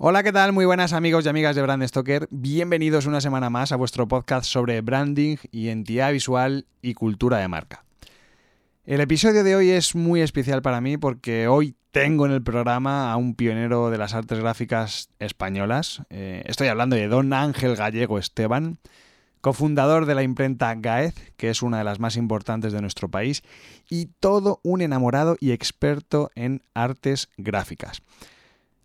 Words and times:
Hola, 0.00 0.22
¿qué 0.22 0.30
tal? 0.30 0.52
Muy 0.52 0.64
buenas 0.64 0.92
amigos 0.92 1.26
y 1.26 1.28
amigas 1.28 1.56
de 1.56 1.62
Brand 1.62 1.84
Stoker. 1.84 2.28
Bienvenidos 2.30 3.06
una 3.06 3.20
semana 3.20 3.50
más 3.50 3.72
a 3.72 3.76
vuestro 3.76 4.06
podcast 4.06 4.44
sobre 4.44 4.80
branding, 4.80 5.38
identidad 5.50 6.12
visual 6.12 6.66
y 6.80 6.94
cultura 6.94 7.38
de 7.38 7.48
marca. 7.48 7.84
El 8.84 9.00
episodio 9.00 9.42
de 9.42 9.56
hoy 9.56 9.70
es 9.70 9.96
muy 9.96 10.20
especial 10.20 10.62
para 10.62 10.80
mí 10.80 10.98
porque 10.98 11.48
hoy 11.48 11.74
tengo 11.90 12.26
en 12.26 12.30
el 12.30 12.44
programa 12.44 13.10
a 13.10 13.16
un 13.16 13.34
pionero 13.34 13.90
de 13.90 13.98
las 13.98 14.14
artes 14.14 14.38
gráficas 14.38 15.10
españolas. 15.18 16.02
Eh, 16.10 16.44
estoy 16.46 16.68
hablando 16.68 16.94
de 16.94 17.08
don 17.08 17.32
Ángel 17.32 17.74
Gallego 17.74 18.20
Esteban, 18.20 18.78
cofundador 19.40 20.06
de 20.06 20.14
la 20.14 20.22
imprenta 20.22 20.72
Gaez, 20.76 21.32
que 21.36 21.50
es 21.50 21.60
una 21.60 21.78
de 21.78 21.84
las 21.84 21.98
más 21.98 22.16
importantes 22.16 22.72
de 22.72 22.80
nuestro 22.80 23.08
país, 23.08 23.42
y 23.90 24.10
todo 24.20 24.60
un 24.62 24.80
enamorado 24.80 25.36
y 25.40 25.50
experto 25.50 26.30
en 26.36 26.62
artes 26.72 27.30
gráficas. 27.36 28.00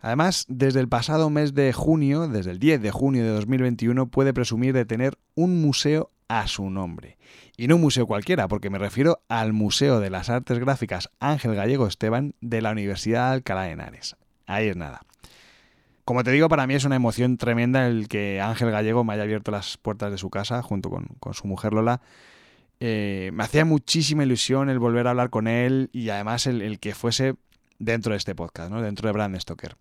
Además, 0.03 0.45
desde 0.49 0.81
el 0.81 0.89
pasado 0.89 1.29
mes 1.29 1.53
de 1.53 1.71
junio, 1.71 2.27
desde 2.27 2.51
el 2.51 2.59
10 2.59 2.81
de 2.81 2.91
junio 2.91 3.23
de 3.23 3.29
2021, 3.29 4.07
puede 4.07 4.33
presumir 4.33 4.73
de 4.73 4.83
tener 4.83 5.17
un 5.33 5.61
museo 5.61 6.11
a 6.27 6.45
su 6.47 6.69
nombre. 6.69 7.17
Y 7.55 7.67
no 7.67 7.77
un 7.77 7.83
museo 7.83 8.05
cualquiera, 8.05 8.49
porque 8.49 8.69
me 8.69 8.79
refiero 8.79 9.21
al 9.29 9.53
Museo 9.53 10.01
de 10.01 10.09
las 10.09 10.29
Artes 10.29 10.59
Gráficas 10.59 11.09
Ángel 11.21 11.55
Gallego 11.55 11.87
Esteban 11.87 12.35
de 12.41 12.61
la 12.61 12.71
Universidad 12.71 13.29
de 13.29 13.35
Alcalá 13.35 13.63
de 13.63 13.71
Henares. 13.71 14.17
Ahí 14.45 14.67
es 14.67 14.75
nada. 14.75 15.03
Como 16.03 16.25
te 16.25 16.31
digo, 16.31 16.49
para 16.49 16.67
mí 16.67 16.73
es 16.73 16.83
una 16.83 16.97
emoción 16.97 17.37
tremenda 17.37 17.87
el 17.87 18.09
que 18.09 18.41
Ángel 18.41 18.71
Gallego 18.71 19.05
me 19.05 19.13
haya 19.13 19.23
abierto 19.23 19.51
las 19.51 19.77
puertas 19.77 20.11
de 20.11 20.17
su 20.17 20.29
casa 20.29 20.61
junto 20.61 20.89
con, 20.89 21.33
su 21.33 21.47
mujer 21.47 21.71
Lola. 21.71 22.01
Eh, 22.81 23.31
me 23.33 23.45
hacía 23.45 23.63
muchísima 23.63 24.23
ilusión 24.23 24.69
el 24.69 24.79
volver 24.79 25.07
a 25.07 25.11
hablar 25.11 25.29
con 25.29 25.47
él 25.47 25.89
y 25.93 26.09
además 26.09 26.45
el, 26.45 26.77
que 26.81 26.93
fuese 26.93 27.35
dentro 27.79 28.11
de 28.11 28.17
este 28.17 28.35
podcast, 28.35 28.69
¿no? 28.69 28.81
dentro 28.81 29.07
de 29.07 29.13
Brand 29.13 29.39
Stoker. 29.39 29.77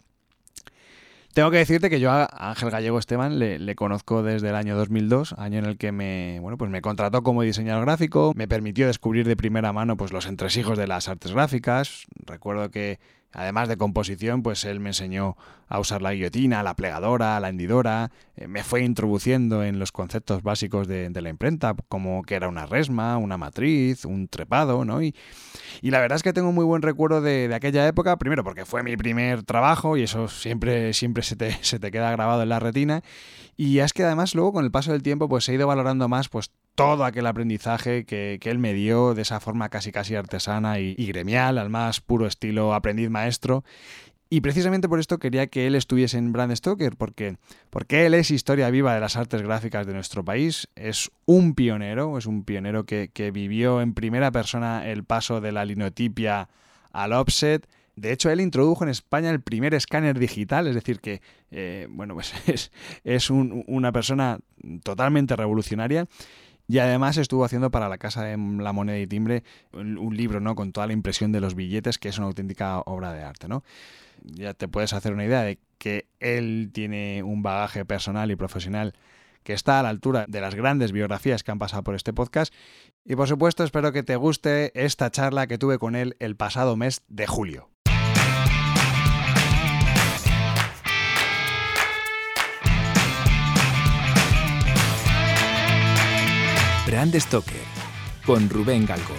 Tengo 1.32 1.50
que 1.50 1.56
decirte 1.56 1.88
que 1.88 1.98
yo 1.98 2.10
a 2.10 2.28
Ángel 2.30 2.70
Gallego 2.70 2.98
Esteban 2.98 3.38
le, 3.38 3.74
conozco 3.74 4.22
desde 4.22 4.50
el 4.50 4.54
año 4.54 4.76
2002, 4.76 5.34
año 5.38 5.60
en 5.60 5.64
el 5.64 5.78
que 5.78 5.90
me, 5.90 6.38
bueno, 6.40 6.58
pues 6.58 6.70
me 6.70 6.82
contrató 6.82 7.22
como 7.22 7.40
diseñador 7.40 7.86
gráfico, 7.86 8.34
me 8.36 8.48
permitió 8.48 8.86
descubrir 8.86 9.26
de 9.26 9.34
primera 9.34 9.72
mano 9.72 9.96
pues, 9.96 10.12
los 10.12 10.26
entresijos 10.26 10.76
de 10.76 10.86
las 10.86 11.08
artes 11.08 11.32
gráficas. 11.32 12.04
Recuerdo 12.26 12.70
que 12.70 13.00
Además 13.32 13.68
de 13.68 13.76
composición, 13.76 14.42
pues 14.42 14.64
él 14.64 14.80
me 14.80 14.90
enseñó 14.90 15.36
a 15.68 15.80
usar 15.80 16.02
la 16.02 16.12
guillotina, 16.12 16.62
la 16.62 16.74
plegadora, 16.74 17.40
la 17.40 17.48
hendidora, 17.48 18.10
eh, 18.36 18.46
me 18.46 18.62
fue 18.62 18.84
introduciendo 18.84 19.64
en 19.64 19.78
los 19.78 19.90
conceptos 19.90 20.42
básicos 20.42 20.86
de, 20.86 21.10
la 21.10 21.28
imprenta, 21.30 21.74
como 21.88 22.22
que 22.24 22.34
era 22.34 22.48
una 22.48 22.66
resma, 22.66 23.16
una 23.16 23.38
matriz, 23.38 24.04
un 24.04 24.28
trepado, 24.28 24.84
¿no? 24.84 25.02
Y, 25.02 25.14
la 25.80 26.00
verdad 26.00 26.16
es 26.16 26.22
que 26.22 26.32
tengo 26.32 26.52
muy 26.52 26.64
buen 26.64 26.82
recuerdo 26.82 27.22
de, 27.22 27.50
aquella 27.54 27.86
época, 27.88 28.18
primero 28.18 28.44
porque 28.44 28.66
fue 28.66 28.82
mi 28.82 28.96
primer 28.96 29.42
trabajo 29.44 29.96
y 29.96 30.02
eso 30.02 30.28
siempre, 30.28 30.92
siempre 30.92 31.22
se, 31.22 31.36
te, 31.36 31.52
se 31.62 31.78
te 31.78 31.90
queda 31.90 32.10
grabado 32.10 32.42
en 32.42 32.50
la 32.50 32.60
retina, 32.60 33.02
y 33.56 33.78
es 33.78 33.92
que 33.92 34.04
además 34.04 34.34
luego 34.34 34.52
con 34.52 34.64
el 34.64 34.70
paso 34.70 34.92
del 34.92 35.02
tiempo 35.02 35.28
pues 35.28 35.48
he 35.48 35.54
ido 35.54 35.66
valorando 35.66 36.08
más 36.08 36.28
pues 36.28 36.50
todo 36.74 37.04
aquel 37.04 37.26
aprendizaje 37.26 38.04
que, 38.04 38.38
él 38.42 38.58
me 38.58 38.74
dio 38.74 39.14
de 39.14 39.22
esa 39.22 39.40
forma 39.40 39.68
casi 39.68 39.92
casi 39.92 40.14
artesana 40.14 40.78
y, 40.80 40.94
gremial, 40.94 41.58
al 41.58 41.70
más 41.70 42.00
puro 42.00 42.26
estilo 42.26 42.74
aprendiz 42.74 43.10
maestro. 43.10 43.64
Y 44.30 44.40
precisamente 44.40 44.88
por 44.88 44.98
esto 44.98 45.18
quería 45.18 45.46
que 45.48 45.66
él 45.66 45.74
estuviese 45.74 46.16
en 46.16 46.32
Brand 46.32 46.56
Stoker, 46.56 46.96
porque, 46.96 47.36
porque 47.68 48.06
él 48.06 48.14
es 48.14 48.30
historia 48.30 48.70
viva 48.70 48.94
de 48.94 49.00
las 49.00 49.16
artes 49.16 49.42
gráficas 49.42 49.86
de 49.86 49.92
nuestro 49.92 50.24
país, 50.24 50.68
es 50.74 51.10
un 51.26 51.54
pionero, 51.54 52.16
es 52.16 52.24
un 52.24 52.44
pionero 52.44 52.84
que, 52.86 53.10
que 53.12 53.30
vivió 53.30 53.82
en 53.82 53.92
primera 53.92 54.30
persona 54.30 54.88
el 54.88 55.04
paso 55.04 55.42
de 55.42 55.52
la 55.52 55.66
linotipia 55.66 56.48
al 56.92 57.12
offset, 57.12 57.68
de 57.96 58.12
hecho, 58.12 58.30
él 58.30 58.40
introdujo 58.40 58.84
en 58.84 58.90
España 58.90 59.30
el 59.30 59.42
primer 59.42 59.74
escáner 59.74 60.18
digital, 60.18 60.66
es 60.66 60.74
decir, 60.74 61.00
que 61.00 61.20
eh, 61.50 61.86
bueno, 61.90 62.14
pues 62.14 62.32
es, 63.04 63.30
una 63.30 63.92
persona 63.92 64.38
totalmente 64.82 65.36
revolucionaria. 65.36 66.06
Y 66.68 66.78
además 66.78 67.16
estuvo 67.16 67.44
haciendo 67.44 67.70
para 67.70 67.88
la 67.88 67.98
Casa 67.98 68.24
de 68.24 68.36
la 68.36 68.72
Moneda 68.72 68.98
y 68.98 69.06
Timbre 69.06 69.42
un, 69.72 70.16
libro, 70.16 70.40
¿no? 70.40 70.54
Con 70.54 70.72
toda 70.72 70.86
la 70.86 70.92
impresión 70.92 71.32
de 71.32 71.40
los 71.40 71.54
billetes, 71.54 71.98
que 71.98 72.08
es 72.08 72.18
una 72.18 72.28
auténtica 72.28 72.80
obra 72.80 73.12
de 73.12 73.22
arte, 73.22 73.48
¿no? 73.48 73.64
Ya 74.22 74.54
te 74.54 74.68
puedes 74.68 74.92
hacer 74.92 75.12
una 75.12 75.24
idea 75.24 75.42
de 75.42 75.58
que 75.78 76.06
él 76.20 76.70
tiene 76.72 77.22
un 77.22 77.42
bagaje 77.42 77.84
personal 77.84 78.30
y 78.30 78.36
profesional 78.36 78.94
que 79.42 79.52
está 79.52 79.80
a 79.80 79.82
la 79.82 79.88
altura 79.88 80.26
de 80.28 80.40
las 80.40 80.54
grandes 80.54 80.92
biografías 80.92 81.42
que 81.42 81.50
han 81.50 81.58
pasado 81.58 81.82
por 81.82 81.96
este 81.96 82.12
podcast. 82.12 82.54
Y 83.04 83.16
por 83.16 83.26
supuesto, 83.26 83.64
espero 83.64 83.92
que 83.92 84.04
te 84.04 84.14
guste 84.16 84.70
esta 84.74 85.10
charla 85.10 85.48
que 85.48 85.58
tuve 85.58 85.78
con 85.78 85.96
él 85.96 86.16
el 86.20 86.36
pasado 86.36 86.76
mes 86.76 87.02
de 87.08 87.26
julio. 87.26 87.71
Brand 96.84 97.14
Stoker 97.14 97.62
con 98.26 98.50
Rubén 98.50 98.84
Galgo. 98.84 99.14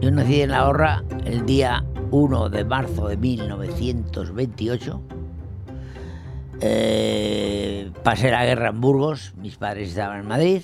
Yo 0.00 0.10
nací 0.10 0.40
en 0.40 0.50
La 0.50 0.66
Horra 0.66 1.04
el 1.26 1.44
día 1.44 1.84
1 2.10 2.48
de 2.48 2.64
marzo 2.64 3.08
de 3.08 3.18
1928. 3.18 5.02
Eh, 6.62 7.92
pasé 8.02 8.30
la 8.30 8.46
guerra 8.46 8.70
en 8.70 8.80
Burgos, 8.80 9.34
mis 9.36 9.58
padres 9.58 9.90
estaban 9.90 10.20
en 10.20 10.26
Madrid. 10.26 10.62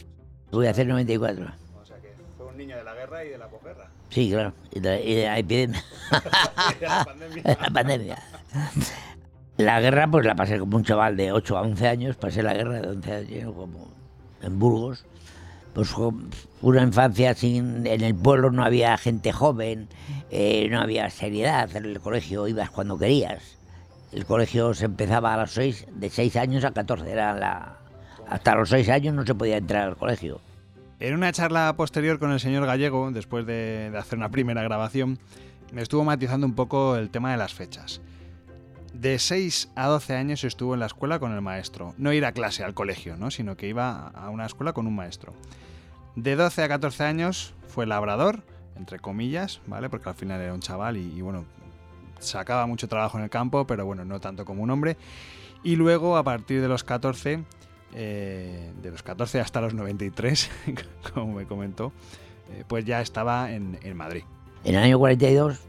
Voy 0.50 0.68
a 0.68 0.70
hacer 0.70 0.86
94. 0.86 1.44
O 1.82 1.84
sea 1.84 1.98
que 1.98 2.14
fue 2.38 2.46
un 2.46 2.56
niño 2.56 2.78
de 2.78 2.84
la 2.84 2.94
guerra 2.94 3.26
y 3.26 3.28
de 3.28 3.36
la 3.36 3.48
posguerra. 3.48 3.90
Sí, 4.12 4.30
claro. 4.30 4.52
Y 4.70 4.80
la 4.80 5.38
epidemia. 5.38 5.82
la 6.80 7.04
pandemia. 7.04 7.42
la 7.44 7.70
pandemia. 7.70 8.18
La 9.56 9.80
guerra, 9.80 10.08
pues 10.10 10.26
la 10.26 10.34
pasé 10.34 10.58
como 10.58 10.76
un 10.76 10.84
chaval 10.84 11.16
de 11.16 11.32
8 11.32 11.56
a 11.56 11.62
11 11.62 11.88
años. 11.88 12.16
Pasé 12.16 12.42
la 12.42 12.52
guerra 12.52 12.82
de 12.82 12.88
11 12.88 13.12
años 13.12 13.54
como 13.54 13.88
en 14.42 14.58
Burgos. 14.58 15.06
Pues 15.72 15.94
una 16.60 16.82
infancia 16.82 17.34
sin. 17.34 17.86
En 17.86 18.02
el 18.02 18.14
pueblo 18.14 18.50
no 18.50 18.62
había 18.62 18.96
gente 18.98 19.32
joven, 19.32 19.88
eh, 20.30 20.68
no 20.70 20.80
había 20.80 21.08
seriedad. 21.08 21.74
En 21.74 21.86
el 21.86 21.98
colegio 22.00 22.46
ibas 22.46 22.70
cuando 22.70 22.98
querías. 22.98 23.56
El 24.12 24.26
colegio 24.26 24.74
se 24.74 24.84
empezaba 24.84 25.32
a 25.32 25.38
los 25.38 25.52
6, 25.52 25.86
de 25.94 26.10
6 26.10 26.36
años 26.36 26.64
a 26.64 26.72
14. 26.72 27.10
Era 27.10 27.34
la, 27.34 27.78
hasta 28.28 28.54
los 28.54 28.68
6 28.68 28.90
años 28.90 29.14
no 29.14 29.24
se 29.24 29.34
podía 29.34 29.56
entrar 29.56 29.88
al 29.88 29.96
colegio. 29.96 30.40
En 31.02 31.14
una 31.14 31.32
charla 31.32 31.74
posterior 31.76 32.20
con 32.20 32.30
el 32.30 32.38
señor 32.38 32.64
Gallego, 32.64 33.10
después 33.10 33.44
de, 33.44 33.92
hacer 33.98 34.20
una 34.20 34.28
primera 34.28 34.62
grabación, 34.62 35.18
me 35.72 35.82
estuvo 35.82 36.04
matizando 36.04 36.46
un 36.46 36.54
poco 36.54 36.94
el 36.94 37.10
tema 37.10 37.32
de 37.32 37.38
las 37.38 37.52
fechas. 37.52 38.00
De 38.94 39.18
6 39.18 39.72
a 39.74 39.88
12 39.88 40.14
años 40.14 40.44
estuvo 40.44 40.74
en 40.74 40.78
la 40.78 40.86
escuela 40.86 41.18
con 41.18 41.32
el 41.32 41.40
maestro. 41.40 41.92
No 41.98 42.12
ir 42.12 42.24
a 42.24 42.30
clase 42.30 42.62
al 42.62 42.72
colegio, 42.72 43.16
¿no? 43.16 43.32
sino 43.32 43.56
que 43.56 43.66
iba 43.66 44.10
a 44.10 44.30
una 44.30 44.46
escuela 44.46 44.74
con 44.74 44.86
un 44.86 44.94
maestro. 44.94 45.34
De 46.14 46.36
12 46.36 46.62
a 46.62 46.68
14 46.68 47.02
años 47.02 47.52
fue 47.66 47.84
labrador, 47.84 48.44
entre 48.76 49.00
comillas, 49.00 49.60
¿vale? 49.66 49.90
Porque 49.90 50.08
al 50.08 50.14
final 50.14 50.40
era 50.40 50.54
un 50.54 50.60
chaval 50.60 50.98
y, 50.98 51.18
y 51.18 51.20
bueno, 51.20 51.46
sacaba 52.20 52.64
mucho 52.68 52.86
trabajo 52.86 53.18
en 53.18 53.24
el 53.24 53.30
campo, 53.30 53.66
pero 53.66 53.84
bueno, 53.84 54.04
no 54.04 54.20
tanto 54.20 54.44
como 54.44 54.62
un 54.62 54.70
hombre. 54.70 54.96
Y 55.64 55.74
luego, 55.74 56.16
a 56.16 56.22
partir 56.22 56.60
de 56.60 56.68
los 56.68 56.84
14, 56.84 57.42
eh, 57.94 58.72
de 58.82 58.90
los 58.90 59.02
14 59.02 59.40
hasta 59.40 59.60
los 59.60 59.74
93, 59.74 60.50
como 61.14 61.34
me 61.34 61.46
comentó, 61.46 61.92
eh, 62.50 62.64
pues 62.66 62.84
ya 62.84 63.00
estaba 63.00 63.52
en, 63.52 63.78
Madrid. 63.94 64.22
En 64.64 64.74
el 64.74 64.82
año 64.82 64.98
42, 64.98 65.60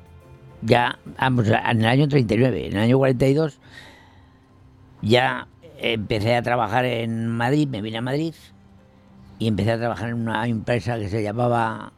ya, 0.62 1.00
en 1.20 1.80
el 1.80 1.86
año 1.86 2.08
39, 2.08 2.68
en 2.68 2.74
el 2.74 2.80
año 2.80 2.98
42, 2.98 3.60
ya 5.02 5.48
empecé 5.78 6.36
a 6.36 6.42
trabajar 6.42 6.86
en 6.86 7.28
Madrid, 7.28 7.68
me 7.68 7.82
vine 7.82 7.98
a 7.98 8.02
Madrid 8.02 8.34
y 9.40 9.48
empecé 9.48 9.72
a 9.72 9.78
trabajar 9.78 10.10
en 10.10 10.16
una 10.16 10.48
empresa 10.48 10.98
que 10.98 11.10
se 11.10 11.22
llamaba 11.22 11.92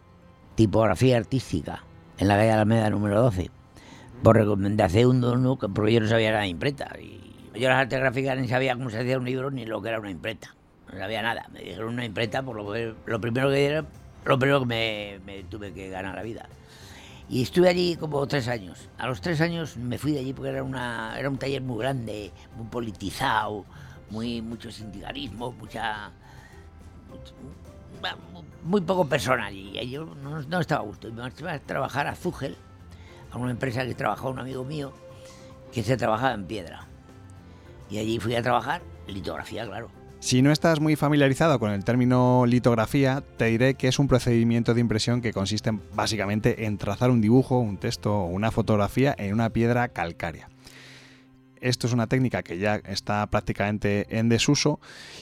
Tipografía 0.55 1.17
Artística, 1.17 1.83
en 2.17 2.27
la 2.27 2.37
calle 2.37 2.51
Alameda 2.51 2.89
número 2.89 3.21
12, 3.21 3.51
por 4.23 4.37
recomendación 4.37 5.21
de 5.21 5.27
uno, 5.27 5.57
porque 5.57 5.93
yo 5.93 5.99
no 5.99 6.07
sabía 6.07 6.31
nada 6.31 6.43
de 6.43 6.49
imprenta. 6.49 6.89
Y 6.99 7.24
yo 7.55 7.69
las 7.69 7.79
artes 7.79 7.99
gráficas 7.99 8.37
ni 8.37 8.47
sabía 8.47 8.75
cómo 8.75 8.89
se 8.89 8.99
hacía 8.99 9.17
un 9.17 9.25
libro 9.25 9.51
ni 9.51 9.65
lo 9.65 9.81
que 9.81 9.89
era 9.89 9.99
una 9.99 10.11
imprenta. 10.11 10.55
No 10.91 10.99
sabía 10.99 11.21
nada. 11.21 11.47
Me 11.51 11.61
dijeron 11.61 11.93
una 11.93 12.05
imprenta, 12.05 12.43
por 12.43 12.55
lo, 12.55 13.21
primero 13.21 13.49
que 13.49 13.65
era, 13.65 13.85
lo 14.23 14.39
primero 14.39 14.59
que 14.61 15.19
me, 15.25 15.43
tuve 15.43 15.73
que 15.73 15.89
ganar 15.89 16.15
la 16.15 16.23
vida. 16.23 16.47
Y 17.27 17.41
estuve 17.41 17.69
allí 17.69 17.95
como 17.95 18.25
tres 18.27 18.47
años. 18.47 18.89
A 18.97 19.07
los 19.07 19.19
tres 19.19 19.41
años 19.41 19.77
me 19.77 19.97
fui 19.97 20.11
de 20.11 20.19
allí 20.19 20.33
porque 20.33 20.51
era, 20.51 20.63
una, 20.63 21.17
era 21.17 21.29
un 21.29 21.37
taller 21.37 21.61
muy 21.61 21.79
grande, 21.79 22.31
muy 22.55 22.67
politizado, 22.67 23.65
muy, 24.11 24.41
mucho 24.41 24.71
sindicalismo, 24.71 25.51
mucha, 25.53 26.11
muy 28.63 28.81
poco 28.81 29.07
personal. 29.07 29.53
Y 29.53 29.89
yo 29.89 30.05
no, 30.05 30.59
estaba 30.59 30.81
a 30.81 30.85
gusto. 30.85 31.07
Y 31.07 31.11
me 31.11 31.23
iba 31.39 31.53
a 31.53 31.59
trabajar 31.59 32.07
a 32.07 32.15
Zugel, 32.15 32.55
a 33.31 33.37
una 33.37 33.51
empresa 33.51 33.85
que 33.85 33.95
trabajaba 33.95 34.29
un 34.29 34.39
amigo 34.39 34.63
mío, 34.63 34.93
que 35.71 35.83
se 35.83 35.97
trabajaba 35.97 36.33
en 36.33 36.45
piedra. 36.45 36.84
Y 37.89 37.97
allí 37.97 38.19
fui 38.19 38.35
a 38.35 38.41
trabajar, 38.41 38.81
litografía, 39.07 39.65
claro. 39.65 39.89
Si 40.19 40.41
no 40.41 40.51
estás 40.51 40.79
muy 40.79 40.95
familiarizado 40.95 41.59
con 41.59 41.71
el 41.71 41.83
término 41.83 42.45
litografía, 42.47 43.23
te 43.37 43.45
diré 43.45 43.75
que 43.75 43.87
es 43.87 43.99
un 43.99 44.07
procedimiento 44.07 44.73
de 44.73 44.81
impresión 44.81 45.21
que 45.21 45.33
consiste 45.33 45.71
básicamente 45.93 46.65
en 46.65 46.79
trazar 46.79 47.11
un 47.11 47.21
dibujo, 47.21 47.59
un 47.59 47.77
texto 47.77 48.11
o 48.11 48.25
una 48.25 48.49
fotografía 48.49 49.13
en 49.17 49.33
una 49.33 49.51
piedra 49.51 49.87
calcárea. 49.89 50.49
Esto 51.61 51.85
es 51.87 51.93
una 51.93 52.07
técnica 52.07 52.41
que 52.41 52.57
ya 52.57 52.75
está 52.75 53.25
prácticamente 53.27 54.17
en 54.17 54.29
desuso 54.29 54.79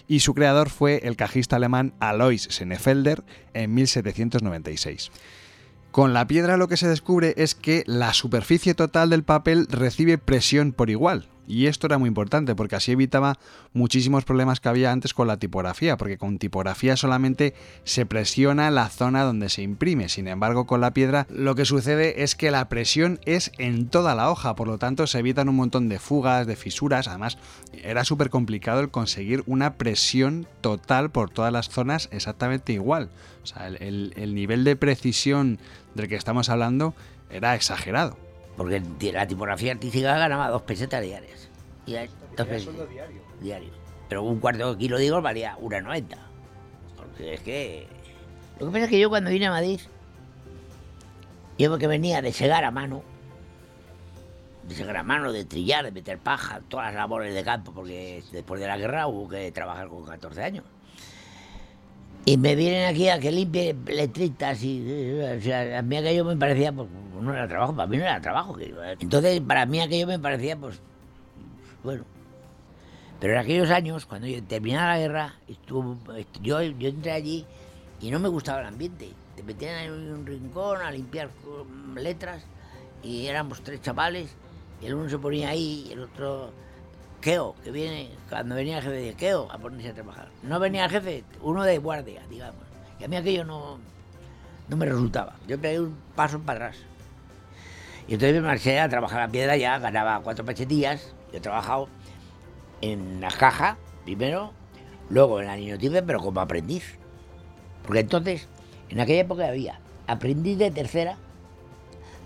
y 0.07 0.21
su 0.21 0.33
creador 0.33 0.69
fue 0.69 1.01
el 1.04 1.16
cajista 1.18 1.57
alemán 1.57 1.94
Alois 2.00 2.44
Senefelder 2.44 3.24
en 3.54 3.74
1796. 3.74 5.12
Con 5.92 6.13
la 6.13 6.27
piedra 6.27 6.57
lo 6.57 6.68
que 6.68 6.77
se 6.77 6.88
descubre 6.88 7.33
es 7.38 7.56
que 7.56 7.83
la 7.88 8.13
superficie 8.13 8.74
total 8.74 9.09
del 9.09 9.24
papel 9.24 9.68
recibe 9.69 10.18
presión 10.18 10.71
por 10.71 10.89
igual, 10.89 11.27
y 11.48 11.68
esto 11.68 11.88
era 11.88 11.98
muy 11.98 12.07
importante 12.07 12.56
porque 12.56 12.75
así 12.75 12.92
evitaba 12.94 13.38
muchísimos 13.74 14.24
problemas 14.24 14.60
que 14.60 14.69
había 14.69 14.92
antes 14.92 15.13
con 15.13 15.28
la 15.28 15.38
tipografía, 15.38 15.98
porque 15.98 16.18
con 16.18 16.38
tipografía 16.40 16.95
solamente 16.95 17.54
se 17.84 18.06
presiona 18.06 18.72
la 18.72 18.90
zona 18.90 19.24
donde 19.24 19.50
se 19.50 19.62
imprime. 19.62 20.10
Sin 20.10 20.28
embargo, 20.28 20.66
con 20.66 20.81
la 20.81 20.94
piedra 20.94 21.28
lo 21.30 21.56
que 21.56 21.66
sucede 21.66 22.24
es 22.24 22.36
que 22.36 22.51
la 22.51 22.69
presión 22.69 23.19
es 23.25 23.51
en 23.57 23.90
toda 23.90 24.16
la 24.16 24.30
hoja, 24.30 24.56
por 24.56 24.68
lo 24.68 24.78
tanto 24.78 25.06
se 25.07 25.19
evitan 25.19 25.50
un 25.50 25.56
montón 25.56 25.90
de 25.90 26.00
fugas, 26.00 26.48
de 26.48 26.56
fisuras. 26.56 27.07
Además, 27.07 27.38
era 27.84 28.06
súper 28.06 28.30
complicado 28.30 28.80
el 28.80 28.90
conseguir 28.90 29.44
una 29.45 29.74
presión 29.74 30.48
total 30.62 31.12
por 31.12 31.30
todas 31.30 31.51
las 31.51 31.69
zonas 31.69 32.07
exactamente 32.12 32.74
igual. 32.74 33.10
O 33.44 33.48
sea, 33.48 33.68
el, 33.68 34.13
el 34.16 34.34
nivel 34.34 34.63
de 34.63 34.75
precisión 34.78 35.60
del 35.95 36.07
que 36.07 36.16
estamos 36.16 36.50
hablando 36.50 36.94
era 37.30 37.56
exagerado. 37.56 38.18
Porque 38.58 38.82
la 39.12 39.28
tipografía 39.28 39.72
artística 39.72 40.18
ganaba 40.18 40.50
dos 40.50 40.62
pesetas 40.62 41.02
diarias. 41.02 41.50
Y 41.86 41.94
dos 42.38 42.48
pesetas 42.48 42.88
diario. 43.40 43.72
Pero 44.10 44.24
un 44.24 44.40
cuarto 44.40 44.74
de 44.74 44.78
kilo 44.78 44.98
de 44.98 45.04
digo 45.04 45.22
valía 45.22 45.58
1,90. 45.58 46.18
Porque 46.96 47.34
es 47.34 47.42
que. 47.42 47.88
Lo 48.60 48.68
que 48.68 48.72
pasa 48.72 48.84
es 48.86 48.90
que 48.90 49.00
yo 49.00 49.10
cuando 49.10 49.32
vine 49.32 49.48
a 49.48 49.52
Madrid, 49.52 49.80
yo 51.58 51.78
que 51.78 51.88
venía 51.88 52.22
de 52.22 52.32
segar 52.32 52.64
a 52.64 52.72
mano, 52.72 53.04
de 54.68 54.76
segar 54.76 54.98
a 54.98 55.04
mano, 55.04 55.32
de 55.32 55.46
trillar, 55.46 55.84
de 55.84 55.92
meter 55.92 56.20
paja, 56.20 56.62
todas 56.68 56.88
las 56.88 56.96
labores 56.96 57.34
de 57.34 57.44
campo, 57.44 57.74
porque 57.74 58.24
después 58.32 58.62
de 58.62 58.68
la 58.68 58.78
guerra 58.78 59.08
hubo 59.08 59.28
que 59.28 59.52
trabajar 59.52 59.88
con 59.88 60.06
14 60.06 60.44
años. 60.44 60.66
Y 62.25 62.38
me 62.38 62.56
vienen 62.56 62.88
aquí 62.88 63.10
a 63.10 63.20
que 63.20 63.31
limpie 63.31 63.75
letritas 63.86 64.64
y... 64.64 65.22
A 65.22 65.81
mí 65.81 65.98
aquello 65.98 66.24
me 66.25 66.38
parecía, 66.38 66.72
pues, 66.72 66.88
no 67.20 67.34
era 67.34 67.48
trabajo, 67.48 67.75
para 67.75 67.88
mí 67.88 67.98
no 67.98 68.04
era 68.04 68.22
trabajo. 68.22 68.58
Entonces, 69.00 69.42
para 69.42 69.66
mí 69.66 69.81
aquello 69.81 70.08
me 70.08 70.20
parecía, 70.20 70.58
pues, 70.58 70.80
bueno. 71.84 72.06
Pero 73.20 73.34
en 73.34 73.40
aquellos 73.40 73.70
años, 73.70 74.06
cuando 74.06 74.28
yo 74.28 74.44
terminaba 74.44 74.94
la 74.94 75.00
guerra, 75.00 75.36
estuvo, 75.48 75.98
yo, 76.42 76.62
yo 76.62 76.90
entré 76.90 77.12
allí 77.12 77.46
y 78.02 78.12
no 78.12 78.20
me 78.20 78.28
gustaba 78.30 78.62
el 78.62 78.68
ambiente. 78.68 79.10
Te 79.36 79.44
metían 79.44 79.86
en 79.86 79.92
un 79.92 80.26
rincón 80.26 80.81
a 80.81 80.92
limpiar 80.92 81.30
letras 81.96 82.46
y 83.02 83.28
éramos 83.28 83.62
tres 83.64 83.81
chavales, 83.81 84.36
el 84.81 84.94
uno 84.94 85.10
se 85.10 85.18
ponía 85.18 85.50
ahí 85.50 85.86
y 85.88 85.94
el 85.94 86.02
otro 86.02 86.52
Keo, 87.24 87.56
que 87.64 87.72
viene, 87.72 88.10
cuando 88.30 88.54
venía 88.54 88.80
el 88.80 88.84
jefe 88.84 88.96
de 88.98 89.14
Keo 89.14 89.50
a 89.50 89.58
ponerse 89.58 89.92
a 89.92 89.94
trabajar. 89.94 90.28
No 90.44 90.60
venía 90.60 90.84
el 90.84 90.92
jefe, 90.92 91.24
uno 91.42 91.64
de 91.64 91.78
guardia, 91.78 92.22
digamos. 92.30 92.66
Y 93.00 93.06
a 93.06 93.08
mí 93.08 93.16
aquello 93.16 93.46
no, 93.46 93.80
no 94.68 94.75
me 94.75 94.86
resultaba. 94.86 95.38
Yo 95.48 95.58
pegué 95.58 95.80
un 95.80 95.96
paso 96.18 96.42
para 96.42 96.68
atrás. 96.68 96.84
Y 98.10 98.16
entonces 98.16 98.42
me 98.42 98.46
marché 98.46 98.78
a 98.78 98.90
trabajar 98.90 99.22
la 99.22 99.30
piedra 99.30 99.56
ya, 99.56 99.80
ganaba 99.80 100.20
cuatro 100.22 100.44
pechetillas. 100.44 101.14
Yo 101.31 101.38
he 101.38 101.40
trabajado 101.40 101.88
en 102.81 103.22
la 103.22 103.31
caja 103.31 103.78
primero, 104.04 104.52
luego 105.10 105.40
en 105.40 105.48
la 105.48 105.56
niñotipe, 105.56 106.04
pero 106.04 106.19
como 106.19 106.42
aprendiz. 106.42 106.98
Porque 107.86 108.02
entonces, 108.02 108.50
en 108.90 109.00
aquella 109.00 109.22
época 109.22 109.48
había 109.48 109.80
aprendiz 110.08 110.58
de 110.58 110.72
tercera, 110.72 111.16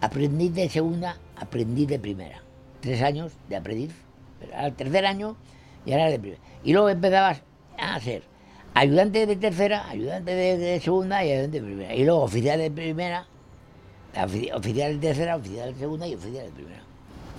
aprendiz 0.01 0.55
de 0.55 0.69
segunda, 0.69 1.17
aprendiz 1.35 1.87
de 1.87 1.99
primera. 1.99 2.41
Tres 2.81 3.03
años 3.03 3.33
de 3.47 3.57
aprendiz 3.57 4.06
al 4.55 4.73
tercer 4.73 5.05
año 5.05 5.35
y 5.85 5.93
ahora 5.93 6.09
de 6.09 6.19
primera. 6.19 6.41
Y 6.63 6.73
luego 6.73 6.89
empezabas 6.89 7.41
a 7.77 7.99
ser 7.99 8.23
ayudante 8.73 9.25
de 9.25 9.35
tercera, 9.35 9.89
ayudante 9.89 10.35
de, 10.35 10.79
segunda 10.79 11.23
y 11.23 11.31
ayudante 11.31 11.61
de 11.61 11.65
primera. 11.65 11.95
Y 11.95 12.03
luego 12.03 12.23
oficial 12.23 12.59
de 12.59 12.69
primera, 12.69 13.25
oficial 14.53 14.99
de 14.99 15.07
tercera, 15.07 15.35
oficial 15.35 15.73
de 15.73 15.79
segunda 15.79 16.07
y 16.07 16.15
oficial 16.15 16.45
de 16.45 16.51
primera. 16.51 16.81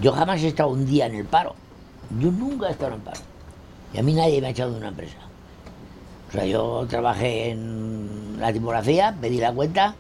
Yo 0.00 0.12
jamás 0.12 0.42
he 0.42 0.48
estado 0.48 0.70
un 0.70 0.86
día 0.86 1.06
en 1.06 1.16
el 1.16 1.24
paro. 1.24 1.54
Yo 2.18 2.30
nunca 2.30 2.68
he 2.68 2.70
estado 2.72 2.94
en 2.94 3.00
paro. 3.00 3.20
Y 3.92 3.98
a 3.98 4.02
mí 4.02 4.14
nadie 4.14 4.40
me 4.40 4.48
ha 4.48 4.50
echado 4.50 4.72
de 4.72 4.78
una 4.78 4.88
empresa. 4.88 5.18
O 6.28 6.32
sea, 6.32 6.44
yo 6.46 6.86
trabajé 6.88 7.50
en 7.50 8.38
la 8.38 8.52
tipografía, 8.52 9.16
pedí 9.20 9.38
la 9.38 9.52
cuenta, 9.52 9.94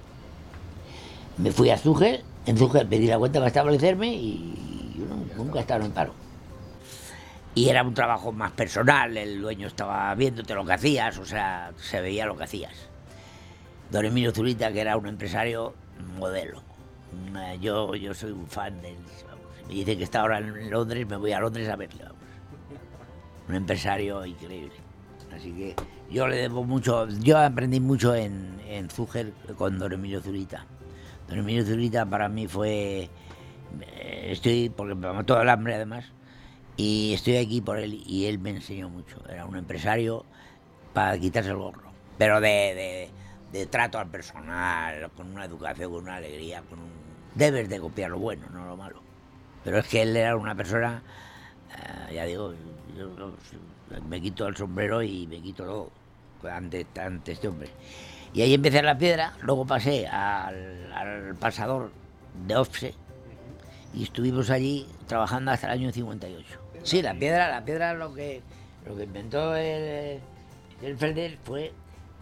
me 1.38 1.52
fui 1.52 1.70
a 1.70 1.78
Zugel, 1.78 2.22
en 2.46 2.56
Zugel 2.56 2.86
pedí 2.86 3.06
la 3.06 3.18
cuenta 3.18 3.38
para 3.38 3.48
establecerme 3.48 4.14
y 4.14 4.94
yo 4.96 5.04
nunca 5.36 5.58
he 5.58 5.62
estado 5.62 5.84
en 5.84 5.92
paro 5.92 6.12
y 7.58 7.68
era 7.68 7.82
un 7.82 7.92
trabajo 7.92 8.30
más 8.30 8.52
personal, 8.52 9.16
el 9.16 9.42
dueño 9.42 9.66
estaba 9.66 10.14
viéndote 10.14 10.54
lo 10.54 10.64
que 10.64 10.74
hacías, 10.74 11.18
o 11.18 11.24
sea, 11.24 11.72
se 11.76 12.00
veía 12.00 12.24
lo 12.24 12.36
que 12.36 12.44
hacías. 12.44 12.88
Don 13.90 14.04
Emilio 14.04 14.30
Zurita, 14.30 14.72
que 14.72 14.80
era 14.80 14.96
un 14.96 15.08
empresario 15.08 15.74
modelo. 16.16 16.62
Yo, 17.60 17.96
yo 17.96 18.14
soy 18.14 18.30
un 18.30 18.46
fan 18.46 18.80
de 18.80 18.90
él. 18.90 18.96
Me 19.66 19.74
dice 19.74 19.98
que 19.98 20.04
está 20.04 20.20
ahora 20.20 20.38
en 20.38 20.70
Londres, 20.70 21.04
me 21.08 21.16
voy 21.16 21.32
a 21.32 21.40
Londres 21.40 21.68
a 21.68 21.74
verle. 21.74 22.04
Un 23.48 23.56
empresario 23.56 24.24
increíble. 24.24 24.76
Así 25.34 25.50
que 25.50 25.74
yo 26.12 26.28
le 26.28 26.36
debo 26.36 26.62
mucho, 26.62 27.08
yo 27.08 27.38
aprendí 27.38 27.80
mucho 27.80 28.14
en, 28.14 28.60
en 28.68 28.88
con 29.56 29.78
Don 29.80 29.92
Emilio 29.92 30.20
Zurita. 30.20 30.64
Don 31.28 31.40
Emilio 31.40 31.64
Zurita 31.64 32.06
para 32.06 32.28
mí 32.28 32.46
fue, 32.46 33.10
eh, 33.80 34.28
estoy, 34.30 34.68
porque 34.68 34.94
me 34.94 35.12
mató 35.12 35.40
el 35.40 35.48
hambre 35.48 35.74
además, 35.74 36.04
y 36.78 37.12
estoy 37.12 37.36
aquí 37.38 37.60
por 37.60 37.80
él 37.80 38.04
y 38.06 38.26
él 38.26 38.38
me 38.38 38.50
enseñó 38.50 38.88
mucho. 38.88 39.20
Era 39.28 39.44
un 39.44 39.56
empresario 39.56 40.24
para 40.94 41.18
quitarse 41.18 41.50
el 41.50 41.56
gorro, 41.56 41.90
pero 42.16 42.40
de, 42.40 43.10
trato 43.68 43.98
al 43.98 44.08
personal, 44.08 45.10
con 45.16 45.32
una 45.32 45.44
educación, 45.44 45.90
con 45.92 46.04
una 46.04 46.16
alegría, 46.16 46.62
con 46.62 46.78
un... 46.78 46.90
Debes 47.34 47.68
de 47.68 47.80
copiar 47.80 48.12
lo 48.12 48.20
bueno, 48.20 48.46
no 48.52 48.64
lo 48.64 48.76
malo. 48.76 49.02
Pero 49.64 49.78
es 49.78 49.88
que 49.88 50.02
él 50.02 50.16
era 50.16 50.36
una 50.36 50.54
persona, 50.54 51.02
eh, 52.08 52.14
ya 52.14 52.24
digo, 52.24 52.54
yo, 52.96 53.10
me 54.08 54.20
quito 54.20 54.46
el 54.46 54.56
sombrero 54.56 55.02
y 55.02 55.26
me 55.26 55.42
quito 55.42 55.64
todo 55.64 55.90
ante, 56.48 56.86
ante 57.00 57.32
este 57.32 57.48
hombre. 57.48 57.70
Y 58.32 58.42
ahí 58.42 58.54
empecé 58.54 58.78
en 58.78 58.86
la 58.86 58.96
piedra, 58.96 59.32
luego 59.42 59.66
pasé 59.66 60.06
al, 60.06 60.92
al 60.92 61.34
pasador 61.34 61.90
de 62.46 62.56
OFSE 62.56 62.94
y 63.94 64.04
estuvimos 64.04 64.50
allí 64.50 64.86
trabajando 65.08 65.50
hasta 65.50 65.66
el 65.66 65.80
año 65.80 65.92
58. 65.92 66.67
Sí, 66.82 67.02
la 67.02 67.14
piedra, 67.14 67.50
la 67.50 67.64
piedra 67.64 67.94
lo 67.94 68.14
que, 68.14 68.42
lo 68.86 68.96
que 68.96 69.04
inventó 69.04 69.54
el, 69.56 70.20
el 70.82 70.96
Felder 70.96 71.38
fue 71.44 71.72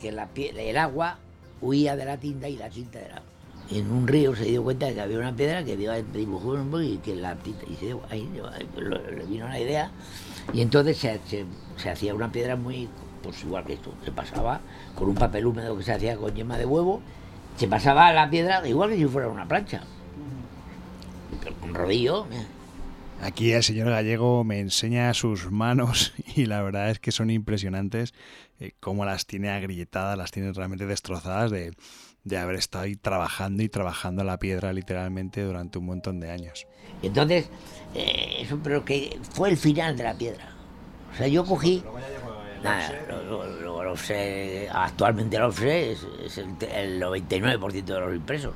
que 0.00 0.12
la, 0.12 0.28
el 0.34 0.76
agua 0.76 1.18
huía 1.60 1.96
de 1.96 2.04
la 2.04 2.16
tinta 2.18 2.48
y 2.48 2.56
la 2.56 2.68
tinta 2.68 2.98
del 2.98 3.12
agua. 3.12 3.22
En 3.70 3.90
un 3.90 4.06
río 4.06 4.34
se 4.36 4.44
dio 4.44 4.62
cuenta 4.62 4.86
de 4.86 4.94
que 4.94 5.00
había 5.00 5.18
una 5.18 5.34
piedra 5.34 5.64
que 5.64 5.76
dibujó 5.76 6.50
un 6.50 6.84
y 6.84 6.98
que 6.98 7.16
la 7.16 7.34
tinta, 7.34 7.64
y 7.66 7.74
se, 7.74 7.96
ahí, 8.10 8.28
le 8.76 9.24
vino 9.24 9.48
la 9.48 9.58
idea, 9.58 9.90
y 10.52 10.60
entonces 10.60 10.96
se, 10.98 11.20
se, 11.76 11.90
hacía 11.90 12.14
una 12.14 12.30
piedra 12.30 12.54
muy, 12.54 12.88
pues 13.24 13.42
igual 13.42 13.64
que 13.64 13.72
esto, 13.72 13.92
se 14.04 14.12
pasaba 14.12 14.60
con 14.94 15.08
un 15.08 15.16
papel 15.16 15.46
húmedo 15.46 15.76
que 15.76 15.82
se 15.82 15.92
hacía 15.92 16.16
con 16.16 16.32
yema 16.32 16.58
de 16.58 16.64
huevo, 16.64 17.00
se 17.56 17.66
pasaba 17.66 18.06
a 18.06 18.12
la 18.12 18.30
piedra 18.30 18.66
igual 18.68 18.90
que 18.90 18.96
si 18.96 19.06
fuera 19.06 19.28
una 19.28 19.48
plancha, 19.48 19.82
con 21.60 21.74
rodillo, 21.74 22.26
Aquí 23.22 23.52
el 23.52 23.62
señor 23.62 23.88
Gallego 23.90 24.44
me 24.44 24.60
enseña 24.60 25.12
sus 25.14 25.50
manos 25.50 26.12
y 26.36 26.46
la 26.46 26.62
verdad 26.62 26.90
es 26.90 26.98
que 26.98 27.12
son 27.12 27.30
impresionantes 27.30 28.14
eh, 28.60 28.72
cómo 28.80 29.04
las 29.04 29.26
tiene 29.26 29.50
agrietadas, 29.50 30.18
las 30.18 30.30
tiene 30.30 30.52
realmente 30.52 30.86
destrozadas 30.86 31.50
de, 31.50 31.72
haber 32.36 32.56
estado 32.56 32.84
ahí 32.84 32.96
trabajando 32.96 33.62
y 33.62 33.68
trabajando 33.68 34.24
la 34.24 34.38
piedra 34.38 34.72
literalmente 34.72 35.42
durante 35.42 35.78
un 35.78 35.86
montón 35.86 36.20
de 36.20 36.30
años. 36.30 36.66
Entonces, 37.02 37.48
eh, 37.94 38.38
eso 38.40 38.58
pero 38.62 38.84
que 38.84 39.18
fue 39.32 39.50
el 39.50 39.56
final 39.56 39.96
de 39.96 40.04
la 40.04 40.14
piedra. 40.14 40.52
O 41.12 41.16
sea, 41.16 41.28
yo 41.28 41.44
cogí... 41.44 41.82
Nada, 42.62 42.90
lo, 43.28 43.94
actualmente 44.72 45.38
lo 45.38 45.52
sé, 45.52 45.92
es, 45.92 46.06
es 46.24 46.38
el, 46.38 46.56
el 46.74 47.00
99% 47.00 47.84
de 47.84 48.00
los 48.00 48.14
impresos. 48.14 48.54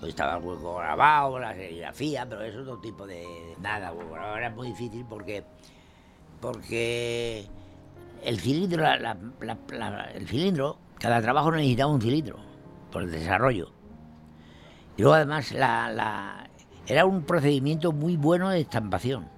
Pues 0.00 0.10
estaba 0.10 0.38
el 0.38 0.44
hueco 0.44 0.76
grabado, 0.76 1.38
la 1.38 1.54
serigrafía, 1.54 2.26
pero 2.28 2.42
es 2.42 2.56
otro 2.56 2.78
tipo 2.78 3.06
de 3.06 3.54
nada. 3.60 3.88
ahora 3.88 4.46
es 4.48 4.54
muy 4.54 4.68
difícil 4.68 5.04
porque 5.08 5.44
porque 6.40 7.46
el 8.24 8.40
cilindro, 8.40 8.84
el 8.86 10.26
cilindro, 10.26 10.78
cada 10.98 11.20
trabajo 11.20 11.52
necesitaba 11.52 11.92
un 11.92 12.00
cilindro 12.00 12.38
por 12.90 13.02
el 13.02 13.10
desarrollo. 13.10 13.70
Y 14.96 15.02
luego 15.02 15.14
además 15.16 15.52
era 16.86 17.04
un 17.04 17.22
procedimiento 17.24 17.92
muy 17.92 18.16
bueno 18.16 18.48
de 18.48 18.60
estampación. 18.60 19.28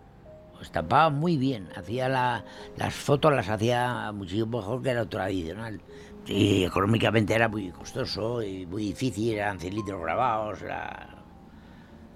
estampaba 0.61 1.11
muy 1.11 1.37
bien. 1.38 1.69
Hacía 1.75 2.09
la- 2.09 2.45
las 2.76 2.95
fotos, 2.95 3.35
las 3.35 3.49
hacía 3.49 4.12
muchísimo 4.12 4.59
mejor 4.59 4.81
que 4.81 4.95
lo 4.95 5.09
tradicional. 5.09 5.81
Y 6.26 6.64
económicamente 6.64 7.35
era 7.35 7.49
muy 7.49 7.71
costoso 7.71 8.43
y 8.43 8.64
muy 8.67 8.85
difícil, 8.85 9.35
eran 9.35 9.59
cilindros 9.59 10.00
grabados. 10.00 10.61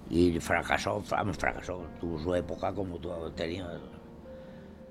Y 0.08 0.38
fracasó, 0.38 1.00
fracasó. 1.00 1.86
Tuvo 2.00 2.18
su 2.20 2.34
época 2.34 2.72
como 2.72 2.98
todo 2.98 3.32
tenía. 3.32 3.66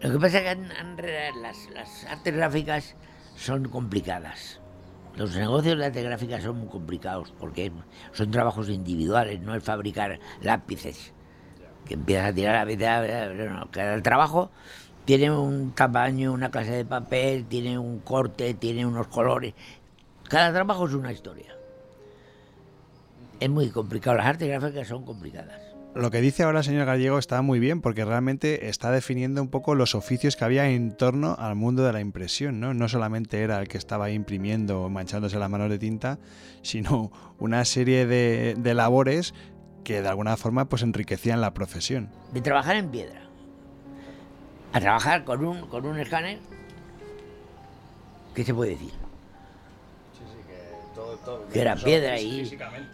Lo 0.01 0.11
que 0.11 0.19
pasa 0.19 0.39
es 0.39 0.57
que 0.57 1.31
las, 1.41 1.69
las 1.69 2.05
artes 2.05 2.35
gráficas 2.35 2.95
son 3.35 3.69
complicadas. 3.69 4.59
Los 5.15 5.33
negocios 5.35 5.77
de 5.77 5.85
arte 5.85 6.03
gráfica 6.03 6.41
son 6.41 6.57
muy 6.57 6.67
complicados 6.67 7.33
porque 7.39 7.71
son 8.11 8.31
trabajos 8.31 8.67
individuales, 8.67 9.39
no 9.39 9.55
es 9.55 9.63
fabricar 9.63 10.19
lápices. 10.41 11.13
Que 11.85 11.93
empiezas 11.93 12.31
a 12.31 12.33
tirar 12.33 12.55
a 12.55 12.65
veces, 12.65 13.49
no, 13.49 13.69
cada 13.71 14.01
trabajo 14.01 14.51
tiene 15.05 15.31
un 15.31 15.71
tamaño, 15.71 16.33
una 16.33 16.49
clase 16.49 16.71
de 16.71 16.85
papel, 16.85 17.45
tiene 17.45 17.77
un 17.77 17.99
corte, 17.99 18.53
tiene 18.55 18.85
unos 18.85 19.07
colores. 19.07 19.53
Cada 20.27 20.51
trabajo 20.51 20.87
es 20.87 20.93
una 20.93 21.11
historia. 21.11 21.55
Es 23.39 23.49
muy 23.49 23.69
complicado, 23.69 24.17
las 24.17 24.25
artes 24.25 24.49
gráficas 24.49 24.87
son 24.87 25.05
complicadas. 25.05 25.61
Lo 25.93 26.11
que 26.11 26.19
dice 26.19 26.43
ahora 26.43 26.59
el 26.59 26.65
señor 26.65 26.85
Gallego 26.85 27.19
está 27.19 27.41
muy 27.41 27.59
bien 27.59 27.79
porque 27.79 28.03
realmente 28.03 28.67
está 28.67 28.91
definiendo 28.91 29.41
un 29.41 29.47
poco 29.47 29.75
los 29.75 29.95
oficios 29.95 30.35
que 30.35 30.43
había 30.43 30.69
en 30.69 30.97
torno 30.97 31.37
al 31.39 31.55
mundo 31.55 31.83
de 31.83 31.93
la 31.93 32.01
impresión, 32.01 32.59
¿no? 32.59 32.73
No 32.73 32.89
solamente 32.89 33.41
era 33.41 33.61
el 33.61 33.69
que 33.69 33.77
estaba 33.77 34.09
imprimiendo 34.09 34.83
o 34.83 34.89
manchándose 34.89 35.39
las 35.39 35.49
manos 35.49 35.69
de 35.69 35.79
tinta, 35.79 36.19
sino 36.63 37.11
una 37.39 37.63
serie 37.63 38.05
de, 38.07 38.55
de 38.57 38.73
labores 38.73 39.33
que 39.85 40.01
de 40.01 40.07
alguna 40.09 40.35
forma 40.35 40.67
pues 40.67 40.81
enriquecían 40.81 41.39
la 41.39 41.53
profesión. 41.53 42.09
de 42.33 42.41
trabajar 42.41 42.75
en 42.75 42.89
piedra 42.89 43.24
a 44.75 44.79
trabajar 44.81 45.23
con 45.23 45.45
un, 45.45 45.67
con 45.67 45.85
un 45.85 45.97
escáner, 45.97 46.37
¿qué 48.33 48.43
se 48.43 48.53
puede 48.53 48.71
decir? 48.71 48.91
Que 51.53 51.61
era 51.61 51.75
piedra 51.75 52.19
y, 52.19 52.43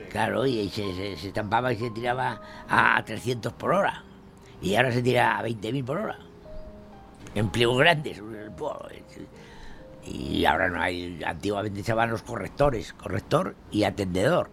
claro, 0.10 0.46
y 0.46 0.70
se, 0.70 0.94
se- 0.94 1.18
se 1.18 1.28
estampaba 1.30 1.74
y 1.74 1.78
se 1.78 1.90
tiraba 1.90 2.40
a 2.70 3.04
300 3.04 3.52
por 3.54 3.74
hora. 3.74 4.04
Y 4.62 4.76
ahora 4.76 4.92
se 4.92 5.02
tira 5.02 5.40
a 5.40 5.44
20.000 5.44 5.84
por 5.84 5.98
hora. 5.98 6.20
En 7.34 7.50
pliegos 7.50 7.80
grandes. 7.80 8.22
Y 10.06 10.46
ahora 10.46 10.70
no 10.70 10.82
hay, 10.82 11.20
antiguamente 11.26 11.82
se 11.82 11.88
llamaban 11.88 12.12
los 12.12 12.22
correctores, 12.22 12.94
corrector 12.94 13.56
y 13.72 13.86
atendedor. 13.86 14.52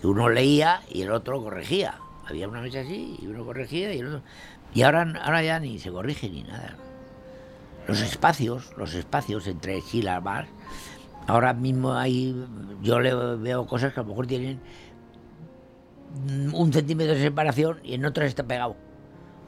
Que 0.00 0.06
uno 0.06 0.28
leía 0.28 0.82
y 0.88 1.02
el 1.02 1.10
otro 1.10 1.42
corregía. 1.42 1.98
Había 2.26 2.48
una 2.48 2.60
mesa 2.60 2.80
así 2.80 3.16
y 3.20 3.26
uno 3.26 3.44
corregía 3.44 3.92
y 3.92 3.98
el 3.98 4.06
otro. 4.06 4.22
Y 4.74 4.82
ahora, 4.82 5.12
ahora 5.22 5.42
ya 5.42 5.58
ni 5.60 5.78
se 5.78 5.90
corrige 5.90 6.28
ni 6.28 6.42
nada. 6.42 6.76
Los 7.86 8.00
espacios, 8.00 8.72
los 8.76 8.94
espacios 8.94 9.46
entre 9.46 9.80
sílabas. 9.80 10.46
Ahora 11.26 11.54
mismo 11.54 11.94
hay, 11.94 12.34
yo 12.82 13.00
le 13.00 13.14
veo 13.36 13.66
cosas 13.66 13.94
que 13.94 14.00
a 14.00 14.02
lo 14.02 14.10
mejor 14.10 14.26
tienen 14.26 14.60
un 16.52 16.72
centímetro 16.72 17.14
de 17.14 17.22
separación 17.22 17.80
y 17.82 17.94
en 17.94 18.04
otras 18.04 18.28
está 18.28 18.42
pegado. 18.42 18.76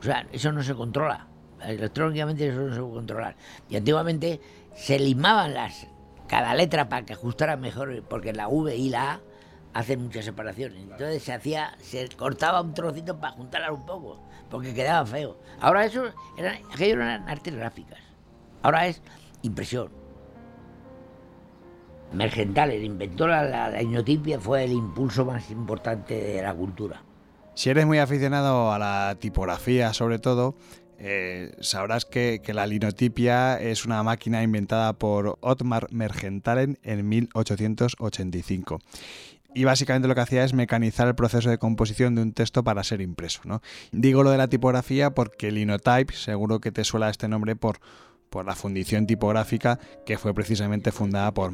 O 0.01 0.03
sea, 0.03 0.27
eso 0.33 0.53
no 0.53 0.63
se 0.63 0.75
controla. 0.75 1.27
Electrónicamente 1.63 2.49
eso 2.49 2.61
no 2.61 2.75
se 2.75 2.81
puede 2.81 2.95
controlar. 2.95 3.37
Y 3.69 3.77
antiguamente 3.77 4.41
se 4.75 4.99
limaban 4.99 5.55
las 5.55 5.87
cada 6.29 6.55
letra 6.55 6.89
para 6.89 7.05
que 7.05 7.13
ajustara 7.13 7.57
mejor, 7.57 8.03
porque 8.09 8.33
la 8.33 8.49
V 8.49 8.77
y 8.77 8.91
la 8.91 9.13
A 9.13 9.21
hacen 9.75 10.03
muchas 10.03 10.25
separaciones. 10.25 10.83
Entonces 10.83 11.23
se 11.23 11.33
hacía, 11.33 11.75
se 11.81 12.09
cortaba 12.11 12.61
un 12.61 12.75
trocito 12.75 13.19
para 13.19 13.33
juntarlas 13.35 13.71
un 13.71 13.87
poco, 13.87 14.21
porque 14.51 14.75
quedaba 14.75 15.07
feo. 15.07 15.37
Ahora 15.61 15.85
eso, 15.85 16.05
eran, 16.37 16.57
aquello 16.73 16.95
eran 16.95 17.29
artes 17.29 17.55
gráficas. 17.55 17.99
Ahora 18.63 18.87
es 18.87 19.03
impresión. 19.43 19.91
Inventor 22.13 23.31
de 23.31 23.37
la, 23.51 23.71
la 23.71 23.83
linotipia, 23.83 24.41
fue 24.41 24.65
el 24.65 24.73
impulso 24.73 25.25
más 25.25 25.51
importante 25.51 26.15
de 26.15 26.43
la 26.43 26.55
cultura. 26.55 27.03
Si 27.55 27.71
eres 27.71 27.87
muy 27.87 27.99
aficionado 27.99 28.73
a 28.73 28.79
la 28.79 29.17
tipografía 29.19 29.93
sobre 29.93 30.19
todo, 30.19 30.55
eh, 30.99 31.55
sabrás 31.61 32.05
que, 32.05 32.41
que 32.43 32.55
la 32.55 32.67
linotipia 32.67 33.61
es 33.61 33.85
una 33.85 34.03
máquina 34.03 34.43
inventada 34.43 34.95
por 34.95 35.39
Ottmar 35.41 35.89
Mergentalen 35.91 36.79
en 36.83 37.09
1885. 37.09 38.79
Y 39.57 39.65
básicamente 39.65 40.07
lo 40.07 40.15
que 40.15 40.21
hacía 40.21 40.45
es 40.45 40.53
mecanizar 40.53 41.09
el 41.09 41.15
proceso 41.15 41.49
de 41.49 41.57
composición 41.57 42.15
de 42.15 42.21
un 42.21 42.33
texto 42.33 42.63
para 42.63 42.85
ser 42.85 43.01
impreso. 43.01 43.41
¿no? 43.45 43.63
Digo 43.91 44.23
lo 44.23 44.31
de 44.31 44.37
la 44.37 44.49
tipografía 44.49 45.11
porque 45.15 45.51
Linotype, 45.51 46.13
seguro 46.13 46.61
que 46.61 46.71
te 46.73 46.85
suena 46.85 47.09
este 47.09 47.27
nombre 47.27 47.57
por, 47.57 47.79
por 48.29 48.45
la 48.45 48.55
fundición 48.55 49.07
tipográfica 49.07 49.79
que 50.05 50.19
fue 50.19 50.35
precisamente 50.35 50.93
fundada 50.93 51.33
por 51.33 51.51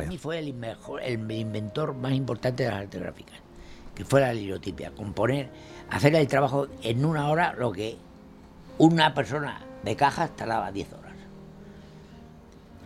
Para 0.00 0.02
mí 0.08 0.18
fue 0.18 0.38
el, 0.38 0.52
mejor- 0.52 1.00
el 1.02 1.30
inventor 1.32 1.94
más 1.94 2.12
importante 2.12 2.64
de 2.64 2.68
las 2.70 2.80
artes 2.80 3.00
gráficas, 3.00 3.36
que 3.94 4.04
fue 4.04 4.20
la 4.20 4.34
linotipia. 4.34 4.90
Componer, 4.90 5.48
hacer 5.88 6.14
el 6.14 6.28
trabajo 6.28 6.68
en 6.82 7.04
una 7.06 7.28
hora 7.30 7.54
lo 7.58 7.72
que 7.72 7.96
una 8.76 9.14
persona 9.14 9.62
de 9.82 9.96
cajas 9.96 10.36
tardaba 10.36 10.70
10 10.72 10.92
horas. 10.92 10.99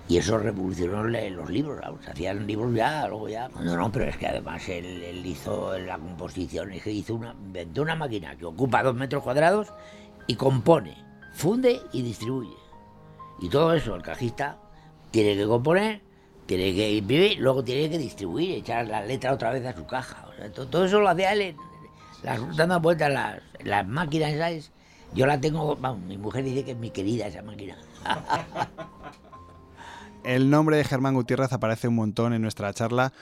Y 0.07 0.19
eso 0.19 0.37
revolucionó 0.39 1.03
los 1.05 1.49
libros, 1.51 1.81
se 2.05 2.11
hacían 2.11 2.47
libros 2.47 2.75
ya, 2.75 3.09
luego 3.09 3.29
ya. 3.29 3.49
No, 3.49 3.75
no, 3.77 3.91
pero 3.91 4.05
es 4.05 4.17
que 4.19 4.27
además 4.27 4.69
él, 4.69 5.25
hizo 5.25 5.79
la 5.79 5.97
composición, 5.99 6.73
es 6.73 6.83
que 6.83 6.91
hizo 6.93 7.15
una, 7.15 7.33
inventó 7.33 7.81
una 7.83 7.97
máquina 7.97 8.37
que 8.37 8.45
ocupa 8.45 8.83
dos 8.83 8.95
metros 8.95 9.23
cuadrados 9.23 9.73
y 10.27 10.35
compone, 10.37 11.03
funde 11.33 11.81
y 11.93 12.03
distribuye. 12.03 12.53
Y 13.41 13.49
todo 13.49 13.73
eso 13.73 13.95
el 13.95 14.03
cajista 14.03 14.59
tiene 15.11 15.37
que 15.37 15.47
componer, 15.47 16.03
tiene 16.45 16.75
que 16.75 16.93
imprimir, 16.97 17.39
luego 17.39 17.65
tiene 17.65 17.89
que 17.89 17.97
distribuir, 17.97 18.57
echar 18.59 18.87
la 18.87 19.03
letra 19.05 19.33
otra 19.33 19.53
vez 19.53 19.65
a 19.65 19.75
su 19.75 19.87
caja. 19.87 20.27
O 20.29 20.35
sea, 20.37 20.53
to- 20.53 20.67
todo, 20.69 20.85
eso 20.85 21.01
lo 21.01 21.09
hacía 21.09 21.33
él 21.33 21.57
las, 22.23 22.57
dando 22.57 22.79
vueltas 22.81 23.11
las, 23.11 23.41
las 23.63 23.87
máquinas 23.89 24.33
esas. 24.35 24.71
Yo 25.15 25.25
la 25.27 25.41
tengo, 25.41 25.77
vamos, 25.77 26.01
mi 26.05 26.19
mujer 26.19 26.45
dice 26.45 26.63
que 26.63 26.73
es 26.73 26.77
mi 26.77 26.91
querida 26.91 27.27
esa 27.27 27.41
máquina. 27.41 27.79
El 30.25 30.49
nombre 30.49 30.79
de 30.79 30.85
Germán 30.85 31.15
Gutiérrez 31.15 31.53
aparece 31.53 31.89
un 31.89 31.97
montón 31.97 32.33
en 32.33 32.41
nuestra 32.41 32.73
charla 32.73 33.13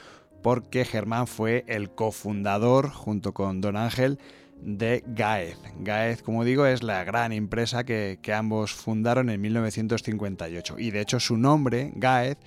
porque 0.40 0.84
Germán 0.84 1.26
fue 1.26 1.64
el 1.66 1.90
cofundador, 1.90 2.90
junto 2.90 3.34
con 3.34 3.60
Don 3.60 3.76
Ángel, 3.76 4.18
de 4.60 5.02
Gaez. 5.06 5.58
Gaez, 5.80 6.22
como 6.22 6.44
digo, 6.44 6.64
es 6.64 6.84
la 6.84 7.02
gran 7.02 7.32
empresa 7.32 7.82
que, 7.84 8.18
ambos 8.32 8.72
fundaron 8.72 9.30
en 9.30 9.40
1958. 9.40 10.76
Y 10.78 10.92
de 10.92 11.00
hecho 11.00 11.18
su 11.18 11.36
nombre, 11.36 11.92
Gaez, 11.96 12.38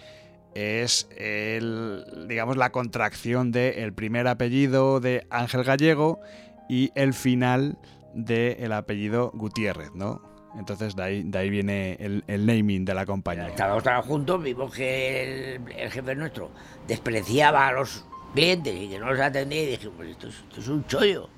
es 0.54 1.10
el, 1.18 2.06
digamos, 2.30 2.56
la 2.56 2.72
contracción 2.72 3.52
del 3.52 3.94
primer 3.94 4.26
apellido 4.28 5.02
de 5.02 5.28
Ángel 5.30 5.66
Gallego 5.66 6.22
y 6.70 6.92
el 6.96 7.14
final 7.14 7.78
del 8.14 8.72
apellido 8.72 9.32
Gutiérrez, 9.34 9.92
¿no? 9.94 10.35
Entonces 10.58 10.96
de 10.96 11.04
ahí, 11.04 11.24
de 11.24 11.38
ahí 11.38 11.50
viene 11.50 11.98
el, 12.00 12.24
el 12.28 12.46
naming 12.46 12.86
de 12.86 12.94
la 12.94 13.06
compañía. 13.06 13.48
Estábamos 13.48 14.06
juntos, 14.06 14.42
vimos 14.42 14.74
que 14.74 15.56
el, 15.56 15.92
jefe 15.92 16.16
nuestro 16.16 16.50
despreciaba 16.88 17.68
a 17.68 17.74
los 17.74 18.06
clientes 18.34 18.76
y 18.76 18.90
que 18.90 19.00
no 19.00 19.12
los 19.12 19.20
atendía 19.20 19.64
y 19.64 19.66
dijimos, 19.68 19.96
pues 19.98 20.10
esto 20.10 20.28
es, 20.28 20.36
esto 20.36 20.62
es 20.62 20.68
un 20.68 20.86
chollo. 20.88 21.30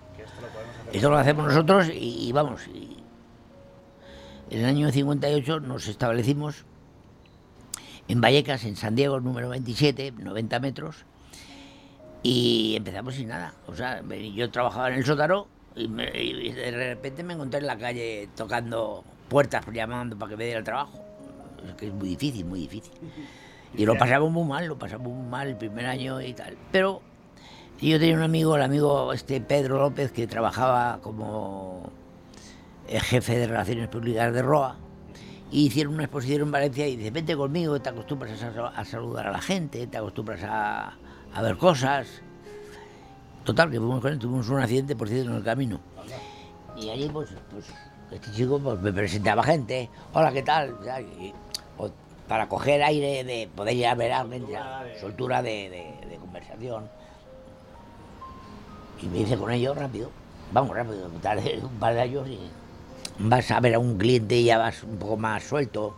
Esto 0.91 1.09
lo 1.09 1.17
hacemos 1.17 1.47
nosotros 1.47 1.89
y, 1.93 2.31
vamos. 2.31 2.61
en 4.49 4.59
el 4.59 4.65
año 4.65 4.91
58 4.91 5.59
nos 5.61 5.87
establecimos 5.87 6.65
en 8.07 8.21
Vallecas, 8.21 8.63
en 8.63 8.75
San 8.75 8.95
Diego, 8.95 9.19
número 9.19 9.49
27, 9.49 10.13
90 10.13 10.59
metros, 10.59 11.05
y 12.23 12.75
empezamos 12.77 13.15
sin 13.15 13.27
nada. 13.27 13.53
O 13.67 13.75
sea, 13.75 14.01
yo 14.33 14.49
trabajaba 14.49 14.89
en 14.89 14.95
el 14.95 15.05
sótano 15.05 15.47
y, 15.77 15.87
me- 15.87 16.11
y 16.21 16.51
de 16.51 16.71
repente 16.71 17.23
me 17.23 17.33
encontré 17.33 17.59
en 17.59 17.67
la 17.67 17.77
calle 17.77 18.29
tocando 18.35 19.03
puertas, 19.29 19.65
llamando 19.73 20.17
para 20.17 20.29
que 20.31 20.37
me 20.37 20.43
diera 20.45 20.59
el 20.59 20.65
trabajo. 20.65 20.99
Es 21.67 21.73
que 21.75 21.87
es 21.87 21.93
muy 21.93 22.09
difícil, 22.09 22.45
muy 22.45 22.59
difícil. 22.61 22.93
Y 23.75 23.85
lo 23.85 23.93
pasamos 23.97 24.31
muy 24.31 24.45
mal, 24.45 24.65
lo 24.67 24.77
pasamos 24.77 25.07
muy 25.11 25.27
mal 25.29 25.47
el 25.49 25.55
primer 25.57 25.85
año 25.85 26.21
y 26.21 26.33
tal. 26.33 26.55
Pero 26.71 27.01
yo 27.81 27.99
tenía 27.99 28.15
un 28.15 28.21
amigo, 28.23 28.55
el 28.55 28.61
amigo 28.61 29.11
este 29.13 29.39
Pedro 29.41 29.77
López, 29.79 30.11
que 30.11 30.25
trabajaba 30.27 30.99
como 31.01 31.89
el 32.87 33.01
jefe 33.01 33.37
de 33.37 33.47
Relaciones 33.47 33.87
Públicas 33.89 34.33
de 34.33 34.41
ROA, 34.41 34.77
y 35.51 35.67
hicieron 35.67 35.93
una 35.93 36.03
exposición 36.03 36.41
en 36.43 36.51
Valencia 36.51 36.87
y 36.87 36.95
dice, 36.95 37.11
vente 37.11 37.35
conmigo, 37.35 37.79
te 37.81 37.89
acostumbras 37.89 38.41
a, 38.43 38.67
a 38.69 38.85
saludar 38.85 39.27
a 39.27 39.31
la 39.31 39.41
gente, 39.41 39.85
te 39.87 39.97
acostumbras 39.97 40.41
a, 40.43 40.93
a 41.33 41.41
ver 41.41 41.57
cosas. 41.57 42.21
Total, 43.47 43.71
que 43.71 43.77
fuimos 43.77 44.01
con 44.01 44.11
él, 44.11 44.19
tuvimos 44.19 44.49
un 44.49 44.59
accidente, 44.59 44.93
por 44.93 45.07
cierto, 45.07 45.29
en 45.31 45.37
el 45.37 45.43
camino. 45.43 45.79
Y 46.75 46.89
allí, 46.89 47.07
pues, 47.07 47.29
pues 47.49 47.63
este 48.11 48.29
chico 48.33 48.59
pues, 48.59 48.77
me 48.81 48.91
presentaba 48.91 49.41
gente, 49.41 49.89
hola, 50.13 50.33
¿qué 50.33 50.43
tal? 50.43 50.75
Y- 51.17 51.33
o 51.77 51.89
para 52.27 52.49
coger 52.49 52.83
aire 52.83 53.23
de 53.23 53.47
poder 53.55 53.77
ya 53.77 53.95
ver 53.95 54.11
a 54.11 54.19
alguien, 54.19 54.45
soltura 54.99 55.41
de, 55.41 55.69
de- 56.01 56.07
de 56.09 56.17
conversación. 56.17 56.89
Y 59.01 59.05
me 59.05 59.19
hice 59.19 59.37
con 59.37 59.49
ellos 59.49 59.77
rápido, 59.77 60.09
vamos 60.51 60.75
rápido, 60.75 61.07
tardé 61.21 61.59
un 61.63 61.79
par 61.79 61.93
de 61.93 62.01
años 62.01 62.27
y 62.27 62.39
vas 63.19 63.49
a 63.49 63.61
ver 63.61 63.75
a 63.75 63.79
un 63.79 63.97
cliente 63.97 64.35
y 64.35 64.43
ya 64.43 64.57
vas 64.57 64.83
un 64.83 64.97
poco 64.97 65.15
más 65.15 65.41
suelto. 65.41 65.95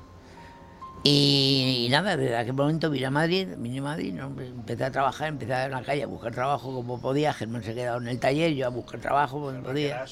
Y, 1.03 1.87
nada, 1.89 2.17
desde 2.17 2.35
aquel 2.35 2.53
momento 2.53 2.89
vine 2.89 3.05
a 3.05 3.11
Madrid, 3.11 3.47
vine 3.57 3.79
a 3.79 3.81
Madrid, 3.81 4.13
¿no? 4.13 4.25
empecé 4.41 4.83
a 4.83 4.91
trabajar, 4.91 5.29
empecé 5.29 5.53
a 5.53 5.61
ir 5.61 5.65
en 5.67 5.71
la 5.71 5.81
calle 5.81 6.03
a 6.03 6.07
buscar 6.07 6.33
trabajo 6.33 6.73
como 6.73 6.99
podía. 6.99 7.33
Germán 7.33 7.63
se 7.63 7.73
quedaba 7.73 8.01
en 8.01 8.07
el 8.09 8.19
taller, 8.19 8.53
yo 8.53 8.65
a 8.67 8.69
buscar 8.69 8.99
trabajo 8.99 9.39
como 9.39 9.63
podía. 9.63 10.05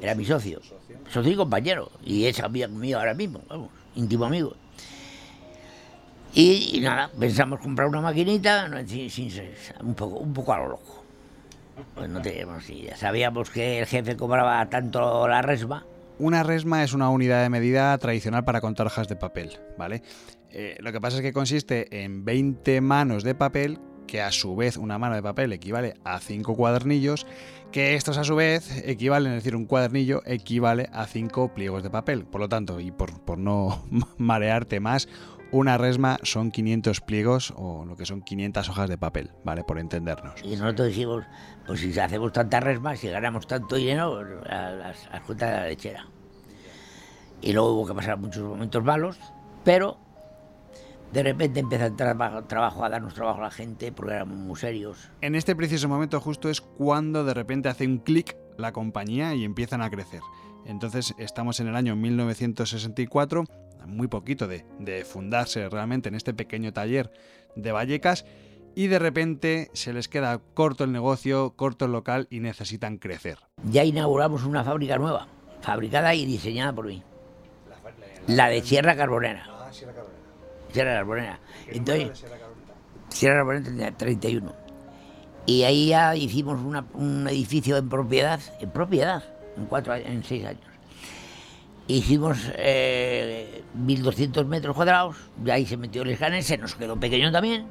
Era, 0.00 0.14
mi 0.16 0.24
socio, 0.24 0.60
socio, 1.08 1.32
y 1.32 1.36
compañero, 1.36 1.90
y 2.02 2.26
es 2.26 2.40
amigo 2.40 2.68
mío 2.68 2.98
ahora 2.98 3.14
mismo, 3.14 3.42
vamos, 3.48 3.70
íntimo 3.94 4.24
amigo. 4.24 4.56
Y, 6.34 6.80
nada, 6.82 7.10
pensamos 7.16 7.60
comprar 7.60 7.86
una 7.86 8.00
maquinita, 8.00 8.68
sin, 8.86 9.30
un, 9.82 9.94
poco, 9.94 10.16
un 10.18 10.32
poco 10.32 10.52
a 10.52 10.58
lo 10.58 10.68
loco. 10.70 11.04
Pues 11.94 12.08
no 12.08 12.20
teníamos 12.20 12.68
idea. 12.70 12.96
Sabíamos 12.96 13.50
que 13.50 13.80
el 13.80 13.86
jefe 13.86 14.16
cobraba 14.16 14.68
tanto 14.68 15.28
la 15.28 15.42
resma 15.42 15.84
una 16.18 16.42
resma 16.42 16.84
es 16.84 16.92
una 16.92 17.10
unidad 17.10 17.42
de 17.42 17.50
medida 17.50 17.96
tradicional 17.98 18.44
para 18.44 18.60
contar 18.60 18.86
hojas 18.86 19.08
de 19.08 19.16
papel, 19.16 19.58
¿vale? 19.78 20.02
Eh, 20.50 20.76
lo 20.80 20.92
que 20.92 21.00
pasa 21.00 21.16
es 21.16 21.22
que 21.22 21.32
consiste 21.32 22.04
en 22.04 22.24
20 22.24 22.80
manos 22.80 23.24
de 23.24 23.34
papel, 23.34 23.78
que 24.06 24.20
a 24.20 24.30
su 24.30 24.54
vez 24.54 24.76
una 24.76 24.98
mano 24.98 25.14
de 25.14 25.22
papel 25.22 25.52
equivale 25.52 25.94
a 26.04 26.20
5 26.20 26.54
cuadernillos, 26.54 27.26
que 27.72 27.94
estos 27.94 28.18
a 28.18 28.24
su 28.24 28.36
vez 28.36 28.82
equivalen, 28.86 29.32
es 29.32 29.42
decir, 29.42 29.56
un 29.56 29.66
cuadernillo 29.66 30.22
equivale 30.26 30.88
a 30.92 31.06
5 31.06 31.54
pliegos 31.54 31.82
de 31.82 31.90
papel. 31.90 32.24
Por 32.24 32.40
lo 32.40 32.48
tanto, 32.48 32.78
y 32.78 32.92
por, 32.92 33.20
por 33.22 33.38
no 33.38 33.84
marearte 34.18 34.78
más, 34.78 35.08
una 35.54 35.78
resma 35.78 36.18
son 36.24 36.50
500 36.50 37.00
pliegos 37.00 37.54
o 37.56 37.84
lo 37.84 37.96
que 37.96 38.06
son 38.06 38.22
500 38.22 38.68
hojas 38.70 38.88
de 38.88 38.98
papel, 38.98 39.30
¿vale? 39.44 39.62
Por 39.62 39.78
entendernos. 39.78 40.34
Y 40.42 40.56
nosotros 40.56 40.88
decimos, 40.88 41.24
pues 41.64 41.78
si 41.78 41.96
hacemos 41.96 42.32
tantas 42.32 42.62
resmas, 42.62 42.98
si 42.98 43.08
ganamos 43.08 43.46
tanto 43.46 43.76
dinero, 43.76 44.18
a 44.50 44.70
las, 44.70 45.08
cuentas 45.24 45.50
de 45.50 45.56
la 45.56 45.66
lechera. 45.66 46.06
Y 47.40 47.52
luego 47.52 47.72
hubo 47.72 47.86
que 47.86 47.94
pasar 47.94 48.18
muchos 48.18 48.42
momentos 48.42 48.82
malos, 48.82 49.16
pero 49.62 49.96
de 51.12 51.22
repente 51.22 51.60
empieza 51.60 51.84
a 51.84 51.88
entrar 51.88 52.16
trabajo, 52.48 52.84
a 52.84 52.88
darnos 52.88 53.14
trabajo 53.14 53.38
a 53.38 53.44
la 53.44 53.50
gente 53.52 53.92
porque 53.92 54.14
éramos 54.14 54.36
muy 54.36 54.58
serios. 54.58 55.08
En 55.20 55.36
este 55.36 55.54
preciso 55.54 55.88
momento 55.88 56.20
justo 56.20 56.50
es 56.50 56.60
cuando 56.60 57.22
de 57.24 57.32
repente 57.32 57.68
hace 57.68 57.86
un 57.86 57.98
clic 57.98 58.36
la 58.58 58.72
compañía 58.72 59.36
y 59.36 59.44
empiezan 59.44 59.82
a 59.82 59.90
crecer. 59.90 60.20
Entonces 60.66 61.14
estamos 61.18 61.60
en 61.60 61.68
el 61.68 61.76
año 61.76 61.94
1964, 61.94 63.44
muy 63.86 64.08
poquito 64.08 64.46
de, 64.46 64.64
de 64.78 65.04
fundarse 65.04 65.68
realmente 65.68 66.08
en 66.08 66.14
este 66.14 66.34
pequeño 66.34 66.72
taller 66.72 67.10
de 67.56 67.72
Vallecas 67.72 68.24
y 68.74 68.88
de 68.88 68.98
repente 68.98 69.70
se 69.72 69.92
les 69.92 70.08
queda 70.08 70.40
corto 70.54 70.84
el 70.84 70.92
negocio, 70.92 71.54
corto 71.56 71.84
el 71.84 71.92
local 71.92 72.26
y 72.30 72.40
necesitan 72.40 72.98
crecer. 72.98 73.38
Ya 73.70 73.84
inauguramos 73.84 74.44
una 74.44 74.64
fábrica 74.64 74.98
nueva, 74.98 75.28
fabricada 75.60 76.14
y 76.14 76.26
diseñada 76.26 76.72
por 76.72 76.86
mí. 76.86 77.02
La 78.26 78.48
de 78.48 78.62
Sierra 78.62 78.96
Carbonera. 78.96 79.46
Ah, 79.48 79.72
Sierra 79.72 79.92
Carbonera. 79.92 80.22
Sierra 80.72 80.94
Carbonera. 80.94 81.40
Entonces, 81.68 82.24
Sierra 83.10 83.36
Carbonera 83.36 83.64
tenía 83.64 83.92
31. 83.92 84.54
Y 85.46 85.62
ahí 85.62 85.88
ya 85.88 86.16
hicimos 86.16 86.58
un 86.94 87.28
edificio 87.28 87.76
en 87.76 87.88
propiedad, 87.88 88.40
en 88.60 88.70
propiedad, 88.70 89.22
en, 89.56 89.66
cuatro, 89.66 89.94
en 89.94 90.24
seis 90.24 90.46
años. 90.46 90.73
Hicimos 91.86 92.38
eh, 92.56 93.62
1.200 93.78 94.46
metros 94.46 94.74
cuadrados, 94.74 95.16
y 95.44 95.50
ahí 95.50 95.66
se 95.66 95.76
metió 95.76 96.02
el 96.02 96.10
escáner, 96.10 96.42
se 96.42 96.56
nos 96.56 96.74
quedó 96.74 96.98
pequeño 96.98 97.30
también 97.30 97.66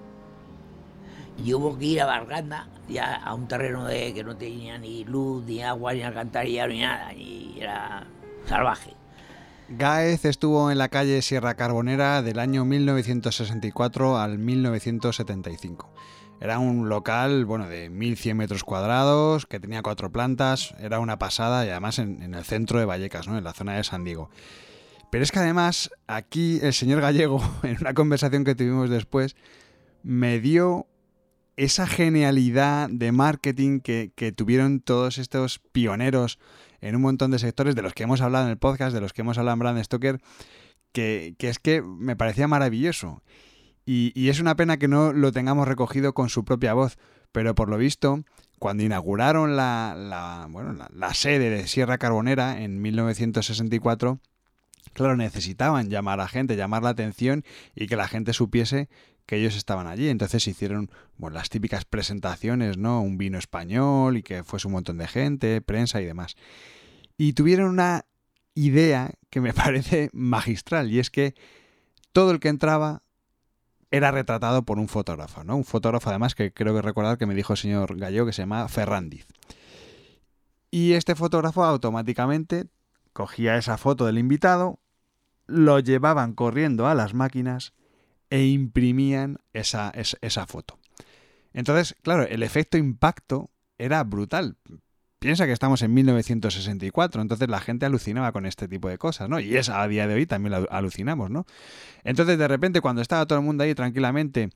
y 1.38 1.53
hubo 1.53 1.77
que 1.77 1.86
ir 1.86 2.01
a 2.01 2.05
Barganda, 2.05 2.67
ya 2.88 3.15
a 3.15 3.34
un 3.34 3.48
terreno 3.48 3.86
de 3.86 4.13
que 4.13 4.24
no 4.24 4.36
tenía 4.36 4.77
ni 4.77 5.03
luz, 5.03 5.43
ni 5.46 5.63
agua, 5.63 5.93
ni 5.93 6.01
alcantarilla, 6.03 6.67
ni 6.67 6.82
nada, 6.82 7.13
y 7.13 7.58
era 7.60 8.05
salvaje. 8.48 8.93
Gáez 9.70 10.25
estuvo 10.25 10.70
en 10.70 10.77
la 10.77 10.89
calle 10.89 11.22
Sierra 11.22 11.55
Carbonera 11.55 12.22
del 12.22 12.39
año 12.39 12.65
1964 12.65 14.17
al 14.17 14.38
1975. 14.38 15.89
Era 16.39 16.60
un 16.60 16.89
local, 16.89 17.46
bueno, 17.46 17.67
de 17.67 17.89
1100 17.89 18.36
metros 18.36 18.63
cuadrados, 18.63 19.46
que 19.46 19.60
tenía 19.60 19.82
cuatro 19.82 20.12
plantas, 20.12 20.76
era 20.80 21.00
una 21.00 21.17
pasada 21.17 21.65
y 21.65 21.69
además 21.69 22.00
en, 22.00 22.22
en, 22.22 22.34
el 22.34 22.43
centro 22.43 22.80
de 22.80 22.86
Vallecas, 22.86 23.28
¿no? 23.28 23.38
en 23.38 23.43
la 23.43 23.54
zona 23.54 23.76
de 23.76 23.84
San 23.84 24.04
Diego. 24.04 24.30
Pero 25.10 25.24
es 25.24 25.32
que 25.32 25.39
además 25.39 25.91
aquí 26.08 26.60
el 26.62 26.74
señor 26.74 27.00
Gallego, 27.00 27.41
en 27.63 27.78
una 27.80 27.93
conversación 27.93 28.43
que 28.43 28.56
tuvimos 28.56 28.89
después, 28.89 29.36
me 30.04 30.39
dio 30.39 30.88
esa 31.56 31.88
genialidad 31.88 32.89
de 32.89 33.12
marketing 33.12 33.80
que, 33.80 34.34
tuvieron 34.36 34.80
todos 34.80 35.17
estos 35.17 35.60
pioneros 35.60 36.39
en 36.82 36.96
un 36.96 37.02
montón 37.02 37.32
de 37.32 37.39
sectores 37.39 37.76
de 37.76 37.82
los 37.82 37.93
que 37.93 38.04
hemos 38.04 38.22
hablado 38.22 38.46
en 38.46 38.52
el 38.52 38.58
podcast, 38.58 38.93
de 38.93 39.02
los 39.02 39.13
que 39.13 39.22
hemos 39.22 39.38
hablado 39.38 39.54
en 39.54 39.60
Brand 39.60 39.84
Stoker, 39.84 40.19
que, 40.91 41.36
es 41.39 41.60
que 41.60 41.82
me 41.82 42.15
parecía 42.15 42.48
maravilloso. 42.48 43.22
Y, 43.86 44.30
es 44.30 44.39
una 44.39 44.56
pena 44.56 44.78
que 44.78 44.88
no 44.88 45.12
lo 45.12 45.32
tengamos 45.32 45.67
recogido 45.67 46.13
con 46.13 46.30
su 46.30 46.46
propia 46.46 46.74
voz, 46.74 46.98
pero 47.32 47.54
por 47.56 47.69
lo 47.69 47.78
visto, 47.78 48.24
cuando 48.60 48.84
inauguraron 48.84 49.58
la, 49.58 49.96
la, 49.98 50.48
bueno, 50.50 50.88
la 50.93 51.13
sede 51.13 51.50
de 51.50 51.67
Sierra 51.67 51.98
Carbonera 51.98 52.62
en 52.62 52.82
1964, 52.82 54.19
claro, 54.93 55.17
necesitaban 55.17 55.89
llamar 55.89 56.22
a 56.22 56.28
gente, 56.28 56.56
llamar 56.56 56.84
la 56.84 56.89
atención 56.89 57.43
y 57.76 57.88
que 57.88 57.98
la 57.98 58.08
gente 58.08 58.32
supiese 58.32 58.88
que 59.26 59.38
ellos 59.38 59.56
estaban 59.56 59.88
allí. 59.88 60.10
Entonces 60.10 60.48
hicieron 60.48 60.89
bueno, 61.17 61.36
las 61.36 61.50
típicas 61.50 61.86
presentaciones, 61.86 62.78
¿no? 62.78 63.02
Un 63.02 63.17
vino 63.17 63.38
español 63.38 64.17
y 64.17 64.24
que 64.24 64.43
fuese 64.43 64.67
un 64.67 64.74
montón 64.74 64.98
de 64.98 65.08
gente, 65.08 65.62
prensa 65.62 66.02
y 66.02 66.06
demás. 66.06 66.36
Y 67.17 67.34
tuvieron 67.34 67.69
una 67.69 68.06
idea 68.56 69.12
que 69.30 69.41
me 69.41 69.54
parece 69.54 70.10
magistral 70.13 70.91
y 70.91 71.00
es 71.00 71.10
que 71.10 71.36
todo 72.12 72.32
el 72.32 72.39
que 72.39 72.50
entraba 72.50 73.02
era 73.93 74.10
retratado 74.10 74.63
por 74.63 74.79
un 74.79 74.88
fotógrafo, 74.88 75.43
¿no? 75.43 75.56
Un 75.56 75.65
fotógrafo 75.65 76.10
además 76.10 76.34
que 76.34 76.51
creo 76.51 76.73
que 76.73 76.82
recordar 76.82 77.19
que 77.19 77.27
me 77.27 77.36
dijo 77.36 77.53
el 77.53 77.58
señor 77.58 77.95
Gallego 77.95 78.25
que 78.25 78.34
se 78.34 78.41
llama 78.41 78.67
Ferrandiz. 78.67 79.27
Y 80.71 80.93
este 80.93 81.13
fotógrafo 81.13 81.63
automáticamente 81.63 82.65
cogía 83.13 83.56
esa 83.56 83.77
foto 83.77 84.08
del 84.08 84.17
invitado, 84.17 84.79
lo 85.45 85.79
llevaban 85.79 86.34
corriendo 86.34 86.88
a 86.88 86.95
las 86.95 87.13
máquinas 87.13 87.73
e 88.32 88.47
imprimían 88.47 89.38
esa, 89.53 89.91
esa, 89.91 90.47
foto. 90.47 90.79
Entonces, 91.53 91.95
claro, 92.01 92.23
el 92.23 92.41
efecto 92.41 92.79
impacto 92.79 93.51
era 93.77 94.03
brutal. 94.03 94.58
Piensa 95.23 95.45
que 95.45 95.53
estamos 95.53 95.81
en 95.83 95.93
1964, 95.93 97.21
entonces 97.21 97.47
la 97.47 97.62
gente 97.62 97.86
alucinaba 97.86 98.33
con 98.33 98.45
este 98.45 98.67
tipo 98.67 98.89
de 98.89 98.97
cosas, 98.97 99.29
¿no? 99.29 99.39
Y 99.39 99.55
es 99.55 99.69
a 99.69 99.88
día 99.88 100.05
de 100.05 100.15
hoy 100.15 100.25
también 100.25 100.53
alucinamos, 100.69 101.29
¿no? 101.29 101.45
Entonces, 102.03 102.38
de 102.38 102.45
repente, 102.45 102.81
cuando 102.81 103.01
estaba 103.01 103.25
todo 103.25 103.39
el 103.39 103.45
mundo 103.45 103.63
ahí 103.63 103.73
tranquilamente, 103.73 104.49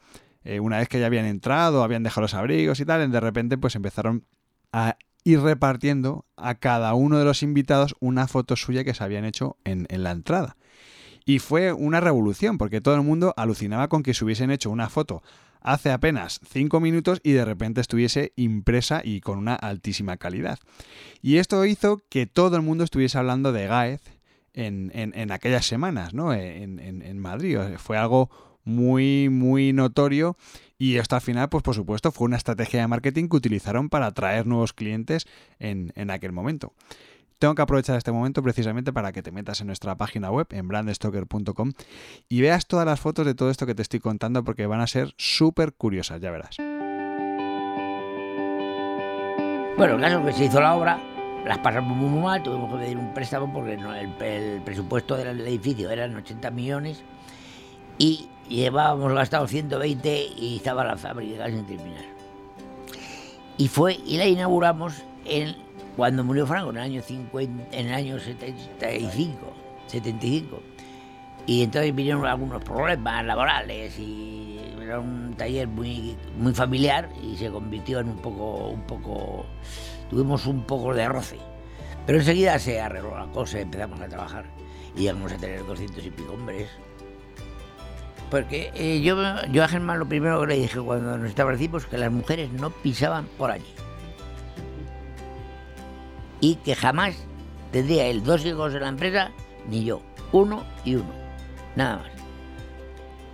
eh, 0.43 0.60
una 0.60 0.80
vez 0.80 0.89
que 0.89 0.99
ya 0.99 1.06
habían 1.06 1.23
entrado, 1.23 1.84
habían 1.84 2.03
dejado 2.03 2.23
los 2.23 2.34
abrigos 2.34 2.82
y 2.82 2.86
tal, 2.86 3.10
de 3.10 3.19
repente, 3.21 3.58
pues 3.58 3.77
empezaron 3.77 4.25
a 4.73 4.97
ir 5.23 5.39
repartiendo 5.39 6.25
a 6.36 6.56
cada 6.56 6.93
uno 6.95 7.17
de 7.17 7.23
los 7.23 7.43
invitados 7.43 7.95
una 8.01 8.27
foto 8.27 8.58
suya 8.58 8.84
que 8.84 8.93
se 8.93 9.06
habían 9.06 9.23
hecho 9.23 9.56
en, 9.63 9.88
en 9.89 10.03
la 10.03 10.12
entrada. 10.12 10.58
Y 11.23 11.39
fue 11.39 11.71
una 11.71 12.01
revolución, 12.01 12.58
porque 12.58 12.82
todo 12.82 12.95
el 12.95 13.03
mundo 13.03 13.34
alucinaba 13.38 13.88
con 13.88 14.03
que 14.03 14.13
se 14.13 14.25
hubiesen 14.25 14.51
hecho 14.51 14.69
una 14.69 14.89
foto 14.89 15.23
hace 15.67 15.91
apenas 15.91 16.39
cinco 16.49 16.80
minutos 16.80 17.19
y 17.23 17.34
de 17.34 17.43
repente 17.43 17.82
estuviese 17.82 18.32
impresa 18.38 19.01
y 19.03 19.19
con 19.19 19.38
una 19.38 19.53
altísima 19.53 20.15
calidad. 20.15 20.60
Y 21.21 21.38
esto 21.38 21.65
hizo 21.65 22.01
que 22.10 22.25
todo 22.25 22.56
el 22.56 22.62
mundo 22.62 22.86
estuviese 22.86 23.17
hablando 23.17 23.51
de 23.51 23.67
Gaez 23.67 24.01
en, 24.53 24.91
en, 24.93 25.32
aquellas 25.32 25.65
semanas, 25.65 26.13
¿no? 26.13 26.34
En, 26.34 26.80
en, 26.80 27.19
Madrid. 27.19 27.58
Fue 27.77 27.97
algo 27.97 28.30
muy, 28.63 29.27
muy 29.30 29.73
notorio. 29.73 30.38
Y 30.80 30.95
esto 30.95 31.15
al 31.15 31.21
final, 31.21 31.49
pues 31.49 31.63
por 31.63 31.75
supuesto, 31.75 32.12
fue 32.12 32.25
una 32.25 32.38
estrategia 32.38 32.80
de 32.82 32.88
marketing 32.88 33.27
que 33.27 33.38
utilizaron 33.38 33.89
para 33.89 34.08
atraer 34.08 34.47
nuevos 34.47 34.71
clientes 34.71 35.27
en, 35.60 35.91
en 35.95 36.12
aquel 36.12 36.32
momento. 36.32 36.73
Tengo 37.39 37.54
que 37.54 37.62
aprovechar 37.62 37.95
este 37.97 38.12
momento 38.12 38.41
precisamente 38.41 38.91
para 38.91 39.12
que 39.12 39.21
te 39.21 39.32
metas 39.32 39.62
en 39.62 39.67
nuestra 39.67 39.95
página 39.95 40.32
web, 40.32 40.47
en 40.50 40.67
brandstoker.com, 40.67 41.73
y 42.28 42.41
veas 42.41 42.65
todas 42.65 42.88
las 42.88 43.00
fotos 43.00 43.28
de 43.28 43.36
todo 43.36 43.52
esto 43.52 43.67
que 43.67 43.76
te 43.76 43.84
estoy 43.84 44.00
contando 44.00 44.43
porque 44.43 44.65
van 44.65 44.82
a 44.82 44.88
ser 44.88 45.13
súper 45.17 45.73
curiosas, 45.73 46.19
ya 46.19 46.32
verás. 46.32 46.58
Bueno, 49.78 49.95
el 49.95 50.02
caso 50.02 50.19
es 50.19 50.26
que 50.26 50.34
se 50.34 50.45
hizo 50.45 50.60
la 50.60 50.73
obra, 50.73 51.00
las 51.45 51.60
pasamos 51.60 51.95
muy, 51.95 52.19
mal, 52.19 52.41
tuvimos 52.41 52.73
que 52.73 52.80
pedir 52.80 52.97
un 52.97 53.13
préstamo 53.13 53.54
porque 53.54 53.73
el, 53.73 54.62
presupuesto 54.63 55.15
del 55.15 55.39
edificio 55.41 55.91
eran 55.91 56.15
80 56.15 56.50
millones 56.50 57.04
y 58.00 58.28
llevábamos 58.50 59.13
gastado 59.13 59.47
120 59.47 60.30
y 60.39 60.56
estaba 60.56 60.84
la 60.84 60.97
fábrica 60.97 61.45
sin 61.45 61.67
terminar. 61.67 62.06
Y 63.60 63.67
fue, 63.67 64.00
y 64.08 64.17
la 64.17 64.26
inauguramos 64.26 65.04
en 65.26 65.66
cuando 65.98 66.24
murió 66.24 66.46
Franco, 66.46 66.70
en 66.70 66.78
el 66.78 66.84
año, 66.84 67.02
50, 67.02 67.76
en 67.76 67.88
el 67.88 67.94
año 67.94 68.20
75, 68.20 69.36
75. 69.88 70.62
Y 71.48 71.64
entonces 71.64 71.96
vinieron 71.96 72.24
algunos 72.24 72.64
problemas 72.64 73.26
laborales 73.26 73.98
y 73.98 74.60
era 74.80 75.00
un 75.00 75.34
taller 75.36 75.68
muy, 75.68 76.16
muy 76.38 76.54
familiar 76.54 77.10
y 77.24 77.36
se 77.36 77.50
convirtió 77.50 78.00
en 78.00 78.10
un 78.10 78.18
poco, 78.18 78.68
un 78.68 78.84
poco, 78.84 79.48
tuvimos 80.08 80.46
un 80.46 80.66
poco 80.66 80.94
de 80.94 81.10
roce. 81.10 81.40
Pero 82.06 82.20
enseguida 82.20 82.60
se 82.60 82.80
arregló 82.80 83.18
la 83.18 83.26
cosa, 83.32 83.60
empezamos 83.60 84.00
a 84.00 84.08
trabajar 84.08 84.46
y 84.96 85.02
llegamos 85.02 85.32
a 85.32 85.38
tener 85.38 85.66
200 85.66 86.06
y 86.06 86.12
pico 86.12 86.34
hombres. 86.34 86.70
Porque 88.30 88.72
eh, 88.76 89.02
yo, 89.02 89.18
yo 89.52 89.64
a 89.64 89.68
Germán 89.68 89.98
lo 89.98 90.08
primero 90.08 90.42
que 90.42 90.48
le 90.48 90.58
dije 90.58 90.80
cuando 90.80 91.18
nos 91.18 91.28
establecimos 91.28 91.88
que 91.88 91.98
las 91.98 92.12
mujeres 92.12 92.52
no 92.52 92.70
pisaban 92.70 93.26
por 93.38 93.50
allí. 93.50 93.74
Y 96.41 96.56
que 96.56 96.76
jamás 96.76 97.15
tendría 97.71 98.06
él 98.08 98.23
dos 98.23 98.45
hijos 98.45 98.73
en 98.73 98.82
la 98.82 98.89
empresa, 98.89 99.32
ni 99.69 99.84
yo. 99.84 100.02
Uno 100.32 100.63
y 100.86 100.95
uno. 100.95 101.12
Nada 101.76 101.97
más. 101.97 102.08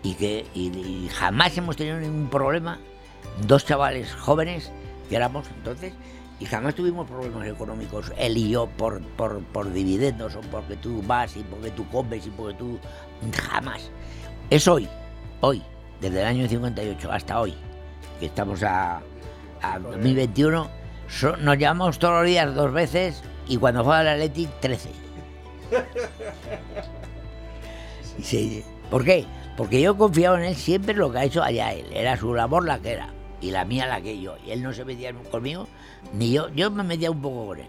Y 0.03 0.13
que 0.15 0.45
y- 0.53 0.67
y 0.67 1.09
jamás 1.13 1.57
hemos 1.57 1.75
tenido 1.75 1.97
ningún 1.99 2.29
problema. 2.29 2.79
Dos 3.47 3.65
chavales 3.65 4.13
jóvenes 4.13 4.71
que 5.09 5.15
éramos 5.15 5.47
entonces 5.57 5.93
y 6.39 6.45
jamás 6.45 6.75
tuvimos 6.75 7.07
problemas 7.07 7.47
económicos, 7.47 8.11
él 8.17 8.35
y 8.37 8.49
yo, 8.49 8.67
por, 8.67 9.01
por, 9.01 9.41
por 9.45 9.71
dividendos 9.71 10.35
o 10.35 10.41
porque 10.41 10.75
tú 10.75 11.01
vas 11.05 11.37
y 11.37 11.43
porque 11.43 11.71
tú 11.71 11.87
comes 11.89 12.25
y 12.25 12.29
porque 12.31 12.57
tú... 12.57 12.79
Jamás. 13.49 13.89
Es 14.49 14.67
hoy, 14.67 14.89
hoy, 15.39 15.61
desde 16.01 16.19
el 16.21 16.27
año 16.27 16.47
58 16.47 17.11
hasta 17.11 17.39
hoy, 17.39 17.53
que 18.19 18.25
estamos 18.25 18.61
a, 18.63 19.01
a 19.61 19.79
2021, 19.79 20.67
so- 21.19 21.37
nos 21.37 21.57
llamamos 21.57 21.99
todos 21.99 22.15
los 22.21 22.25
días 22.25 22.53
dos 22.55 22.71
veces 22.73 23.23
y 23.47 23.57
cuando 23.57 23.83
juega 23.83 24.01
el 24.01 24.07
Athletic, 24.09 24.49
13. 24.59 24.89
Sí. 28.21 28.63
¿Por 28.89 29.03
qué? 29.03 29.25
Porque 29.57 29.81
yo 29.81 29.97
confiaba 29.97 30.37
en 30.37 30.43
él 30.45 30.55
siempre 30.55 30.91
en 30.93 30.99
lo 30.99 31.11
que 31.11 31.17
ha 31.19 31.23
hecho 31.23 31.41
allá 31.43 31.73
él. 31.73 31.87
Era 31.93 32.17
su 32.17 32.33
labor 32.33 32.65
la 32.65 32.79
que 32.79 32.91
era 32.91 33.09
y 33.41 33.51
la 33.51 33.65
mía 33.65 33.87
la 33.87 34.01
que 34.01 34.19
yo. 34.19 34.35
Y 34.45 34.51
él 34.51 34.61
no 34.61 34.71
se 34.73 34.85
metía 34.85 35.11
conmigo, 35.31 35.67
ni 36.13 36.31
yo. 36.31 36.49
Yo 36.49 36.69
me 36.71 36.83
metía 36.83 37.11
un 37.11 37.21
poco 37.21 37.47
con 37.47 37.59
él. 37.59 37.67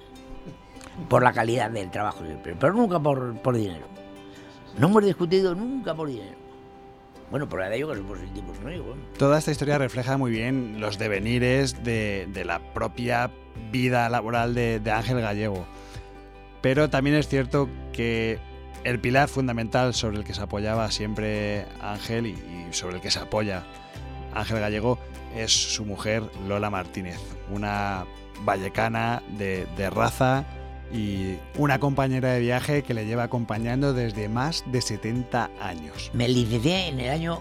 Por 1.08 1.22
la 1.22 1.32
calidad 1.32 1.70
del 1.70 1.90
trabajo 1.90 2.24
siempre, 2.24 2.54
pero 2.58 2.72
nunca 2.72 3.00
por, 3.00 3.34
por 3.38 3.56
dinero. 3.56 3.86
No 4.78 4.88
hemos 4.88 5.04
discutido 5.04 5.54
nunca 5.54 5.94
por 5.94 6.08
dinero. 6.08 6.36
Bueno, 7.34 7.48
por 7.48 7.68
de 7.68 7.74
ello 7.74 7.88
que 7.88 7.98
íntimos 7.98 8.56
amigos. 8.60 8.96
Toda 9.18 9.40
esta 9.40 9.50
historia 9.50 9.76
refleja 9.76 10.16
muy 10.16 10.30
bien 10.30 10.80
los 10.80 10.98
devenires 10.98 11.82
de, 11.82 12.28
la 12.44 12.60
propia 12.72 13.32
vida 13.72 14.08
laboral 14.08 14.54
de, 14.54 14.80
Ángel 14.88 15.20
Gallego. 15.20 15.66
Pero 16.62 16.90
también 16.90 17.16
es 17.16 17.26
cierto 17.26 17.68
que 17.92 18.38
el 18.84 19.00
pilar 19.00 19.28
fundamental 19.28 19.94
sobre 19.94 20.18
el 20.18 20.22
que 20.22 20.32
se 20.32 20.42
apoyaba 20.42 20.88
siempre 20.92 21.66
Ángel 21.80 22.26
y, 22.28 22.36
sobre 22.70 22.98
el 22.98 23.02
que 23.02 23.10
se 23.10 23.18
apoya 23.18 23.64
Ángel 24.32 24.60
Gallego 24.60 25.00
es 25.34 25.50
su 25.50 25.84
mujer 25.84 26.22
Lola 26.46 26.70
Martínez, 26.70 27.18
una 27.50 28.04
vallecana 28.44 29.24
de 29.36 29.90
raza 29.90 30.44
y 30.92 31.38
una 31.56 31.78
compañera 31.78 32.32
de 32.32 32.40
viaje 32.40 32.82
que 32.82 32.94
le 32.94 33.06
lleva 33.06 33.24
acompañando 33.24 33.92
desde 33.92 34.28
más 34.28 34.64
de 34.66 34.80
70 34.80 35.50
años. 35.60 36.10
Me 36.12 36.28
licencié 36.28 36.88
en 36.88 37.00
el 37.00 37.10
año 37.10 37.40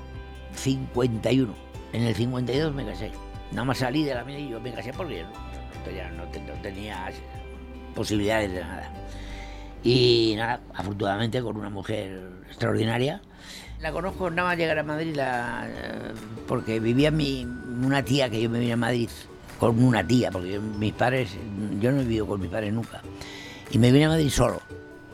51. 0.55 1.53
En 1.93 2.03
el 2.03 2.15
52 2.15 2.73
me 2.73 2.85
casé. 2.85 3.11
Nada 3.51 3.65
más 3.65 3.77
salí 3.77 4.03
de 4.03 4.15
la 4.15 4.23
mina 4.23 4.39
y 4.39 4.49
yo 4.49 4.59
me 4.59 4.71
casé 4.73 4.93
porque 4.93 5.23
no, 5.23 6.25
no 6.25 6.61
tenía, 6.61 7.11
posibilidades 7.93 8.51
de 8.51 8.61
nada. 8.61 8.91
Y 9.83 10.33
nada, 10.37 10.61
afortunadamente 10.73 11.41
con 11.41 11.57
una 11.57 11.69
mujer 11.69 12.21
extraordinaria. 12.47 13.21
La 13.79 13.91
conozco 13.91 14.29
nada 14.31 14.49
más 14.49 14.57
llegar 14.57 14.79
a 14.79 14.83
Madrid 14.83 15.15
eh, 15.19 16.13
porque 16.47 16.79
vivía 16.79 17.11
mi, 17.11 17.43
una 17.43 18.03
tía 18.03 18.29
que 18.29 18.41
yo 18.41 18.49
me 18.49 18.59
vine 18.59 18.73
a 18.73 18.77
Madrid 18.77 19.09
con 19.71 19.83
una 19.83 20.05
tía, 20.05 20.29
porque 20.29 20.59
mis 20.59 20.93
padres, 20.93 21.29
yo 21.79 21.91
no 21.91 22.01
he 22.01 22.03
vivido 22.03 22.27
con 22.27 22.41
mis 22.41 22.49
padres 22.49 22.73
nunca. 22.73 23.01
Y 23.71 23.77
me 23.77 23.91
vine 23.91 24.05
a 24.05 24.09
Madrid 24.09 24.29
solo, 24.29 24.61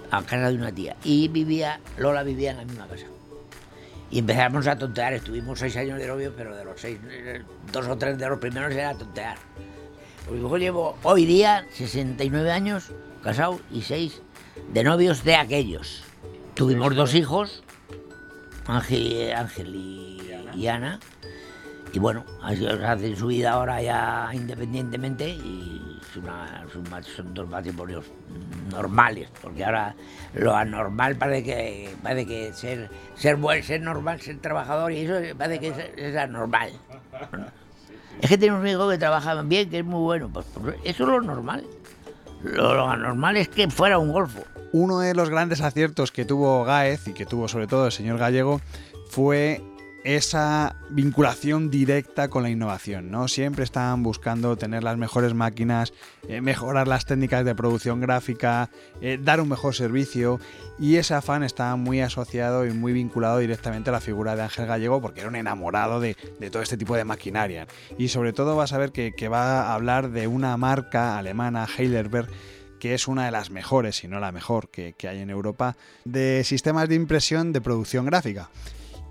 a 0.10 0.24
casa 0.24 0.50
de 0.50 0.56
una 0.56 0.72
tía. 0.72 0.96
Y 1.04 1.28
vivía, 1.28 1.80
Lola 1.98 2.24
vivía 2.24 2.52
en 2.52 2.58
la 2.58 2.66
misma 2.66 2.88
casa. 2.88 3.06
Y 4.10 4.20
empezamos 4.20 4.66
a 4.66 4.76
tontear, 4.76 5.14
estuvimos 5.14 5.60
seis 5.60 5.78
años 5.78 6.00
de 6.00 6.08
novio, 6.08 6.34
pero 6.36 6.56
de 6.56 6.66
los 6.66 6.82
seis, 6.82 6.98
eh, 7.12 7.44
dos 7.72 7.88
o 7.88 7.96
tres 7.96 8.18
de 8.18 8.28
los 8.28 8.40
primeros 8.40 8.74
era 8.74 8.96
tontear. 8.96 9.38
Porque 10.26 10.42
yo 10.42 10.58
llevo 10.58 10.98
hoy 11.04 11.26
día 11.26 11.66
69 11.72 12.52
años 12.52 12.92
casado 13.24 13.60
y 13.72 13.84
seis 13.84 14.22
de 14.74 14.84
novios 14.84 15.24
de 15.24 15.36
aquellos. 15.36 16.04
Tuvimos 16.56 16.96
dos 16.96 17.14
hijos, 17.14 17.64
Ángel, 18.66 19.32
Ángel 19.36 19.76
y, 19.76 20.22
y 20.56 20.68
Ana. 20.68 21.00
Y 21.92 22.00
bueno, 22.00 22.24
hacen 22.44 23.16
su 23.16 23.28
vida 23.28 23.52
ahora 23.52 23.82
ya 23.82 24.30
independientemente 24.34 25.30
y 25.30 26.00
son 27.16 27.34
dos 27.34 27.50
matrimonios 27.50 28.06
normales, 28.72 29.30
porque 29.42 29.64
ahora 29.66 29.96
lo 30.34 30.56
anormal 30.56 31.16
parece 31.16 31.44
que 31.44 31.96
parece 32.02 32.28
que 32.28 32.54
ser 32.54 32.90
ser 33.16 33.36
buen, 33.38 33.64
ser 33.64 33.82
normal, 33.82 34.22
ser 34.22 34.40
trabajador 34.40 34.92
y 34.92 35.00
eso 35.00 35.16
parece 35.38 35.60
que 35.60 35.68
es, 35.70 35.78
es 35.98 36.16
anormal. 36.16 36.72
Es 38.22 38.30
que 38.30 38.38
tenemos 38.38 38.62
un 38.62 38.68
hijo 38.68 38.90
que 38.90 38.98
trabaja 38.98 39.42
bien, 39.44 39.70
que 39.70 39.80
es 39.80 39.86
muy 39.86 40.02
bueno, 40.02 40.30
pues, 40.32 40.46
pues 40.54 40.76
eso 40.84 41.04
es 41.04 41.10
lo 41.10 41.22
normal. 41.22 41.64
Lo, 42.44 42.74
lo 42.76 42.90
anormal 42.90 43.38
es 43.38 43.50
que 43.50 43.70
fuera 43.70 43.98
un 43.98 44.12
golfo. 44.12 44.44
Uno 44.72 45.00
de 45.00 45.16
los 45.16 45.30
grandes 45.30 45.62
aciertos 45.62 46.12
que 46.12 46.26
tuvo 46.26 46.64
Gáez 46.64 47.08
y 47.08 47.14
que 47.14 47.26
tuvo 47.26 47.48
sobre 47.48 47.68
todo 47.68 47.88
el 47.88 47.92
señor 47.92 48.18
Gallego 48.18 48.62
fue 49.10 49.64
esa 50.04 50.76
vinculación 50.90 51.70
directa 51.70 52.30
con 52.30 52.44
la 52.44 52.50
innovación, 52.50 53.12
¿no? 53.12 53.28
Siempre 53.28 53.64
estaban 53.64 54.02
buscando 54.02 54.56
tener 54.56 54.84
las 54.84 54.98
mejores 54.98 55.34
máquinas, 55.34 55.94
eh, 56.28 56.42
mejorar 56.42 56.88
las 56.88 57.06
técnicas 57.06 57.44
de 57.44 57.56
producción 57.56 58.00
gráfica, 58.00 58.70
eh, 59.02 59.20
dar 59.22 59.42
un 59.42 59.50
mejor 59.50 59.76
servicio 59.76 60.40
y 60.80 60.96
ese 60.96 61.14
afán 61.14 61.44
estaba 61.44 61.76
muy 61.76 62.02
asociado 62.02 62.66
y 62.66 62.72
muy 62.72 62.94
vinculado 62.94 63.40
directamente 63.40 63.90
a 63.90 63.94
la 63.94 64.00
figura 64.00 64.36
de 64.36 64.44
Ángel 64.44 64.68
Gallego 64.68 65.02
porque 65.02 65.20
era 65.20 65.30
un 65.30 65.36
enamorado 65.36 66.00
de, 66.00 66.16
de 66.40 66.50
todo 66.50 66.62
este 66.62 66.78
tipo 66.78 66.96
de 66.96 67.04
maquinaria. 67.04 67.68
Y 67.98 68.08
sobre 68.08 68.32
todo 68.34 68.56
vas 68.56 68.74
a 68.74 68.78
ver 68.78 68.92
que, 68.92 69.14
que 69.14 69.28
va 69.28 69.64
a 69.64 69.74
hablar 69.74 70.12
de 70.12 70.28
una 70.28 70.56
marca 70.58 71.18
alemana, 71.18 71.68
Heidelberg, 71.78 72.30
que 72.80 72.94
es 72.94 73.10
una 73.10 73.26
de 73.26 73.32
las 73.32 73.52
mejores, 73.52 73.98
si 73.98 74.08
no 74.08 74.22
la 74.22 74.32
mejor 74.32 74.70
que, 74.70 74.94
que 74.94 75.10
hay 75.10 75.20
en 75.20 75.30
Europa, 75.30 75.76
de 76.06 76.44
sistemas 76.46 76.88
de 76.88 76.96
impresión 76.96 77.52
de 77.52 77.60
producción 77.60 78.06
gráfica. 78.06 78.50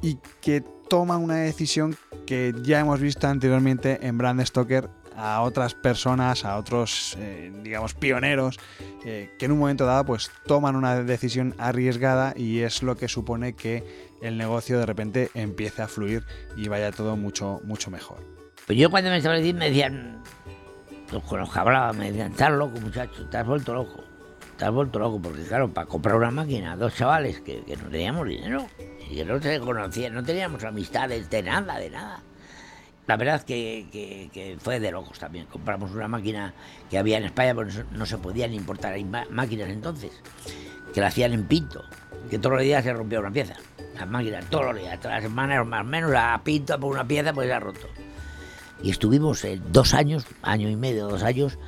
Y 0.03 0.19
que 0.41 0.63
toma 0.89 1.17
una 1.19 1.37
decisión 1.37 1.97
que 2.27 2.55
ya 2.63 2.81
hemos 2.81 3.01
visto 3.01 3.27
anteriormente 3.27 4.07
en 4.07 4.19
Brand 4.19 4.45
Stoker 4.45 4.89
a 5.19 5.43
otras 5.43 5.75
personas, 5.75 6.45
a 6.45 6.57
otros, 6.57 7.17
eh, 7.19 7.53
digamos, 7.65 7.93
pioneros, 7.95 8.59
eh, 9.05 9.35
que 9.37 9.47
en 9.47 9.53
un 9.53 9.59
momento 9.59 9.85
dado 9.85 10.05
pues 10.05 10.31
toman 10.47 10.77
una 10.77 11.03
decisión 11.03 11.55
arriesgada 11.59 12.35
y 12.37 12.61
es 12.61 12.85
lo 12.85 12.97
que 12.97 13.09
supone 13.09 13.55
que 13.55 13.85
el 14.23 14.39
negocio 14.39 14.79
de 14.79 14.87
repente 14.87 15.31
empiece 15.35 15.83
a 15.83 15.89
fluir 15.89 16.25
y 16.57 16.69
vaya 16.69 16.93
todo 16.93 17.17
mucho, 17.17 17.61
mucho 17.65 17.91
mejor. 17.91 18.19
Pero 18.67 18.79
yo 18.79 18.91
cuando 18.91 19.11
me 19.11 19.17
establecí 19.17 19.53
me 19.53 19.71
decían, 19.71 20.23
los 21.13 21.25
con 21.25 21.41
los 21.41 21.53
que 21.53 21.59
hablaba, 21.59 21.93
me 21.93 22.13
decían, 22.13 22.31
estás 22.31 22.53
loco 22.53 22.81
muchacho, 22.81 23.29
te 23.29 23.37
has 23.39 23.47
vuelto 23.47 23.75
loco. 23.75 24.08
Has 24.61 24.73
vuelto 24.73 24.99
loco, 24.99 25.21
porque 25.23 25.45
claro, 25.45 25.69
para 25.73 25.87
comprar 25.87 26.17
una 26.17 26.31
máquina, 26.33 26.77
dos 26.77 26.95
chavales 26.95 27.41
que, 27.41 27.63
no 27.83 27.89
teníamos 27.91 28.27
dinero 28.27 28.67
y 29.09 29.15
que 29.17 29.25
no 29.25 29.41
se 29.41 29.61
conocían, 29.61 30.15
no 30.15 30.23
teníamos 30.25 30.65
amistades 30.65 31.31
de 31.31 31.43
nada, 31.45 31.79
de 31.79 31.91
nada. 31.91 32.23
La 33.07 33.17
verdad 33.17 33.43
que, 33.43 34.59
fue 34.61 34.81
de 34.81 34.91
locos 34.91 35.19
también. 35.19 35.47
Compramos 35.47 35.93
una 35.93 36.09
máquina 36.09 36.53
que 36.91 36.99
había 36.99 37.19
en 37.19 37.25
España, 37.25 37.55
porque 37.55 37.73
no 37.93 38.05
se- 38.05 38.19
podían 38.19 38.53
importar 38.53 38.99
máquinas 39.31 39.71
entonces, 39.71 40.11
que 40.93 41.01
la 41.01 41.07
hacían 41.07 41.33
en 41.33 41.45
Pinto, 41.47 41.85
que 42.29 42.39
todos 42.39 42.55
los 42.57 42.63
días 42.63 42.83
se 42.85 42.93
rompía 42.93 43.21
una 43.21 43.31
pieza. 43.31 43.55
Las 43.95 44.09
máquinas, 44.09 44.45
todos 44.51 44.67
los 44.67 44.77
días, 44.77 44.99
todas 45.01 45.17
las 45.17 45.23
semanas 45.23 45.67
más 45.67 45.81
o 45.83 45.85
menos, 45.85 46.13
a 46.17 46.41
Pinto 46.45 46.79
por 46.79 46.93
una 46.93 47.07
pieza, 47.07 47.33
pues 47.33 47.47
se 47.47 47.53
ha 47.55 47.61
roto. 47.61 47.87
Y 48.83 48.91
estuvimos 48.91 49.43
eh, 49.45 49.61
dos 49.71 49.95
años, 49.95 50.27
año 50.43 50.69
y 50.69 50.77
medio, 50.77 51.09
dos 51.09 51.23
años, 51.23 51.59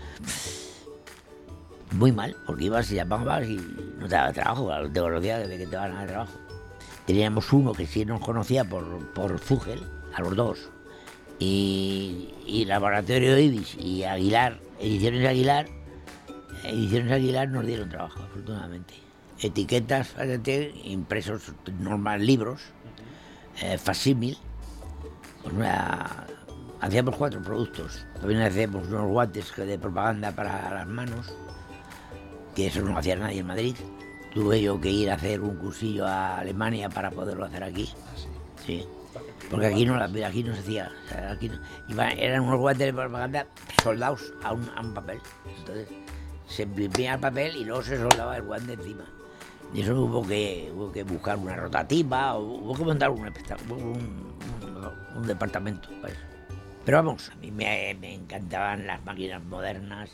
muy 1.93 2.13
mal, 2.13 2.37
porque 2.47 2.65
ibas 2.65 2.91
y 2.91 2.97
llamabas 2.97 3.47
y 3.47 3.57
no 3.99 4.07
te 4.09 4.15
daba 4.15 4.33
trabajo, 4.33 4.71
te 4.93 5.01
conocía 5.01 5.39
de 5.39 5.59
que 5.59 5.67
te 5.67 5.77
daban 5.77 5.93
a 5.93 5.99
dar 6.01 6.09
trabajo. 6.09 6.39
Teníamos 7.07 7.53
uno 7.53 7.73
que 7.73 7.87
sí 7.87 8.05
nos 8.05 8.21
conocía 8.21 8.65
por, 8.65 9.13
por 9.13 9.39
Fugel, 9.39 9.81
a 10.15 10.21
los 10.21 10.37
dos, 10.37 10.71
y, 11.39 12.35
y 12.47 12.65
Laboratorio 12.67 13.39
Ibis 13.39 13.75
y 13.77 14.05
Aguilar, 14.05 14.61
Ediciones 14.79 15.27
Aguilar, 15.27 15.67
Ediciones 16.65 17.13
Aguilar 17.13 17.49
nos 17.49 17.67
dieron 17.67 17.89
trabajo, 17.89 18.23
afortunadamente. 18.23 18.95
Etiquetas, 19.41 20.09
fíjate, 20.09 20.75
impresos 20.85 21.53
normal 21.79 22.25
libros, 22.25 22.61
eh, 23.63 23.79
facímil, 23.79 24.37
pues 25.43 25.55
hacíamos 26.81 27.17
cuatro 27.17 27.43
productos. 27.43 28.05
También 28.21 28.43
hacíamos 28.43 28.87
unos 28.89 29.09
guantes 29.09 29.55
de 29.57 29.79
propaganda 29.79 30.33
para 30.33 30.71
las 30.75 30.87
manos, 30.87 31.33
que 32.61 32.67
eso 32.67 32.83
no 32.83 32.97
hacía 32.99 33.17
nadie 33.17 33.41
en 33.41 33.47
Madrid. 33.47 33.75
Tuve 34.35 34.61
yo 34.63 34.81
que 34.81 34.91
ir 34.91 35.11
a 35.11 35.15
hacer 35.15 35.41
un 35.41 35.57
cursillo 35.57 36.07
a 36.07 36.39
Alemania 36.39 36.89
para 36.89 37.11
poderlo 37.11 37.45
hacer 37.47 37.65
aquí. 37.65 37.89
Sí. 38.65 38.87
Porque 39.51 39.67
aquí 39.67 39.85
no, 39.85 39.97
aquí 39.97 40.45
no 40.45 40.55
se 40.55 40.61
hacía. 40.61 40.93
o 41.07 41.09
sea, 41.09 41.33
aquí 41.33 41.49
no- 41.49 41.59
iba- 41.89 42.11
eran 42.13 42.43
unos 42.43 42.59
guantes 42.61 42.87
de 42.87 42.93
propaganda 42.93 43.47
soldados 43.83 44.33
a 44.45 44.53
un, 44.53 44.71
a 44.77 44.81
un 44.83 44.95
papel. 44.95 45.19
Entonces, 45.59 45.89
se 46.47 46.63
imprimía 46.65 47.15
el 47.15 47.21
papel 47.21 47.57
y 47.57 47.65
luego 47.65 47.83
se 47.83 47.97
soldaba 47.97 48.37
el 48.37 48.43
guante 48.43 48.75
encima. 48.75 49.05
Y 49.75 49.81
eso 49.83 50.01
hubo 50.01 50.25
que, 50.27 50.71
hubo 50.75 50.93
que 50.93 51.03
buscar 51.03 51.37
una 51.39 51.57
rotativa, 51.57 52.35
o 52.35 52.43
hubo 52.43 52.75
que 52.75 52.85
montar 52.85 53.11
un, 53.11 53.27
un- 53.71 54.33
un 55.17 55.27
departamento 55.27 55.89
para 56.01 56.13
eso. 56.13 56.23
Pero 56.85 56.99
vamos, 56.99 57.31
a 57.31 57.35
mí 57.37 57.51
me, 57.51 57.97
me 58.01 58.15
encantaban 58.15 58.87
las 58.87 59.05
máquinas 59.05 59.43
modernas, 59.45 60.11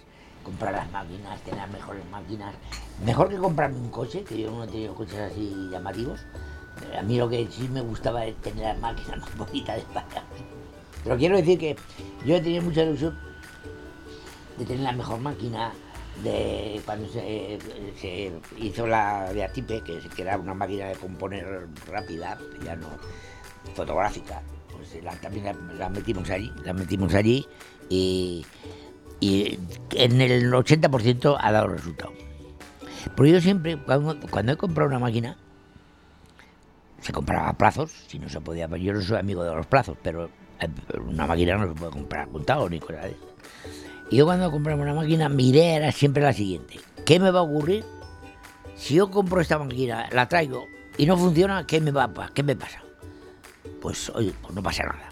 comprar 0.47 0.73
las 0.73 0.91
máquinas, 0.93 1.41
tener 1.43 1.69
mejores 1.71 2.09
máquinas. 2.09 2.55
Mejor 3.05 3.29
que 3.29 3.37
comprarme 3.37 3.79
un 3.79 3.91
coche, 3.91 4.23
que 4.23 4.39
yo 4.39 4.51
no 4.53 4.63
he 4.63 4.69
tenido 4.69 4.95
coches 4.95 5.19
así 5.19 5.69
llamativos. 5.73 6.21
A 6.97 7.03
mí 7.03 7.19
lo 7.19 7.29
que 7.29 7.49
sí 7.51 7.69
me 7.69 7.81
gustaba 7.81 8.25
es 8.25 8.37
tener 8.37 8.65
las 8.65 8.79
máquinas 8.79 9.19
más 9.23 9.37
bonitas 9.37 9.75
de 9.75 9.83
España. 9.83 10.23
Pero 11.03 11.17
quiero 11.17 11.37
decir 11.37 11.59
que 11.59 11.77
yo 12.25 12.37
he 12.37 12.41
tenido 12.41 12.63
mucha 12.63 12.85
ilusión 12.85 13.19
de 14.57 14.65
tener 14.65 14.83
la 14.85 14.93
mejor 14.93 15.19
máquina, 15.19 15.73
de 16.23 16.81
cuando 16.87 17.09
se, 17.09 17.59
hizo 18.57 18.87
la 18.87 19.33
de 19.33 19.45
Atipe, 19.45 19.83
que, 19.83 20.01
era 20.17 20.39
una 20.39 20.55
máquina 20.55 20.87
de 20.87 20.95
componer 20.95 21.67
rápida, 21.89 22.39
ya 22.65 22.77
no 22.77 22.89
fotográfica, 23.75 24.43
pues 24.71 24.97
también 25.21 25.57
la 25.77 25.89
metimos 25.89 26.31
allí, 26.31 26.53
la 26.65 26.73
metimos 26.73 27.13
allí 27.15 27.47
y, 27.91 28.47
y 29.21 29.59
en 29.93 30.21
el 30.21 30.53
80% 30.53 31.37
ha 31.41 31.53
dado 31.53 31.69
resultado. 31.69 32.13
Porque 33.15 33.33
yo 33.33 33.41
siempre, 33.41 33.79
cuando, 33.79 34.53
he 34.53 34.57
comprado 34.57 34.89
una 34.89 34.99
máquina, 34.99 35.37
se 37.01 37.13
compraba 37.13 37.49
a 37.49 37.53
plazos, 37.57 37.93
si 38.09 38.19
no 38.19 38.29
se 38.29 38.41
podía, 38.41 38.69
yo 38.77 38.93
no 38.93 39.01
soy 39.01 39.19
amigo 39.19 39.45
de 39.45 39.55
los 39.55 39.67
plazos, 39.67 39.97
pero 40.03 40.29
eh, 40.61 40.69
una 40.99 41.27
máquina 41.27 41.57
no 41.57 41.69
se 41.69 41.75
puede 41.75 41.93
comprar 41.93 42.29
contado 42.29 42.69
ni 42.69 42.81
cosas 42.81 43.05
de 43.05 43.11
esas. 43.11 43.21
Y 44.11 44.17
yo 44.17 44.25
cuando 44.25 44.51
compraba 44.51 44.83
una 44.83 44.95
máquina, 44.95 45.29
mi 45.29 45.49
idea 45.49 45.77
era 45.77 45.93
siempre 45.93 46.23
la 46.23 46.33
siguiente. 46.33 46.79
¿Qué 47.05 47.19
me 47.19 47.31
va 47.31 47.41
a 47.41 47.43
ocurrir 47.43 47.85
si 48.77 48.95
yo 48.95 49.11
compro 49.11 49.41
esta 49.41 49.59
máquina, 49.59 50.09
la 50.13 50.29
traigo 50.29 50.67
y 50.97 51.07
no 51.07 51.17
funciona? 51.17 51.67
¿Qué 51.67 51.81
me, 51.81 51.91
va, 51.91 52.11
qué 52.35 52.43
me 52.43 52.55
pasa? 52.55 52.83
Pues, 53.81 54.11
oye, 54.11 54.33
pues 54.43 54.55
no 54.55 54.63
pasa 54.63 54.85
nada. 54.85 55.09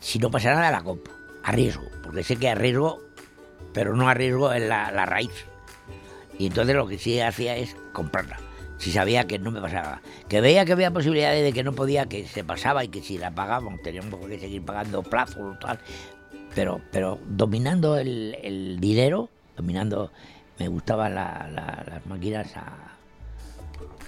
Si 0.00 0.18
no 0.18 0.30
pasa 0.30 0.54
nada, 0.54 0.70
la 0.70 0.82
compro. 0.82 1.12
Arriesgo, 1.42 1.84
porque 2.06 2.22
sé 2.24 2.36
que 2.36 2.48
arriesgo, 2.48 3.02
pero 3.72 3.94
no 3.94 4.08
arriesgo 4.08 4.52
en 4.52 4.68
la, 4.68 4.90
la 4.90 5.04
raíz. 5.06 5.44
Y 6.38 6.46
entonces 6.46 6.74
lo 6.76 6.86
que 6.86 6.98
sí 6.98 7.20
hacía 7.20 7.56
es 7.56 7.76
comprarla. 7.92 8.38
Si 8.78 8.90
sabía 8.92 9.26
que 9.26 9.38
no 9.38 9.50
me 9.50 9.60
pasaba. 9.60 10.00
Que 10.28 10.40
veía 10.40 10.64
que 10.66 10.72
había 10.72 10.90
posibilidades 10.90 11.42
de 11.42 11.52
que 11.52 11.64
no 11.64 11.72
podía, 11.72 12.06
que 12.06 12.26
se 12.26 12.44
pasaba 12.44 12.84
y 12.84 12.88
que 12.88 13.02
si 13.02 13.16
la 13.18 13.30
pagábamos 13.34 13.80
teníamos 13.82 14.24
que 14.26 14.38
seguir 14.38 14.62
pagando 14.64 15.02
plazos 15.02 15.58
tal. 15.60 15.78
Pero, 16.54 16.80
pero 16.92 17.18
dominando 17.26 17.96
el, 17.96 18.36
el 18.42 18.78
dinero, 18.80 19.30
dominando, 19.56 20.10
me 20.58 20.68
gustaban 20.68 21.14
la- 21.14 21.48
la- 21.52 21.84
las 21.88 22.06
máquinas 22.06 22.52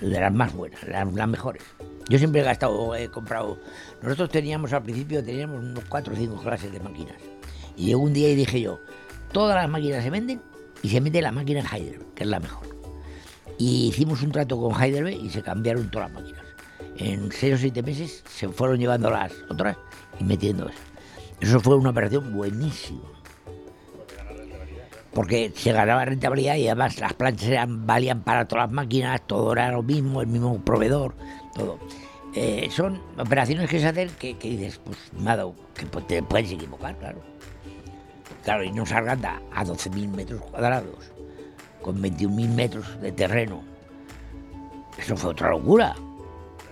de 0.00 0.20
las 0.20 0.32
más 0.32 0.52
buenas, 0.54 0.82
las, 0.86 1.12
las 1.12 1.28
mejores. 1.28 1.62
Yo 2.08 2.18
siempre 2.18 2.40
he 2.40 2.44
gastado, 2.44 2.94
he 2.94 3.08
comprado. 3.08 3.58
Nosotros 4.02 4.30
teníamos 4.30 4.72
al 4.72 4.82
principio, 4.82 5.24
teníamos 5.24 5.60
unos 5.60 5.84
cuatro 5.86 6.14
o 6.14 6.16
cinco 6.16 6.36
clases 6.42 6.72
de 6.72 6.80
máquinas. 6.80 7.16
Y 7.78 7.86
llegó 7.86 8.02
un 8.02 8.12
día 8.12 8.28
y 8.28 8.34
dije 8.34 8.60
yo, 8.60 8.80
todas 9.32 9.54
las 9.54 9.70
máquinas 9.70 10.02
se 10.02 10.10
venden 10.10 10.42
y 10.82 10.88
se 10.88 11.00
mete 11.00 11.22
la 11.22 11.30
máquina 11.30 11.60
en 11.60 11.66
Heidelberg, 11.66 12.14
que 12.14 12.24
es 12.24 12.28
la 12.28 12.40
mejor. 12.40 12.66
Y 13.56 13.88
hicimos 13.88 14.20
un 14.22 14.32
trato 14.32 14.60
con 14.60 14.80
Heidelberg 14.80 15.16
y 15.16 15.30
se 15.30 15.42
cambiaron 15.42 15.88
todas 15.90 16.10
las 16.10 16.20
máquinas. 16.20 16.44
En 16.96 17.30
seis 17.30 17.54
o 17.54 17.58
siete 17.58 17.82
meses 17.82 18.24
se 18.28 18.48
fueron 18.48 18.78
llevando 18.78 19.10
las 19.10 19.32
otras 19.48 19.76
y 20.18 20.24
metiendo 20.24 20.68
esas. 20.68 20.80
Eso 21.40 21.60
fue 21.60 21.76
una 21.76 21.90
operación 21.90 22.32
buenísima. 22.32 23.00
Porque 25.12 25.52
se 25.54 25.72
ganaba 25.72 26.04
rentabilidad 26.04 26.56
y 26.56 26.66
además 26.66 26.98
las 26.98 27.14
planchas 27.14 27.48
eran, 27.48 27.86
valían 27.86 28.22
para 28.22 28.46
todas 28.46 28.66
las 28.66 28.72
máquinas, 28.72 29.24
todo 29.26 29.52
era 29.52 29.70
lo 29.70 29.84
mismo, 29.84 30.20
el 30.20 30.26
mismo 30.26 30.60
proveedor, 30.64 31.14
todo. 31.54 31.78
Eh, 32.34 32.68
son 32.70 33.00
operaciones 33.16 33.70
que 33.70 33.80
se 33.80 33.86
hacen 33.86 34.10
que, 34.18 34.36
que 34.36 34.50
dices, 34.50 34.80
pues 34.84 34.98
me 35.18 35.30
ha 35.30 35.36
dado, 35.36 35.54
que 35.74 35.86
pues, 35.86 36.06
te 36.06 36.22
puedes 36.22 36.50
equivocar, 36.50 36.96
claro. 36.98 37.20
Claro, 38.48 38.64
y 38.64 38.70
nos 38.72 38.90
Arganda 38.92 39.42
a 39.52 39.62
12.000 39.62 40.08
metros 40.08 40.40
cuadrados, 40.40 41.12
con 41.82 42.00
21.000 42.02 42.48
metros 42.48 42.98
de 43.02 43.12
terreno. 43.12 43.62
Eso 44.96 45.18
fue 45.18 45.32
otra 45.32 45.50
locura. 45.50 45.94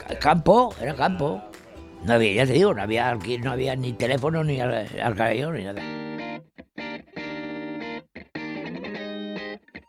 El 0.09 0.19
campo, 0.19 0.75
era 0.81 0.95
campo. 0.95 1.43
No 2.03 2.15
había, 2.15 2.33
ya 2.33 2.47
te 2.47 2.55
digo, 2.55 2.73
no 2.73 2.81
había, 2.81 3.15
ni 3.77 3.93
teléfono, 3.93 4.43
ni 4.43 4.59
al- 4.59 4.89
alcantarillado, 5.03 5.53
ni 5.53 5.65
nada. 5.65 5.83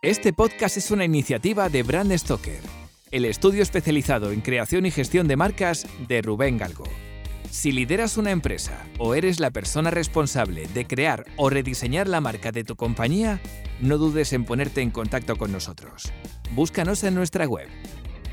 Este 0.01 0.33
podcast 0.33 0.75
es 0.75 0.91
una 0.91 1.05
iniciativa 1.05 1.69
de 1.69 1.83
Brand 1.83 2.11
Stoker, 2.17 2.59
el 3.11 3.23
estudio 3.23 3.63
especializado 3.63 4.33
en 4.33 4.41
creación 4.41 4.85
y 4.85 4.91
gestión 4.91 5.25
de 5.29 5.37
marcas 5.37 5.87
de 6.09 6.21
Rubén 6.21 6.57
Galgo. 6.57 6.83
Si 7.57 7.71
lideras 7.71 8.17
una 8.17 8.29
empresa 8.29 8.85
o 8.99 9.15
eres 9.15 9.39
la 9.39 9.49
persona 9.49 9.89
responsable 9.89 10.67
de 10.67 10.85
crear 10.85 11.25
o 11.37 11.49
rediseñar 11.49 12.07
la 12.07 12.21
marca 12.21 12.51
de 12.51 12.63
tu 12.63 12.75
compañía, 12.75 13.41
no 13.81 13.97
dudes 13.97 14.31
en 14.33 14.45
ponerte 14.45 14.81
en 14.81 14.91
contacto 14.91 15.37
con 15.37 15.51
nosotros. 15.51 16.13
Búscanos 16.51 17.03
en 17.03 17.15
nuestra 17.15 17.47
web 17.47 17.67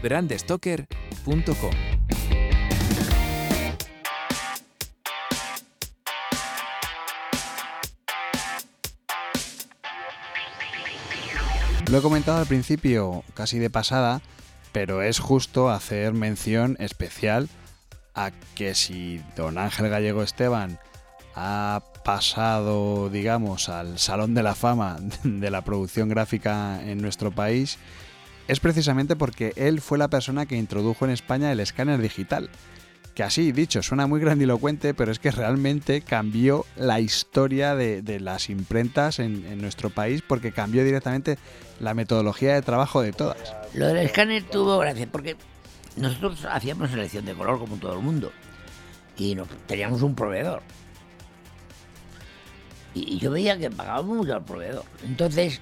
brandstoker.com. 0.03 1.73
Lo 11.91 11.99
he 11.99 12.03
comentado 12.03 12.41
al 12.41 12.47
principio, 12.47 13.25
casi 13.33 13.59
de 13.59 13.71
pasada, 13.71 14.21
pero 14.73 15.01
es 15.01 15.19
justo 15.19 15.71
hacer 15.71 16.13
mención 16.13 16.77
especial 16.79 17.49
a 18.15 18.31
que 18.55 18.75
si 18.75 19.21
don 19.37 19.59
Ángel 19.59 19.89
Gallego 19.89 20.23
Esteban 20.23 20.79
ha 21.35 21.83
pasado, 22.05 23.11
digamos, 23.11 23.69
al 23.69 23.99
Salón 23.99 24.35
de 24.35 24.43
la 24.43 24.55
Fama 24.55 24.99
de 25.25 25.51
la 25.51 25.63
producción 25.63 26.09
gráfica 26.09 26.81
en 26.83 27.01
nuestro 27.03 27.31
país, 27.31 27.79
es 28.47 28.61
precisamente 28.61 29.17
porque 29.17 29.53
él 29.57 29.81
fue 29.81 29.99
la 29.99 30.09
persona 30.09 30.47
que 30.47 30.57
introdujo 30.57 31.05
en 31.05 31.11
España 31.11 31.51
el 31.51 31.61
escáner 31.61 32.01
digital. 32.01 32.51
Que 33.15 33.23
así 33.23 33.53
dicho, 33.53 33.81
suena 33.81 34.09
muy 34.09 34.21
grandilocuente, 34.21 34.93
pero 34.93 35.13
es 35.13 35.21
que 35.21 35.31
realmente 35.31 36.01
cambió 36.01 36.67
la 36.77 36.99
historia 36.99 37.77
de, 37.77 38.03
las 38.21 38.51
imprentas 38.51 39.21
en, 39.21 39.47
en 39.47 39.63
nuestro 39.63 39.89
país 39.89 40.21
porque 40.27 40.51
cambió 40.51 40.85
directamente 40.85 41.39
la 41.79 41.95
metodología 41.95 42.55
de 42.55 42.63
trabajo 42.63 43.03
de 43.03 43.13
todas. 43.13 43.55
Lo 43.73 43.87
del 43.87 43.99
escáner 43.99 44.43
tuvo 44.43 44.79
gracia 44.79 45.07
porque 45.11 45.37
nosotros 45.97 46.45
hacíamos 46.51 46.91
selección 46.91 47.25
de 47.25 47.35
color 47.35 47.59
como 47.59 47.77
todo 47.77 47.95
el 47.95 48.01
mundo 48.01 48.33
y 49.17 49.35
nos- 49.35 49.49
teníamos 49.67 50.03
un 50.03 50.15
proveedor. 50.15 50.63
Y, 52.95 53.19
yo 53.19 53.31
veía 53.31 53.59
que 53.59 53.71
pagábamos 53.71 54.17
mucho 54.19 54.35
al 54.35 54.45
proveedor. 54.45 54.85
Entonces, 55.05 55.61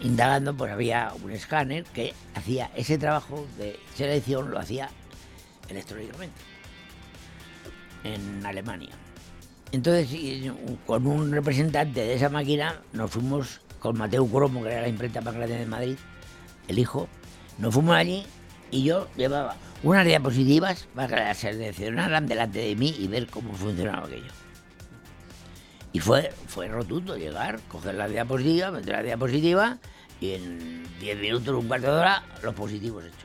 indagando, 0.00 0.54
pues 0.54 0.72
había 0.72 1.12
un 1.22 1.30
escáner 1.30 1.84
que 1.84 2.14
hacía 2.34 2.70
ese 2.76 2.98
trabajo 2.98 3.46
de 3.56 3.78
selección, 3.94 4.50
lo 4.50 4.58
hacía 4.58 4.90
electrónicamente 5.68 6.40
en 8.04 8.44
Alemania. 8.44 8.90
Entonces, 9.72 10.08
con 10.86 11.06
un 11.06 11.32
representante 11.32 12.00
de 12.00 12.14
esa 12.14 12.28
máquina, 12.30 12.80
nos 12.92 13.10
fuimos 13.10 13.60
con 13.80 13.98
Mateo 13.98 14.26
Cromo, 14.26 14.62
que 14.62 14.70
era 14.70 14.82
la 14.82 14.88
imprenta 14.88 15.20
más 15.20 15.34
grande 15.34 15.58
de 15.58 15.66
Madrid, 15.66 15.96
el 16.68 16.78
hijo, 16.78 17.08
nos 17.58 17.74
fuimos 17.74 17.94
allí 17.96 18.24
y 18.70 18.84
yo 18.84 19.08
llevaba 19.16 19.56
unas 19.82 20.04
diapositivas 20.04 20.88
para 20.94 21.08
que 21.08 21.16
las 21.16 21.38
seleccionaran 21.38 22.26
delante 22.26 22.60
de 22.60 22.76
mí 22.76 22.94
y 22.98 23.06
ver 23.06 23.26
cómo 23.28 23.52
funcionaba 23.54 24.06
aquello. 24.06 24.32
Y 25.92 26.00
fue, 26.00 26.30
fue 26.46 26.68
rotundo 26.68 27.16
llegar, 27.16 27.60
coger 27.68 27.94
la 27.94 28.08
diapositiva, 28.08 28.70
meter 28.70 28.94
la 28.96 29.02
diapositiva 29.02 29.78
y 30.20 30.32
en 30.32 30.84
10 31.00 31.18
minutos, 31.18 31.54
un 31.54 31.68
cuarto 31.68 31.92
de 31.92 32.00
hora, 32.00 32.22
los 32.42 32.54
positivos 32.54 33.04
hechos. 33.04 33.18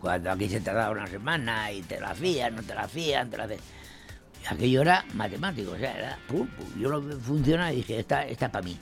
Cuando 0.00 0.30
aquí 0.30 0.48
se 0.48 0.60
tardaba 0.60 0.90
una 0.90 1.06
semana 1.06 1.72
y 1.72 1.82
te 1.82 1.98
la 1.98 2.10
hacían, 2.10 2.54
no 2.54 2.62
te 2.62 2.74
la 2.74 2.82
hacían, 2.82 3.30
te 3.30 3.36
la 3.36 3.44
hacían. 3.44 3.60
Aquello 4.48 4.82
era 4.82 5.04
matemático, 5.14 5.72
o 5.72 5.76
sea, 5.76 5.96
era 5.96 6.18
pum, 6.28 6.46
pum. 6.46 6.80
Yo 6.80 6.88
lo 6.88 7.00
vi 7.00 7.14
funciona 7.14 7.72
y 7.72 7.76
dije, 7.76 7.98
esta, 7.98 8.24
esta 8.24 8.46
es 8.46 8.52
para 8.52 8.64
mí. 8.64 8.78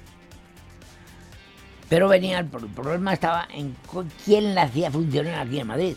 Pero 1.94 2.08
venía 2.08 2.40
el, 2.40 2.46
pro- 2.46 2.58
el 2.58 2.72
problema 2.72 3.12
estaba 3.12 3.46
en 3.52 3.76
quién 4.24 4.56
la 4.56 4.62
hacía 4.62 4.90
funcionar 4.90 5.46
aquí 5.46 5.60
en 5.60 5.66
Madrid. 5.68 5.94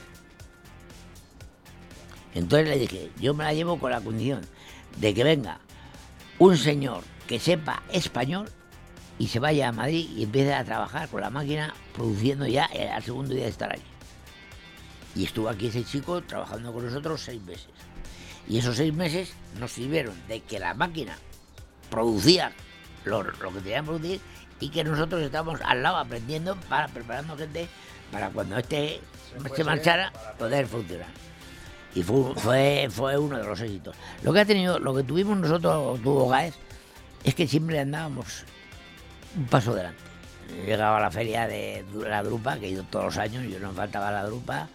Entonces 2.36 2.70
le 2.70 2.78
dije, 2.78 3.10
yo 3.20 3.34
me 3.34 3.44
la 3.44 3.52
llevo 3.52 3.80
con 3.80 3.90
la 3.90 4.00
condición 4.00 4.42
de 4.98 5.16
que 5.16 5.24
venga 5.24 5.60
un 6.38 6.56
señor 6.56 7.02
que 7.28 7.40
sepa 7.40 7.82
español 7.92 8.48
y 9.18 9.30
se 9.30 9.40
vaya 9.40 9.70
a 9.70 9.72
Madrid 9.72 10.08
y 10.16 10.22
empiece 10.22 10.54
a 10.54 10.64
trabajar 10.64 11.10
con 11.10 11.22
la 11.22 11.32
máquina 11.32 11.74
produciendo 11.96 12.46
ya 12.46 12.70
eh, 12.74 12.90
al 12.90 13.02
segundo 13.02 13.34
día 13.34 13.46
de 13.46 13.50
estar 13.50 13.74
allí. 13.74 13.82
Y 15.16 15.24
estuvo 15.24 15.50
aquí 15.50 15.66
ese 15.66 15.84
chico 15.84 16.22
trabajando 16.22 16.72
con 16.74 16.86
nosotros 16.86 17.24
seis 17.24 17.42
meses. 17.42 17.70
Y 18.48 18.60
esos 18.60 18.76
seis 18.78 18.94
meses 18.94 19.34
nos 19.60 19.72
sirvieron 19.72 20.14
de 20.28 20.42
que 20.42 20.60
la 20.60 20.76
máquina 20.76 21.18
producía 21.90 22.52
lo, 23.04 23.24
que 23.24 23.62
tenía 23.64 23.78
que 23.80 23.84
producir 23.84 24.22
y 24.60 24.70
que 24.70 24.84
nosotros 24.84 25.22
estábamos 25.22 25.60
al 25.64 25.84
lado 25.84 25.98
aprendiendo 25.98 26.56
para 26.70 26.88
preparando 26.88 27.38
gente 27.38 27.68
para 28.12 28.30
cuando 28.30 28.58
este 28.58 29.02
se, 29.56 29.64
marchara 29.64 30.12
poder 30.38 30.68
funcionar. 30.68 31.08
Y 31.94 32.04
fue, 32.04 32.34
fue, 32.36 32.88
fue 32.90 33.18
uno 33.18 33.38
de 33.38 33.44
los 33.44 33.60
éxitos. 33.60 33.96
Lo 34.24 34.34
que 34.34 34.42
ha 34.42 34.46
tenido, 34.46 34.80
lo 34.80 34.96
que 34.96 35.04
tuvimos 35.04 35.38
nosotros, 35.38 36.02
tuvo 36.02 36.30
Gaez, 36.30 36.56
es 37.24 37.36
que 37.36 37.48
siempre 37.48 37.80
andábamos 37.80 38.46
un 39.36 39.46
paso 39.46 39.74
delante. 39.74 40.00
Llegaba 40.66 40.98
a 40.98 41.02
la 41.02 41.12
feria 41.12 41.48
de 41.48 41.84
la 41.94 42.24
drupa, 42.24 42.58
que 42.58 42.68
he 42.68 42.70
ido 42.70 42.84
todos 42.84 43.06
los 43.06 43.18
años, 43.18 43.46
yo 43.52 43.60
no 43.60 43.72
faltaba 43.74 44.12
la 44.12 44.24
drupa, 44.24 44.70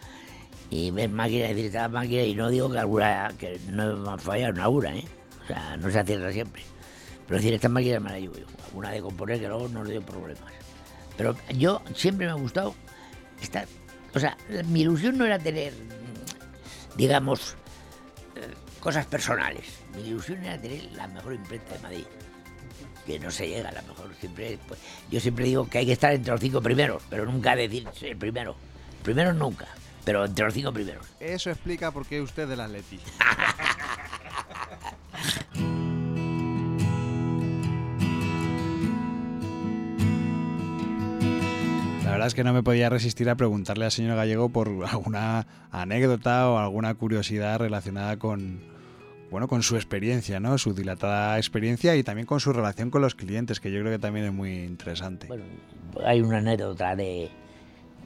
y 0.68 0.90
ves 0.90 1.10
máquinas, 1.10 1.54
decir, 1.54 1.72
máquinas, 1.90 2.26
y 2.26 2.34
no 2.34 2.50
digo 2.50 2.70
que 2.70 2.78
alguna, 2.78 3.32
que 3.38 3.58
no 3.70 3.96
me 3.96 4.18
falla 4.18 4.50
una 4.50 4.68
una, 4.68 4.96
¿eh? 4.96 5.04
O 5.44 5.46
sea, 5.46 5.76
no 5.76 5.90
se 5.90 5.98
acierta 5.98 6.32
siempre. 6.32 6.62
Pero 7.32 7.40
decir, 7.40 7.54
estas 7.54 7.70
máquinas 7.70 8.02
me 8.02 8.10
las 8.10 8.20
llevo 8.20 8.36
yo. 8.36 8.44
Una 8.74 8.90
de 8.90 9.00
componer 9.00 9.40
que 9.40 9.48
luego 9.48 9.66
no 9.66 9.82
le 9.82 9.92
dio 9.92 10.02
problemas. 10.02 10.52
Pero 11.16 11.34
yo 11.56 11.80
siempre 11.94 12.26
me 12.26 12.32
ha 12.32 12.34
gustado 12.34 12.74
estar. 13.40 13.66
O 14.14 14.20
sea, 14.20 14.36
mi 14.66 14.82
ilusión 14.82 15.16
no 15.16 15.24
era 15.24 15.38
tener, 15.38 15.72
digamos, 16.94 17.56
eh, 18.36 18.52
cosas 18.80 19.06
personales. 19.06 19.64
Mi 19.96 20.08
ilusión 20.08 20.44
era 20.44 20.60
tener 20.60 20.92
la 20.92 21.08
mejor 21.08 21.32
imprenta 21.32 21.72
de 21.72 21.78
Madrid. 21.80 22.04
Que 23.06 23.18
no 23.18 23.30
se 23.30 23.48
llega 23.48 23.70
a 23.70 23.72
la 23.72 23.80
mejor. 23.80 24.14
Siempre, 24.20 24.58
pues, 24.68 24.78
yo 25.10 25.18
siempre 25.18 25.46
digo 25.46 25.66
que 25.70 25.78
hay 25.78 25.86
que 25.86 25.92
estar 25.92 26.12
entre 26.12 26.32
los 26.32 26.40
cinco 26.42 26.60
primeros, 26.60 27.02
pero 27.08 27.24
nunca 27.24 27.56
decir 27.56 27.88
el 28.02 28.16
primero. 28.18 28.56
Primero 29.02 29.32
nunca, 29.32 29.68
pero 30.04 30.26
entre 30.26 30.44
los 30.44 30.52
cinco 30.52 30.70
primeros. 30.70 31.06
Eso 31.18 31.48
explica 31.48 31.92
por 31.92 32.04
qué 32.04 32.20
usted 32.20 32.46
del 32.46 32.60
Atleti. 32.60 33.00
verdad 42.22 42.28
es 42.28 42.34
que 42.34 42.44
no 42.44 42.52
me 42.52 42.62
podía 42.62 42.88
resistir 42.88 43.28
a 43.30 43.34
preguntarle 43.34 43.84
al 43.84 43.90
señor 43.90 44.14
Gallego 44.14 44.48
por 44.48 44.68
alguna 44.88 45.44
anécdota 45.72 46.48
o 46.50 46.56
alguna 46.56 46.94
curiosidad 46.94 47.58
relacionada 47.58 48.16
con, 48.16 48.60
bueno, 49.28 49.48
con 49.48 49.64
su 49.64 49.74
experiencia, 49.74 50.38
¿no? 50.38 50.56
Su 50.56 50.72
dilatada 50.72 51.36
experiencia 51.36 51.96
y 51.96 52.04
también 52.04 52.24
con 52.24 52.38
su 52.38 52.52
relación 52.52 52.90
con 52.90 53.02
los 53.02 53.16
clientes, 53.16 53.58
que 53.58 53.72
yo 53.72 53.80
creo 53.80 53.90
que 53.90 53.98
también 53.98 54.26
es 54.26 54.32
muy 54.32 54.62
interesante. 54.62 55.26
Bueno, 55.26 55.42
hay 56.04 56.20
una 56.20 56.38
anécdota 56.38 56.94
de, 56.94 57.28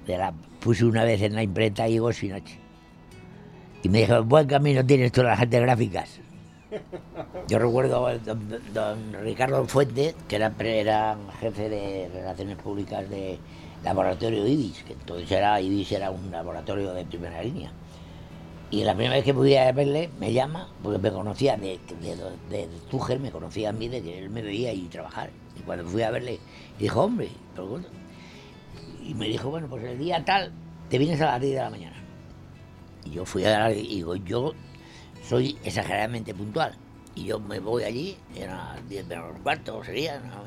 de 0.06 0.16
la 0.16 0.32
puse 0.60 0.86
una 0.86 1.04
vez 1.04 1.20
en 1.20 1.34
la 1.34 1.42
imprenta 1.42 1.86
y 1.86 1.92
llegó 1.92 2.10
sin 2.10 2.30
noche. 2.30 2.58
Y 3.82 3.90
me 3.90 3.98
dijo, 3.98 4.24
buen 4.24 4.46
camino 4.46 4.82
tienes 4.86 5.12
todas 5.12 5.32
las 5.32 5.40
artes 5.40 5.60
gráficas. 5.60 6.20
Yo 7.48 7.58
recuerdo 7.58 8.06
a 8.06 8.16
don, 8.16 8.48
don 8.72 9.12
Ricardo 9.22 9.62
Fuentes, 9.66 10.14
que 10.26 10.36
era, 10.36 10.54
era 10.58 11.18
jefe 11.38 11.68
de 11.68 12.08
Relaciones 12.14 12.56
Públicas 12.56 13.08
de, 13.10 13.38
laboratorio 13.86 14.46
IBIS, 14.46 14.82
que 14.82 14.92
entonces 14.94 15.30
era, 15.30 15.60
IBIS 15.60 15.92
era 15.92 16.10
un 16.10 16.30
laboratorio 16.30 16.92
de 16.92 17.04
primera 17.04 17.42
línea. 17.42 17.70
Y 18.68 18.82
la 18.82 18.94
primera 18.94 19.14
vez 19.14 19.24
que 19.24 19.32
pude 19.32 19.72
verle, 19.72 20.10
me 20.18 20.32
llama, 20.32 20.68
porque 20.82 20.98
me 20.98 21.12
conocía 21.12 21.56
de, 21.56 21.78
de, 22.00 22.66
de, 22.66 23.18
me 23.18 23.30
conocía 23.30 23.68
a 23.68 23.72
mí 23.72 23.86
de 23.86 24.02
que 24.02 24.18
él 24.18 24.28
me 24.28 24.42
veía 24.42 24.72
y 24.72 24.82
trabajar. 24.88 25.30
Y 25.56 25.60
cuando 25.60 25.86
fui 25.86 26.02
a 26.02 26.10
verle, 26.10 26.40
dijo, 26.78 27.00
hombre, 27.02 27.30
y 29.04 29.14
me 29.14 29.28
dijo, 29.28 29.50
bueno, 29.50 29.68
pues 29.68 29.84
el 29.84 29.98
día 29.98 30.24
tal, 30.24 30.50
te 30.90 30.98
vienes 30.98 31.20
a 31.20 31.26
las 31.26 31.40
10 31.40 31.54
de 31.54 31.62
la 31.62 31.70
mañana. 31.70 31.96
Y 33.04 33.12
yo 33.12 33.24
fui 33.24 33.44
a 33.44 33.56
la 33.56 33.72
y 33.72 33.86
digo, 33.86 34.16
yo 34.16 34.52
soy 35.22 35.56
exageradamente 35.62 36.34
puntual. 36.34 36.74
Y 37.14 37.24
yo 37.24 37.38
me 37.38 37.60
voy 37.60 37.84
allí, 37.84 38.16
eran 38.34 38.56
las 38.56 38.88
10 38.88 39.06
menos 39.06 39.38
cuarto, 39.44 39.84
sería, 39.84 40.18
no, 40.18 40.42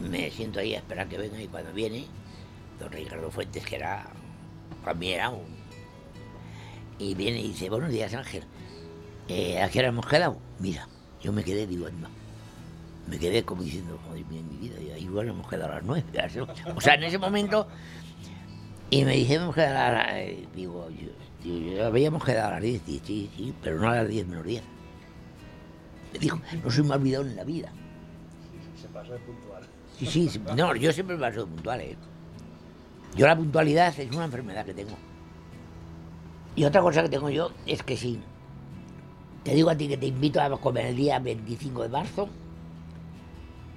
me 0.00 0.30
siento 0.30 0.60
ahí 0.60 0.74
a 0.74 0.78
esperar 0.78 1.08
que 1.08 1.18
venga 1.18 1.40
y 1.40 1.48
cuando 1.48 1.72
viene, 1.72 2.06
don 2.78 2.90
Ricardo 2.90 3.30
Fuentes, 3.30 3.64
que 3.64 3.76
era, 3.76 4.06
para 4.82 4.94
mí 4.94 5.12
era 5.12 5.30
un... 5.30 5.60
Y 6.98 7.14
viene 7.14 7.40
y 7.40 7.48
dice, 7.48 7.70
buenos 7.70 7.90
días 7.90 8.12
Ángel, 8.14 8.44
eh, 9.28 9.60
¿a 9.62 9.68
qué 9.70 9.78
hora 9.78 9.88
hemos 9.88 10.06
quedado? 10.06 10.38
Mira, 10.58 10.88
yo 11.22 11.32
me 11.32 11.44
quedé, 11.44 11.66
digo, 11.66 11.88
no. 11.90 12.08
Me 13.08 13.18
quedé 13.18 13.42
como 13.42 13.62
diciendo, 13.62 13.98
joder, 14.06 14.24
en 14.30 14.48
mi 14.48 14.68
vida, 14.68 14.98
igual 14.98 15.28
hemos 15.28 15.48
quedado 15.48 15.72
a 15.72 15.76
las 15.76 15.84
nueve. 15.84 16.04
O 16.76 16.80
sea, 16.80 16.94
en 16.94 17.04
ese 17.04 17.18
momento, 17.18 17.66
y 18.90 19.04
me 19.04 19.16
dice, 19.16 19.34
hemos 19.34 19.54
quedado 19.54 19.78
a 19.78 19.90
las... 19.92 20.12
Eh, 20.14 20.46
digo, 20.54 20.88
yo, 20.90 21.86
habíamos 21.86 22.22
quedado 22.24 22.48
a 22.48 22.52
las 22.52 22.62
diez, 22.62 22.82
sí, 22.84 23.00
sí, 23.04 23.54
pero 23.62 23.80
no 23.80 23.88
a 23.88 23.96
las 23.96 24.08
diez 24.08 24.26
menos 24.26 24.44
diez. 24.44 24.62
Me 26.12 26.18
dijo, 26.18 26.40
no 26.62 26.70
soy 26.70 26.84
más 26.84 26.98
olvidado 26.98 27.24
en 27.24 27.36
la 27.36 27.44
vida. 27.44 27.72
Se 28.80 28.88
pasó 28.88 29.12
de 29.12 29.18
puntual. 29.20 29.49
Sí, 30.06 30.28
sí, 30.28 30.42
no, 30.56 30.74
yo 30.74 30.92
siempre 30.92 31.16
me 31.16 31.22
paso 31.22 31.46
puntual, 31.46 31.80
¿eh? 31.80 31.96
Yo 33.14 33.26
la 33.26 33.36
puntualidad 33.36 33.98
es 33.98 34.10
una 34.14 34.24
enfermedad 34.24 34.64
que 34.64 34.74
tengo. 34.74 34.96
Y 36.56 36.64
otra 36.64 36.80
cosa 36.80 37.02
que 37.02 37.08
tengo 37.08 37.28
yo 37.30 37.50
es 37.66 37.82
que 37.82 37.96
si 37.96 38.20
te 39.44 39.54
digo 39.54 39.70
a 39.70 39.76
ti 39.76 39.88
que 39.88 39.96
te 39.96 40.06
invito 40.06 40.40
a 40.40 40.50
comer 40.58 40.86
el 40.86 40.96
día 40.96 41.18
25 41.18 41.82
de 41.82 41.88
marzo, 41.88 42.28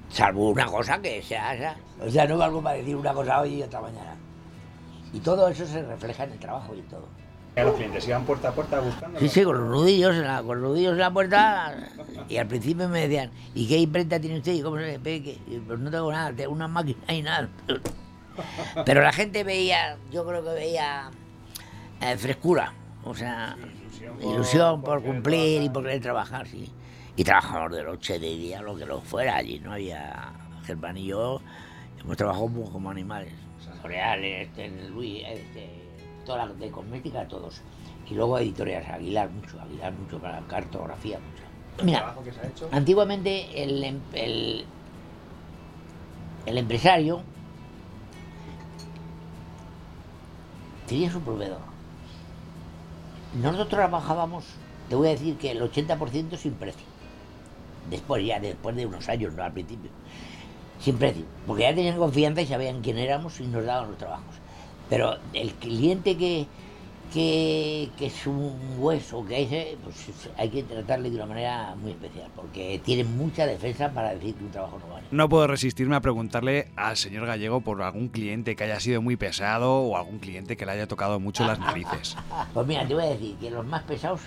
salvo 0.10 0.50
una 0.50 0.66
cosa 0.66 1.02
que 1.02 1.22
sea. 1.22 1.78
O 2.00 2.10
sea, 2.10 2.26
no 2.26 2.38
valgo 2.38 2.62
para 2.62 2.78
decir 2.78 2.96
una 2.96 3.14
cosa 3.14 3.42
hoy 3.42 3.56
y 3.56 3.64
otra 3.64 3.82
mañana. 3.82 4.16
Y 5.12 5.20
todo 5.20 5.48
eso 5.48 5.66
se 5.66 5.82
refleja 5.84 6.24
en 6.24 6.32
el 6.32 6.40
trabajo 6.40 6.74
y 6.76 6.82
todo. 6.84 7.08
Los 7.56 7.76
clientes 7.76 8.08
iban 8.08 8.26
puerta 8.26 8.50
a 8.50 8.52
puerta 8.52 8.80
buscando. 8.80 9.20
Sí, 9.20 9.30
sí, 9.30 9.44
con 9.44 9.60
los 9.60 9.70
nudillos, 9.70 10.16
en 10.16 10.24
la, 10.24 10.42
con 10.42 10.60
los 10.60 10.72
nudillos 10.72 10.94
en 10.94 11.00
la 11.00 11.14
puerta. 11.14 11.76
Y 12.28 12.38
al 12.38 12.48
principio 12.48 12.90
me 12.90 13.02
decían, 13.08 13.30
¿y 13.54 13.68
qué 13.68 13.78
imprenta 13.78 14.20
tiene 14.20 14.38
usted? 14.38 14.54
¿Y 14.54 14.62
cómo 14.62 14.78
se 14.78 14.98
ve? 14.98 15.38
Pues 15.68 15.80
no 15.80 15.92
tengo 15.92 16.12
nada, 16.12 16.34
tengo 16.34 16.52
una 16.52 16.68
máquina 16.68 17.14
y 17.14 17.22
nada. 17.22 17.50
Pero 18.86 19.02
la 19.02 19.12
gente 19.12 19.44
veía, 19.44 19.98
yo 20.12 20.26
creo 20.26 20.44
que 20.44 20.50
veía 20.50 21.12
eh, 22.02 22.18
frescura, 22.18 22.74
o 23.04 23.14
sea, 23.14 23.56
ilusión, 24.20 24.82
por, 24.82 25.04
cumplir 25.04 25.62
y 25.62 25.70
por 25.70 25.84
querer 25.84 26.02
trabajar, 26.02 26.48
sí. 26.48 26.72
Y 27.16 27.24
trabajamos 27.24 27.72
de 27.72 27.84
noche, 27.84 28.18
de 28.18 28.36
día, 28.36 28.62
lo 28.64 28.76
que 28.76 28.88
lo 28.88 29.02
fuera 29.02 29.36
allí, 29.36 29.60
no 29.60 29.74
había. 29.74 30.34
Germán 30.66 30.98
y 30.98 31.08
yo 31.08 31.42
hemos 32.00 32.18
trabajado 32.18 32.50
como 32.72 32.90
animales. 32.90 33.34
Reales, 33.84 34.48
este, 34.48 34.70
Luis, 34.90 35.24
este, 35.28 35.83
toda 36.26 36.46
la 36.46 36.54
de 36.54 36.70
cosmética, 36.70 37.28
todos. 37.28 37.62
Y 38.10 38.14
luego 38.16 38.38
editoriales, 38.38 38.90
Aguilar 38.90 39.30
mucho, 39.30 39.60
Aguilar 39.60 39.94
mucho 39.94 40.20
para 40.20 40.40
cartografía, 40.42 41.20
mucho. 41.20 41.44
Mira, 41.84 42.14
antiguamente 42.72 43.64
el, 43.64 43.84
em, 43.84 44.00
el, 44.14 44.66
el 46.46 46.58
empresario 46.58 47.22
tenía 50.88 51.12
su 51.12 51.22
proveedor. 51.22 51.62
Nosotros 53.42 53.70
trabajábamos, 53.70 54.46
te 54.90 54.96
voy 54.96 55.08
a 55.08 55.12
decir 55.12 55.38
que 55.38 55.52
el 55.52 55.62
80% 55.62 56.38
sin 56.38 56.54
precio. 56.54 56.86
Después, 57.90 58.26
ya 58.26 58.40
después 58.40 58.76
de 58.76 58.86
unos 58.86 59.10
años, 59.10 59.34
no 59.34 59.44
al 59.44 59.52
principio. 59.52 59.90
Sin 60.80 60.98
precio. 60.98 61.26
Porque 61.48 61.64
ya 61.64 61.74
tenían 61.74 61.98
confianza 61.98 62.42
y 62.42 62.48
sabían 62.48 62.82
quién 62.82 62.98
éramos 62.98 63.40
y 63.40 63.48
nos 63.48 63.66
daban 63.66 63.90
los 63.90 63.98
trabajos. 63.98 64.36
Pero 64.90 65.18
el 65.34 65.54
cliente 65.54 66.18
que, 66.18 66.48
que, 67.14 67.90
es 68.00 68.28
un 68.28 68.76
hueso, 68.78 69.26
que 69.26 69.36
hay, 69.36 69.78
pues 69.84 70.30
hay 70.38 70.50
que 70.50 70.64
tratarle 70.64 71.10
de 71.10 71.18
una 71.18 71.28
manera 71.28 71.76
muy 71.76 71.92
especial, 71.92 72.30
porque 72.36 72.82
tiene 72.84 73.04
mucha 73.04 73.46
defensa 73.46 73.90
para 73.92 74.14
decir 74.16 74.36
que 74.36 74.44
un 74.44 74.52
trabajo 74.52 74.80
no 74.80 74.94
vale. 74.94 75.06
No 75.12 75.30
puedo 75.30 75.48
resistirme 75.48 75.96
a 75.96 76.02
preguntarle 76.02 76.72
al 76.76 76.98
señor 76.98 77.28
Gallego 77.28 77.62
por 77.62 77.82
algún 77.82 78.10
cliente 78.10 78.56
que 78.56 78.64
haya 78.64 78.80
sido 78.80 79.02
muy 79.02 79.16
pesado 79.16 79.82
o 79.82 79.98
algún 79.98 80.20
cliente 80.20 80.58
que 80.58 80.66
le 80.66 80.72
haya 80.72 80.88
tocado 80.88 81.20
mucho 81.20 81.46
las 81.46 81.60
narices. 81.60 82.18
pues 82.54 82.68
mira, 82.68 82.88
te 82.88 82.94
voy 82.96 83.04
a 83.04 83.10
decir 83.10 83.36
que 83.36 83.52
los 83.52 83.66
más 83.66 83.84
pesados, 83.84 84.22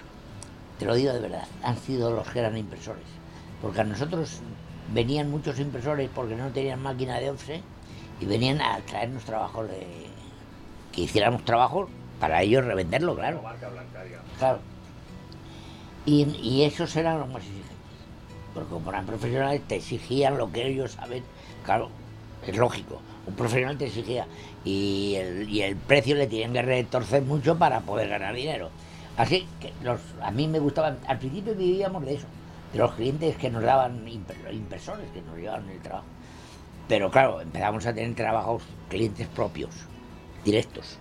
te 0.79 0.85
lo 0.85 0.95
digo 0.95 1.13
de 1.13 1.21
verdad, 1.21 1.47
han 1.63 1.77
sido 1.79 2.11
los 2.11 2.29
que 2.29 2.39
eran 2.39 2.57
impresores. 2.57 3.05
Porque 3.61 3.81
a 3.81 3.85
nosotros 3.85 4.41
venían 4.95 5.31
muchos 5.31 5.59
impresores 5.59 6.09
porque 6.15 6.37
no 6.37 6.51
tenían 6.51 6.81
máquina 6.81 7.19
de 7.19 7.31
offset 7.31 7.63
y 8.21 8.27
venían 8.27 8.61
a 8.61 8.79
traernos 8.79 9.25
trabajos 9.25 9.69
de 9.69 10.07
que 10.97 11.03
hiciéramos 11.03 11.45
trabajo 11.45 11.89
para 12.19 12.43
ellos 12.43 12.65
revenderlo, 12.65 13.15
claro. 13.15 13.43
Claro. 14.39 14.59
Y, 16.07 16.63
esos 16.63 16.97
eran 16.97 17.19
los 17.19 17.29
más 17.29 17.43
exigentes. 17.43 17.77
Porque 18.55 18.71
como 18.71 18.91
eran 18.91 19.05
profesionales 19.05 19.61
te 19.69 19.77
exigían 19.77 20.39
lo 20.39 20.51
que 20.51 20.67
ellos 20.67 20.93
saben. 20.93 21.23
Claro, 21.65 21.91
es 22.47 22.57
lógico. 22.57 23.03
Un 23.27 23.35
profesional 23.35 23.77
te 23.77 23.87
exigía. 23.87 24.27
Y 24.65 25.17
el, 25.17 25.77
precio 25.77 26.15
le 26.15 26.27
tenían 26.27 26.55
que 26.55 26.63
retorcer 26.63 27.23
mucho 27.23 27.59
para 27.59 27.81
poder 27.81 28.09
ganar 28.09 28.35
dinero. 28.35 28.71
Así 29.19 29.47
que 29.61 29.73
los, 29.83 30.01
a 30.23 30.31
mí 30.31 30.49
me 30.49 30.59
gustaban. 30.59 30.99
Al 31.07 31.19
principio 31.19 31.55
vivíamos 31.55 32.05
de 32.07 32.15
eso. 32.15 32.27
De 32.73 32.79
los 32.79 32.93
clientes 32.95 33.37
que 33.37 33.51
nos 33.51 33.63
daban 33.63 34.09
impresores, 34.09 35.11
que 35.13 35.21
nos 35.21 35.37
llevaban 35.37 35.69
el 35.69 35.81
trabajo. 35.81 36.07
Pero 36.89 37.11
claro, 37.11 37.41
empezamos 37.41 37.85
a 37.85 37.93
tener 37.93 38.15
trabajos, 38.15 38.63
clientes 38.89 39.27
propios 39.29 39.87
directos. 40.47 40.99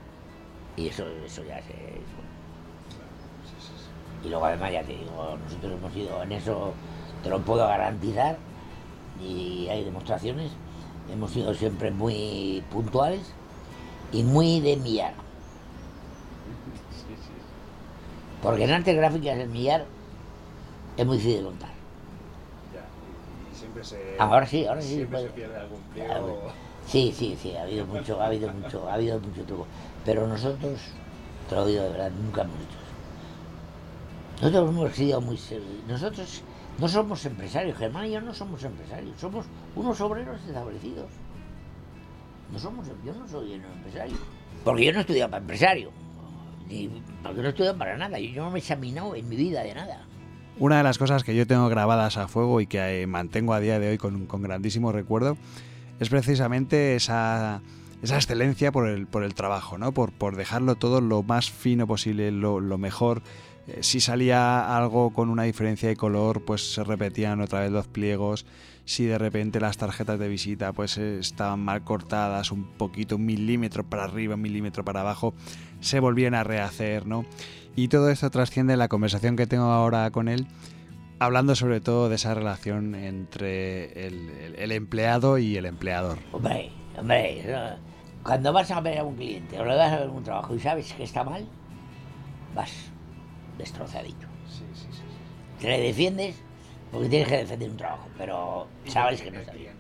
Y 0.76 0.88
eso, 0.90 1.06
eso 1.26 1.44
ya 1.46 1.60
es... 1.60 1.66
Y 4.24 4.30
luego 4.30 4.46
además 4.46 4.72
ya 4.74 4.84
te 4.84 4.94
digo, 4.94 5.38
nosotros 5.44 5.74
hemos 5.74 5.96
ido 5.96 6.24
en 6.24 6.32
eso, 6.32 6.74
te 7.24 7.30
lo 7.30 7.40
puedo 7.42 7.68
garantizar, 7.68 8.40
y 9.22 9.68
hay 9.70 9.84
demostraciones, 9.84 10.52
hemos 11.14 11.30
sido 11.32 11.54
siempre 11.54 11.92
muy 11.92 12.64
puntuales 12.72 13.32
y 14.12 14.24
muy 14.24 14.60
de 14.62 14.78
millar. 14.78 15.14
Porque 18.42 18.64
en 18.64 18.72
artes 18.72 18.96
gráficas 18.96 19.38
el 19.38 19.50
millar 19.50 19.86
es 20.98 21.06
muy 21.06 21.18
difícil 21.18 21.38
de 21.40 21.46
contar. 21.46 21.70
Ahora 24.18 24.46
sí, 24.48 24.66
ahora 24.66 24.82
sí. 24.82 24.96
Siempre 24.96 25.18
puede- 25.18 25.28
se 25.28 25.34
pierde 25.34 25.58
algún 25.58 25.80
Ah, 25.82 25.94
pliego. 25.94 26.54
Sí, 26.88 27.12
sí, 27.16 27.36
sí, 27.42 27.56
ha 27.56 27.64
habido 27.64 27.86
mucho, 27.86 28.22
ha 28.22 28.28
habido 28.28 28.52
mucho, 28.54 28.88
ha 28.88 28.94
habido 28.94 29.20
mucho 29.20 29.44
truco. 29.44 29.68
Pero 30.06 30.28
nosotros, 30.28 30.80
te 31.50 31.56
lo 31.56 31.66
digo 31.66 31.84
de 31.84 31.90
verdad, 31.90 32.12
nunca 32.12 32.42
hemos 32.42 32.56
hecho 32.56 32.78
eso. 32.78 34.42
Nosotros 34.42 34.70
hemos 34.70 34.96
sido 34.96 35.22
muy 35.22 35.38
serios. 35.38 35.68
Nosotros 35.88 36.44
no 36.78 36.88
somos 36.88 37.26
empresarios, 37.26 37.78
Germán 37.78 38.06
y 38.06 38.12
yo 38.12 38.22
no 38.22 38.34
somos 38.34 38.64
empresarios, 38.64 39.20
somos 39.20 39.46
unos 39.76 40.00
obreros 40.02 40.40
establecidos. 40.48 41.08
No 42.52 42.60
somos, 42.60 42.88
yo 43.04 43.14
no 43.14 43.28
soy 43.28 43.56
un 43.56 43.64
empresario. 43.64 44.18
Porque 44.64 44.86
yo 44.86 44.92
no 44.92 45.00
he 45.00 45.02
estudiado 45.02 45.32
para 45.32 45.42
empresario. 45.42 45.92
Ni, 46.68 46.90
porque 47.24 47.42
no 47.42 47.48
he 47.48 47.50
estudiado 47.50 47.78
para 47.78 47.98
nada. 47.98 48.20
Yo 48.20 48.44
no 48.44 48.52
me 48.52 48.58
he 48.58 48.62
examinado 48.62 49.16
en 49.16 49.28
mi 49.28 49.36
vida 49.36 49.64
de 49.64 49.74
nada. 49.74 50.06
Una 50.60 50.78
de 50.78 50.84
las 50.84 50.98
cosas 50.98 51.24
que 51.24 51.36
yo 51.36 51.48
tengo 51.48 51.68
grabadas 51.68 52.18
a 52.18 52.28
fuego 52.28 52.62
y 52.62 52.68
que 52.68 53.02
eh, 53.02 53.08
mantengo 53.08 53.54
a 53.54 53.60
día 53.60 53.80
de 53.80 53.90
hoy 53.90 53.98
con, 53.98 54.28
con 54.28 54.42
grandísimo 54.44 54.92
recuerdo 54.92 55.38
es 56.00 56.10
precisamente 56.10 56.96
esa, 56.96 57.62
esa 58.02 58.16
excelencia 58.16 58.72
por 58.72 58.88
el, 58.88 59.08
por 59.08 59.24
el 59.24 59.34
trabajo, 59.34 59.78
¿no? 59.78 59.92
Por, 59.92 60.12
por 60.12 60.36
dejarlo 60.36 60.76
todo 60.76 61.02
lo 61.02 61.24
más 61.24 61.50
fino 61.50 61.88
posible, 61.88 62.32
lo, 62.32 62.78
mejor. 62.78 63.22
Eh, 63.68 63.80
si 63.82 64.00
salía 64.00 64.78
algo 64.78 65.12
con 65.14 65.30
una 65.30 65.44
diferencia 65.44 65.90
de 65.90 65.96
color, 65.96 66.44
pues 66.44 66.74
se 66.74 66.84
repetían 66.84 67.42
otra 67.42 67.62
vez 67.62 67.72
los 67.72 67.88
pliegos. 67.88 68.46
Si 68.86 69.06
de 69.06 69.18
repente 69.18 69.60
las 69.60 69.78
tarjetas 69.78 70.20
de 70.20 70.28
visita 70.28 70.72
pues 70.72 70.98
eh, 70.98 71.18
estaban 71.20 71.60
mal 71.60 71.84
cortadas, 71.84 72.52
un 72.52 72.66
poquito, 72.66 73.16
un 73.16 73.26
milímetro 73.26 73.84
para 73.84 74.04
arriba, 74.04 74.36
un 74.36 74.42
milímetro 74.42 74.86
para 74.86 75.02
abajo, 75.02 75.34
se 75.80 76.00
volvían 76.00 76.36
a 76.36 76.44
rehacer, 76.44 77.08
¿no? 77.08 77.26
Y 77.76 77.88
todo 77.88 78.10
esto 78.10 78.30
trasciende 78.30 78.78
la 78.78 78.88
conversación 78.88 79.36
que 79.36 79.48
tengo 79.48 79.66
ahora 79.66 80.10
con 80.12 80.28
él, 80.28 80.48
hablando 81.20 81.56
sobre 81.56 81.82
todo 81.82 82.10
de 82.10 82.16
esa 82.16 82.34
relación 82.34 82.96
entre 82.96 84.08
el, 84.08 84.30
el- 84.30 84.56
el 84.60 84.72
empleado 84.72 85.38
y 85.38 85.58
el 85.58 85.66
empleador. 85.66 86.18
Hombre, 86.32 86.72
hombre, 86.98 87.44
cuando 88.24 88.52
vas 88.54 88.70
a 88.72 88.82
ver 88.82 89.00
a 89.00 89.04
un 89.04 89.16
cliente 89.16 89.60
o 89.60 89.66
le 89.66 89.76
vas 89.76 89.92
a 89.94 90.00
ver 90.00 90.10
un 90.10 90.24
trabajo 90.24 90.56
y 90.56 90.60
sabes 90.60 90.92
que 90.94 91.04
está 91.04 91.24
mal, 91.24 91.46
vas 92.56 92.72
destrozadito. 93.58 94.28
Te 95.60 95.68
le 95.70 95.80
defiendes 95.80 96.36
porque 96.92 97.10
tienes 97.10 97.28
que 97.28 97.38
defender 97.38 97.70
un 97.70 97.78
trabajo, 97.78 98.08
pero 98.18 98.68
sabes 98.86 99.22
que 99.22 99.32
no 99.32 99.40
está 99.40 99.54
bien. 99.54 99.74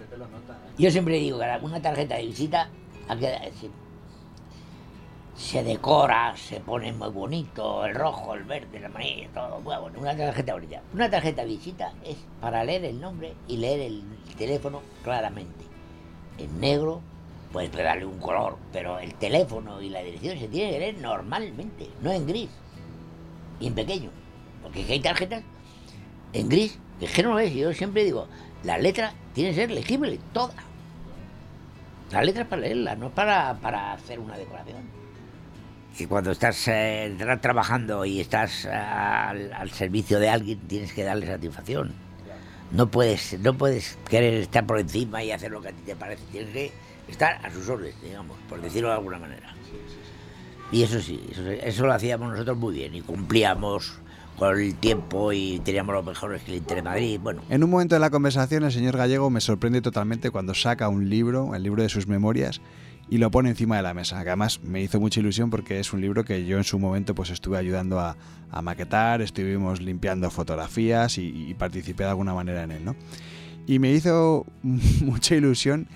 Yo 0.78 0.92
siempre 0.92 1.18
digo 1.18 1.40
que 1.40 1.46
una 1.62 1.82
tarjeta 1.82 2.16
de 2.16 2.26
visita 2.26 2.70
hay 3.08 3.20
que 3.20 3.28
decir, 3.28 3.72
se 5.36 5.64
decora, 5.64 6.36
se 6.38 6.62
pone 6.62 6.94
muy 6.94 7.10
bonito, 7.10 7.86
el 7.86 7.94
rojo, 7.94 8.36
el 8.36 8.46
verde, 8.46 8.78
el 8.78 8.86
amarillo, 8.86 9.30
todo 9.34 9.60
bueno, 9.60 10.00
una 10.00 10.16
tarjeta 10.16 10.54
bonita. 10.54 10.82
Una 10.94 11.10
tarjeta 11.10 11.44
visita 11.44 11.92
es 12.06 12.16
para 12.40 12.64
leer 12.64 12.86
el 12.86 13.02
nombre 13.02 13.34
y 13.48 13.58
leer 13.58 13.82
el 13.82 14.04
teléfono 14.38 14.82
claramente. 15.04 15.66
En 16.38 16.60
negro, 16.60 17.02
puedes 17.52 17.72
darle 17.72 18.06
un 18.06 18.20
color, 18.20 18.58
pero 18.72 18.98
el 19.00 19.14
teléfono 19.16 19.82
y 19.82 19.90
la 19.90 20.02
dirección 20.02 20.40
se 20.40 20.48
tiene 20.48 20.72
que 20.72 20.80
leer 20.80 20.98
normalmente, 21.00 21.90
no 22.02 22.12
en 22.12 22.26
gris 22.26 22.50
y 23.60 23.68
en 23.68 23.76
pequeño. 23.76 24.12
Porque 24.64 24.82
es 24.82 24.88
que 24.88 24.94
hay 24.94 25.02
tarjetas 25.02 25.44
en 26.32 26.48
gris, 26.48 26.80
que 27.00 27.06
es 27.06 27.24
no 27.24 27.32
lo 27.32 27.36
ves. 27.36 27.54
Yo 27.54 27.74
siempre 27.74 28.06
digo, 28.06 28.28
la 28.64 28.78
letra 28.78 29.14
tiene 29.34 29.50
que 29.50 29.56
ser 29.58 29.72
legible, 29.72 30.18
toda. 30.32 30.56
La 32.12 32.24
letra 32.24 32.44
es 32.44 32.48
para 32.48 32.62
leerla, 32.62 32.96
no 32.96 33.08
es 33.08 33.14
para, 33.14 33.54
para 33.56 33.92
hacer 33.94 34.20
una 34.20 34.38
decoración. 34.38 34.95
Que 35.98 36.08
cuando 36.08 36.32
estás 36.32 36.68
eh, 36.68 37.16
tra- 37.18 37.40
trabajando 37.40 38.04
y 38.06 38.20
estás 38.20 38.66
ah, 38.72 39.30
al, 39.30 39.54
al 39.54 39.72
servicio 39.72 40.20
de 40.20 40.30
alguien, 40.30 40.60
tienes 40.68 40.92
que 40.94 41.04
darle 41.04 41.26
satisfacción. 41.28 41.94
No 42.72 42.88
puedes, 42.92 43.40
no 43.40 43.54
puedes 43.58 43.98
querer 44.10 44.34
estar 44.36 44.66
por 44.66 44.80
encima 44.80 45.24
y 45.24 45.32
hacer 45.32 45.52
lo 45.52 45.62
que 45.62 45.70
a 45.70 45.72
ti 45.72 45.82
te 45.86 45.96
parece. 45.96 46.24
Tienes 46.32 46.52
que 46.52 46.72
estar 47.08 47.40
a 47.46 47.50
sus 47.52 47.70
órdenes, 47.70 47.96
digamos, 48.04 48.38
por 48.50 48.62
decirlo 48.62 48.90
de 48.90 48.96
alguna 48.96 49.20
manera. 49.20 49.54
Y 50.72 50.84
eso 50.84 51.00
sí, 51.00 51.24
eso, 51.32 51.48
eso 51.50 51.86
lo 51.86 51.94
hacíamos 51.94 52.30
nosotros 52.32 52.58
muy 52.58 52.74
bien 52.74 52.96
y 52.96 53.02
cumplíamos 53.02 54.00
con 54.38 54.60
el 54.60 54.76
tiempo 54.76 55.32
y 55.32 55.62
teníamos 55.64 55.96
los 55.96 56.04
mejores 56.06 56.42
clientes 56.42 56.76
de 56.76 56.82
Madrid. 56.82 57.20
Bueno, 57.24 57.42
En 57.50 57.64
un 57.64 57.70
momento 57.70 57.96
de 57.96 58.00
la 58.02 58.10
conversación, 58.10 58.66
el 58.66 58.72
señor 58.74 58.98
Gallego 58.98 59.30
me 59.30 59.40
sorprende 59.40 59.82
totalmente 59.82 60.30
cuando 60.32 60.54
saca 60.56 60.90
un 60.90 61.10
libro, 61.10 61.56
el 61.56 61.64
libro 61.64 61.84
de 61.84 61.88
sus 61.90 62.08
memorias, 62.08 62.60
y 63.10 63.18
lo 63.18 63.32
pone 63.32 63.50
encima 63.50 63.78
de 63.78 63.84
la 63.84 63.94
mesa. 63.94 64.22
Que 64.24 64.30
además 64.30 64.62
me 64.64 64.82
hizo 64.82 65.00
mucha 65.00 65.20
ilusión 65.20 65.50
porque 65.50 65.80
es 65.80 65.94
un 65.94 66.02
libro 66.02 66.24
que 66.24 66.46
yo 66.46 66.58
en 66.58 66.64
su 66.64 66.80
momento 66.80 67.16
pues 67.16 67.30
estuve 67.30 67.58
ayudando 67.58 68.00
a, 68.00 68.18
a 68.52 68.62
maquetar, 68.62 69.22
estuvimos 69.22 69.82
limpiando 69.82 70.30
fotografías 70.32 71.18
y, 71.18 71.50
y 71.50 71.54
participé 71.54 72.04
de 72.04 72.10
alguna 72.10 72.34
manera 72.34 72.64
en 72.64 72.72
él, 72.72 72.86
¿no? 72.86 72.96
Y 73.68 73.80
me 73.80 73.92
hizo 73.92 74.46
mucha 74.64 75.36
ilusión 75.36 75.88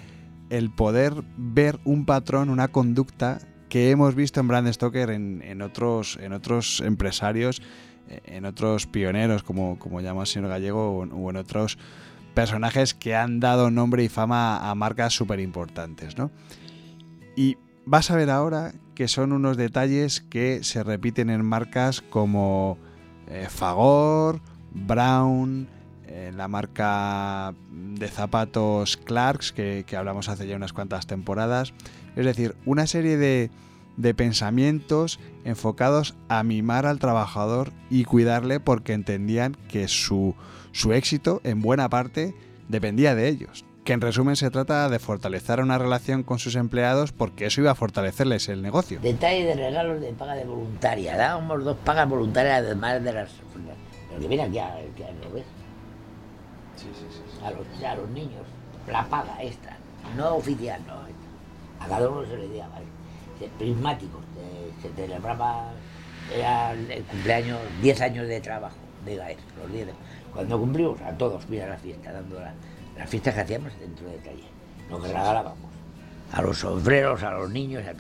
el 0.50 0.72
poder 0.72 1.14
ver 1.38 1.80
un 1.86 2.06
patrón, 2.06 2.50
una 2.50 2.68
conducta 2.70 3.40
que 3.70 3.92
hemos 3.92 4.16
visto 4.16 4.40
en 4.40 4.48
Brand 4.48 4.72
Stoker 4.74 5.12
en, 5.12 5.44
en 5.44 5.62
otros, 5.62 6.18
en 6.22 6.34
otros 6.34 6.82
empresarios, 6.82 7.62
eh, 8.10 8.22
en 8.26 8.46
otros 8.46 8.88
pioneros, 8.88 9.44
como, 9.44 9.78
como 9.78 10.02
llama 10.02 10.22
el 10.22 10.28
señor 10.28 10.50
Gallego, 10.50 11.00
o 11.00 11.30
en 11.30 11.36
otros 11.36 11.78
personajes 12.34 12.94
que 12.94 13.16
han 13.16 13.40
dado 13.40 13.70
nombre 13.70 14.04
y 14.04 14.10
fama 14.10 14.70
a 14.70 14.76
marcas 14.76 15.14
súper 15.14 15.40
importantes, 15.40 16.18
¿no? 16.18 16.32
Y 17.40 17.58
vas 17.86 18.12
a 18.12 18.18
ver 18.18 18.30
ahora 18.30 18.74
que 18.96 19.08
son 19.08 19.32
unos 19.32 19.56
detalles 19.56 20.20
que 20.20 20.62
se 20.62 20.84
repiten 20.84 21.30
en 21.30 21.46
marcas 21.46 22.02
como 22.02 22.78
eh, 23.30 23.48
Fagor, 23.50 24.42
Brown, 24.74 25.70
eh, 26.06 26.34
la 26.36 26.50
marca 26.50 27.54
de 27.72 28.10
zapatos 28.10 28.98
Clarks, 28.98 29.54
que, 29.54 29.86
que 29.88 29.96
hablamos 29.96 30.28
hace 30.28 30.48
ya 30.48 30.58
unas 30.58 30.74
cuantas 30.74 31.08
temporadas. 31.08 31.74
Es 32.18 32.26
decir, 32.26 32.58
una 32.66 32.88
serie 32.88 33.16
de, 33.16 33.52
de 33.96 34.14
pensamientos 34.14 35.18
enfocados 35.46 36.16
a 36.28 36.44
mimar 36.44 36.86
al 36.86 37.00
trabajador 37.00 37.72
y 37.90 38.04
cuidarle 38.04 38.60
porque 38.60 38.92
entendían 38.92 39.56
que 39.70 39.88
su, 39.88 40.36
su 40.74 40.92
éxito, 40.92 41.40
en 41.46 41.62
buena 41.62 41.88
parte, 41.88 42.36
dependía 42.68 43.16
de 43.16 43.30
ellos. 43.30 43.64
Que 43.90 43.94
en 43.94 44.02
resumen 44.02 44.36
se 44.36 44.52
trata 44.52 44.88
de 44.88 45.00
fortalecer 45.00 45.62
una 45.62 45.80
relación 45.80 46.22
con 46.22 46.38
sus 46.38 46.54
empleados 46.56 47.12
porque 47.12 47.48
eso 47.48 47.62
iba 47.62 47.72
a 47.72 47.74
fortalecerles 47.74 48.48
el 48.48 48.62
negocio. 48.62 49.00
detalle 49.00 49.44
de 49.46 49.56
regalos 49.56 50.00
de 50.00 50.14
paga 50.14 50.36
de 50.36 50.46
voluntaria. 50.46 51.18
Dábamos 51.18 51.64
dos 51.66 51.76
pagas 51.84 52.08
voluntarias 52.08 52.60
además 52.60 53.04
de 53.04 53.14
las. 53.14 53.32
Pero 54.08 54.22
que 54.22 54.28
viene 54.28 54.44
aquí 54.44 54.60
a, 54.60 54.76
que 54.96 55.06
lo 55.24 55.34
ves. 55.34 55.44
A 57.44 57.50
los, 57.50 57.84
a 57.84 57.96
los 57.96 58.08
niños. 58.12 58.44
La 58.88 59.08
paga 59.08 59.42
extra. 59.42 59.76
No 60.16 60.36
oficial, 60.36 60.80
no. 60.86 60.94
A 61.84 61.88
cada 61.88 62.08
uno 62.10 62.28
se 62.28 62.38
le 62.38 62.58
daba. 62.60 62.70
¿vale? 62.76 62.86
Se- 63.40 63.50
Prismáticos. 63.58 64.22
Se, 64.84 64.88
se 64.88 64.94
celebraba. 64.94 65.72
Era 66.32 66.74
el 66.74 67.04
cumpleaños, 67.06 67.58
10 67.82 68.02
años 68.02 68.28
de 68.28 68.40
trabajo 68.40 68.76
de 69.04 69.16
GAER, 69.16 69.38
los 69.64 69.72
10. 69.74 69.88
Cuando 70.32 70.60
cumplimos, 70.60 71.02
a 71.02 71.12
todos, 71.18 71.50
mira 71.50 71.66
la 71.68 71.78
fiesta, 71.80 72.12
dando 72.12 72.40
la- 72.40 72.54
las 73.00 73.10
fiestas 73.10 73.34
que 73.34 73.42
hacíamos 73.42 73.72
dentro 73.80 74.08
del 74.08 74.20
taller. 74.22 74.50
Lo 74.90 75.02
que 75.02 75.08
regalábamos. 75.08 75.58
A 76.32 76.42
los 76.44 76.64
obreros, 76.64 77.24
a 77.24 77.32
los 77.32 77.50
niños, 77.50 77.84
a. 77.88 77.92
Y- 77.92 77.96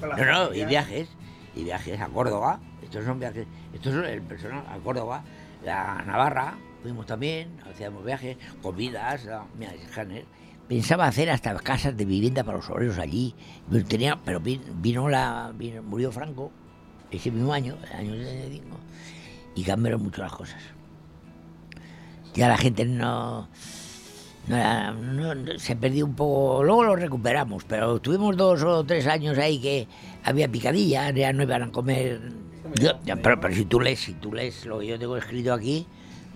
no, 0.00 0.16
no, 0.48 0.54
y 0.54 0.64
viajes, 0.64 1.08
y 1.54 1.64
viajes 1.64 2.00
a 2.00 2.08
Córdoba. 2.08 2.60
Estos 2.82 3.04
son 3.04 3.18
viajes, 3.18 3.46
estos 3.72 3.94
son 3.94 4.04
el 4.04 4.22
personal 4.22 4.64
a 4.68 4.76
Córdoba, 4.78 5.22
a 5.66 6.02
Navarra, 6.06 6.54
fuimos 6.82 7.06
también, 7.06 7.48
hacíamos 7.70 8.04
viajes, 8.04 8.36
comidas, 8.60 9.26
ah, 9.28 9.44
mira. 9.58 9.72
Pensaba 10.68 11.06
hacer 11.06 11.30
hasta 11.30 11.54
casas 11.56 11.96
de 11.96 12.04
vivienda 12.04 12.44
para 12.44 12.58
los 12.58 12.70
obreros 12.70 12.98
allí, 12.98 13.34
pero, 13.70 13.84
tenía, 13.84 14.18
pero 14.24 14.40
vi- 14.40 14.60
vino 14.76 15.08
la, 15.08 15.52
vino- 15.54 15.82
murió 15.82 16.12
Franco 16.12 16.50
ese 17.10 17.30
mismo 17.30 17.52
año, 17.52 17.76
el 17.90 17.96
año 17.96 18.14
75, 18.14 18.76
y 19.54 19.64
cambiaron 19.64 20.02
mucho 20.02 20.22
las 20.22 20.32
cosas. 20.32 20.62
Ya 22.34 22.48
la 22.48 22.56
gente 22.56 22.84
no, 22.84 23.48
no 24.48 24.56
era- 24.56 24.92
no- 24.92 25.34
no- 25.34 25.58
se 25.58 25.76
perdió 25.76 26.06
un 26.06 26.14
poco, 26.14 26.62
luego 26.64 26.84
lo 26.84 26.96
recuperamos, 26.96 27.64
pero 27.64 28.00
tuvimos 28.00 28.36
dos 28.36 28.62
o 28.62 28.84
tres 28.84 29.06
años 29.06 29.36
ahí 29.38 29.60
que 29.60 29.86
había 30.24 30.48
picadilla, 30.48 31.10
ya 31.10 31.32
no 31.32 31.42
iban 31.42 31.62
a 31.64 31.70
comer. 31.70 32.20
Yo- 32.80 32.98
ya, 33.04 33.16
pero, 33.16 33.38
pero 33.40 33.54
si 33.54 33.64
tú 33.66 33.80
lees, 33.80 34.00
si 34.00 34.14
tú 34.14 34.32
lees 34.32 34.64
lo 34.64 34.78
que 34.78 34.86
yo 34.86 34.98
tengo 34.98 35.16
escrito 35.16 35.52
aquí, 35.52 35.86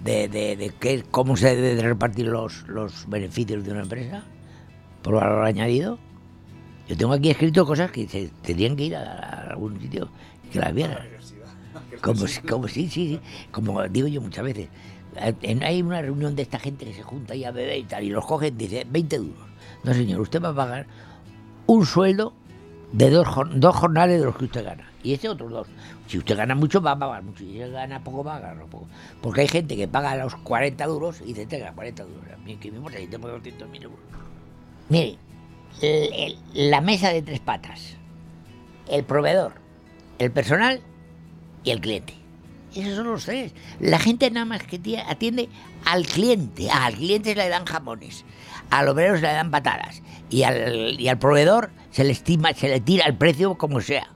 de, 0.04 0.28
de, 0.28 0.56
de 0.56 0.70
qué, 0.78 1.02
cómo 1.10 1.36
se 1.36 1.56
deben 1.56 1.76
de 1.78 1.82
repartir 1.82 2.26
los, 2.26 2.68
los 2.68 3.08
beneficios 3.08 3.64
de 3.64 3.72
una 3.72 3.82
empresa, 3.82 4.22
por 5.02 5.14
valor 5.14 5.44
añadido, 5.44 5.98
yo 6.88 6.96
tengo 6.96 7.14
aquí 7.14 7.30
escrito 7.30 7.64
cosas 7.64 7.90
que 7.90 8.06
se 8.06 8.28
tendrían 8.42 8.76
que 8.76 8.84
ir 8.84 8.96
a, 8.96 9.02
a 9.02 9.40
algún 9.50 9.80
sitio 9.80 10.08
que 10.52 10.58
las 10.60 10.74
vieran. 10.74 10.98
Como, 12.02 12.24
como 12.48 12.68
sí, 12.68 12.88
sí, 12.88 13.08
sí, 13.08 13.20
como 13.50 13.82
digo 13.88 14.06
yo 14.06 14.20
muchas 14.20 14.44
veces, 14.44 14.68
hay 15.18 15.82
una 15.82 16.02
reunión 16.02 16.36
de 16.36 16.42
esta 16.42 16.58
gente 16.58 16.84
que 16.84 16.94
se 16.94 17.02
junta 17.02 17.34
y 17.34 17.44
a 17.44 17.50
beber 17.50 17.78
y 17.78 17.84
tal, 17.84 18.04
y 18.04 18.10
los 18.10 18.26
cogen 18.26 18.54
y 18.54 18.56
dice 18.56 18.86
20 18.88 19.18
duros. 19.18 19.46
No, 19.84 19.94
señor, 19.94 20.20
usted 20.20 20.42
va 20.42 20.50
a 20.50 20.54
pagar 20.54 20.86
un 21.66 21.86
sueldo 21.86 22.32
de 22.92 23.10
dos, 23.10 23.26
dos 23.54 23.76
jornales 23.76 24.20
de 24.20 24.26
los 24.26 24.36
que 24.36 24.44
usted 24.46 24.64
gana. 24.64 24.90
Y 25.02 25.12
ese 25.14 25.28
otros 25.28 25.50
dos. 25.50 25.68
Si 26.08 26.18
usted 26.18 26.36
gana 26.36 26.54
mucho, 26.54 26.80
va 26.80 26.92
a 26.92 26.98
pagar 26.98 27.22
mucho. 27.22 27.38
Si 27.38 27.50
usted 27.50 27.72
gana 27.72 28.02
poco, 28.02 28.24
va 28.24 28.36
a 28.36 28.40
ganar 28.40 28.66
poco. 28.66 28.88
Porque 29.20 29.42
hay 29.42 29.48
gente 29.48 29.76
que 29.76 29.86
paga 29.86 30.16
los 30.16 30.34
40 30.36 30.86
duros 30.86 31.20
y 31.20 31.26
dice, 31.26 31.46
tenga 31.46 31.72
40 31.72 32.04
duros. 32.04 32.24
A 32.32 32.36
mí, 32.38 32.56
¿qué 32.56 32.70
me 32.70 32.78
importa 32.78 32.98
si 32.98 33.06
tengo 33.06 33.28
200 33.28 33.68
mil 33.68 33.82
euros? 33.84 33.98
Mire, 34.88 35.16
la 36.54 36.80
mesa 36.80 37.12
de 37.12 37.22
tres 37.22 37.40
patas, 37.40 37.96
el 38.88 39.04
proveedor, 39.04 39.54
el 40.18 40.30
personal 40.30 40.80
y 41.64 41.70
el 41.70 41.80
cliente. 41.80 42.14
Esos 42.76 42.96
son 42.96 43.06
los 43.06 43.24
tres. 43.24 43.52
La 43.80 43.98
gente 43.98 44.30
nada 44.30 44.44
más 44.46 44.62
que 44.62 44.80
tie- 44.80 45.02
atiende 45.08 45.48
al 45.84 46.06
cliente. 46.06 46.70
Al 46.70 46.94
cliente 46.94 47.34
le 47.34 47.48
dan 47.48 47.64
jamones. 47.64 48.24
Al 48.70 48.88
obrero 48.88 49.16
se 49.16 49.22
le 49.22 49.32
dan 49.32 49.50
patadas. 49.50 50.02
Y 50.30 50.42
al, 50.42 51.18
proveedor 51.18 51.70
se 51.90 52.04
le 52.04 52.12
estima, 52.12 52.52
se 52.52 52.68
le 52.68 52.80
tira 52.80 53.06
el 53.06 53.14
precio 53.16 53.56
como 53.56 53.80
sea. 53.80 54.08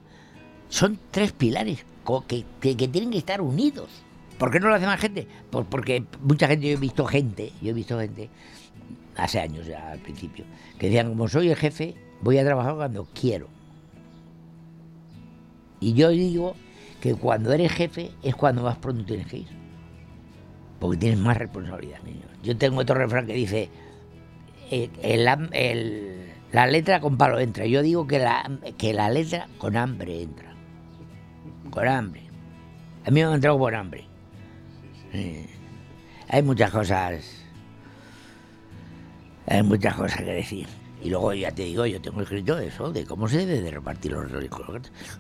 Son 0.69 0.99
tres 1.11 1.33
pilares 1.33 1.85
que- 2.29 2.45
que 2.61 2.89
tienen 2.89 3.11
que 3.11 3.19
estar 3.19 3.41
unidos. 3.41 3.89
¿Por 4.39 4.51
qué 4.51 4.61
no 4.61 4.69
lo 4.69 4.75
hace 4.75 4.87
más 4.87 5.01
gente? 5.01 5.27
Pues 5.51 5.67
porque 5.69 6.05
mucha 6.23 6.47
gente, 6.47 6.67
yo 6.69 6.73
he 6.73 6.77
visto 6.81 7.05
gente, 7.07 7.53
yo 7.61 7.71
he 7.71 7.75
visto 7.75 7.99
gente, 7.99 8.31
hace 9.17 9.39
años 9.41 9.67
ya 9.67 9.93
al 9.93 9.99
principio, 9.99 10.45
que 10.79 10.87
decían, 10.87 11.09
como 11.11 11.29
soy 11.29 11.51
el 11.51 11.57
jefe, 11.57 11.95
voy 12.23 12.39
a 12.39 12.45
trabajar 12.45 12.75
cuando 12.75 13.07
quiero. 13.19 13.49
Y 15.81 15.93
yo 15.95 16.09
digo 16.11 16.55
que 17.01 17.15
cuando 17.15 17.53
eres 17.53 17.73
jefe 17.73 18.11
es 18.23 18.35
cuando 18.35 18.63
más 18.63 18.77
pronto 18.79 19.05
tienes 19.05 19.27
que 19.27 19.39
ir. 19.39 19.49
Porque 20.79 20.97
tienes 20.99 21.19
más 21.19 21.37
responsabilidad, 21.37 22.03
niños. 22.05 22.27
Yo 22.43 22.57
tengo 22.57 22.81
otro 22.81 22.95
refrán 22.95 23.27
que 23.27 23.35
dice, 23.35 23.69
eh, 24.71 24.91
el 25.03 25.27
el- 25.53 26.31
la 26.53 26.67
letra 26.67 27.01
con 27.01 27.17
palo 27.17 27.39
entra. 27.39 27.67
Yo 27.67 27.83
digo 27.83 28.07
que 28.07 28.19
la, 28.19 28.51
que 28.77 28.93
la 28.93 29.09
letra 29.11 29.47
con 29.59 29.77
hambre 29.77 30.23
entra. 30.23 30.53
Con 31.71 31.87
hambre. 31.87 32.23
A 33.07 33.11
mí 33.11 33.21
me 33.21 33.25
han 33.25 33.35
entrado 33.35 33.59
por 33.59 33.75
hambre. 33.75 34.05
Sí. 35.13 35.47
Hay 36.29 36.43
muchas 36.43 36.71
cosas. 36.71 37.45
Hay 39.47 39.63
muchas 39.63 39.95
cosas 39.95 40.19
que 40.19 40.25
decir. 40.33 40.67
Y 41.03 41.09
luego 41.09 41.33
ya 41.33 41.51
te 41.51 41.65
digo, 41.65 41.87
yo 41.87 42.01
tengo 42.01 42.21
escrito 42.21 42.59
eso, 42.59 42.93
de 42.93 43.07
cómo 43.07 43.27
se 43.29 43.39
debe 43.39 43.63
de 43.63 43.71
repartir 43.71 44.13
los 44.13 44.31
ricos. 44.31 44.67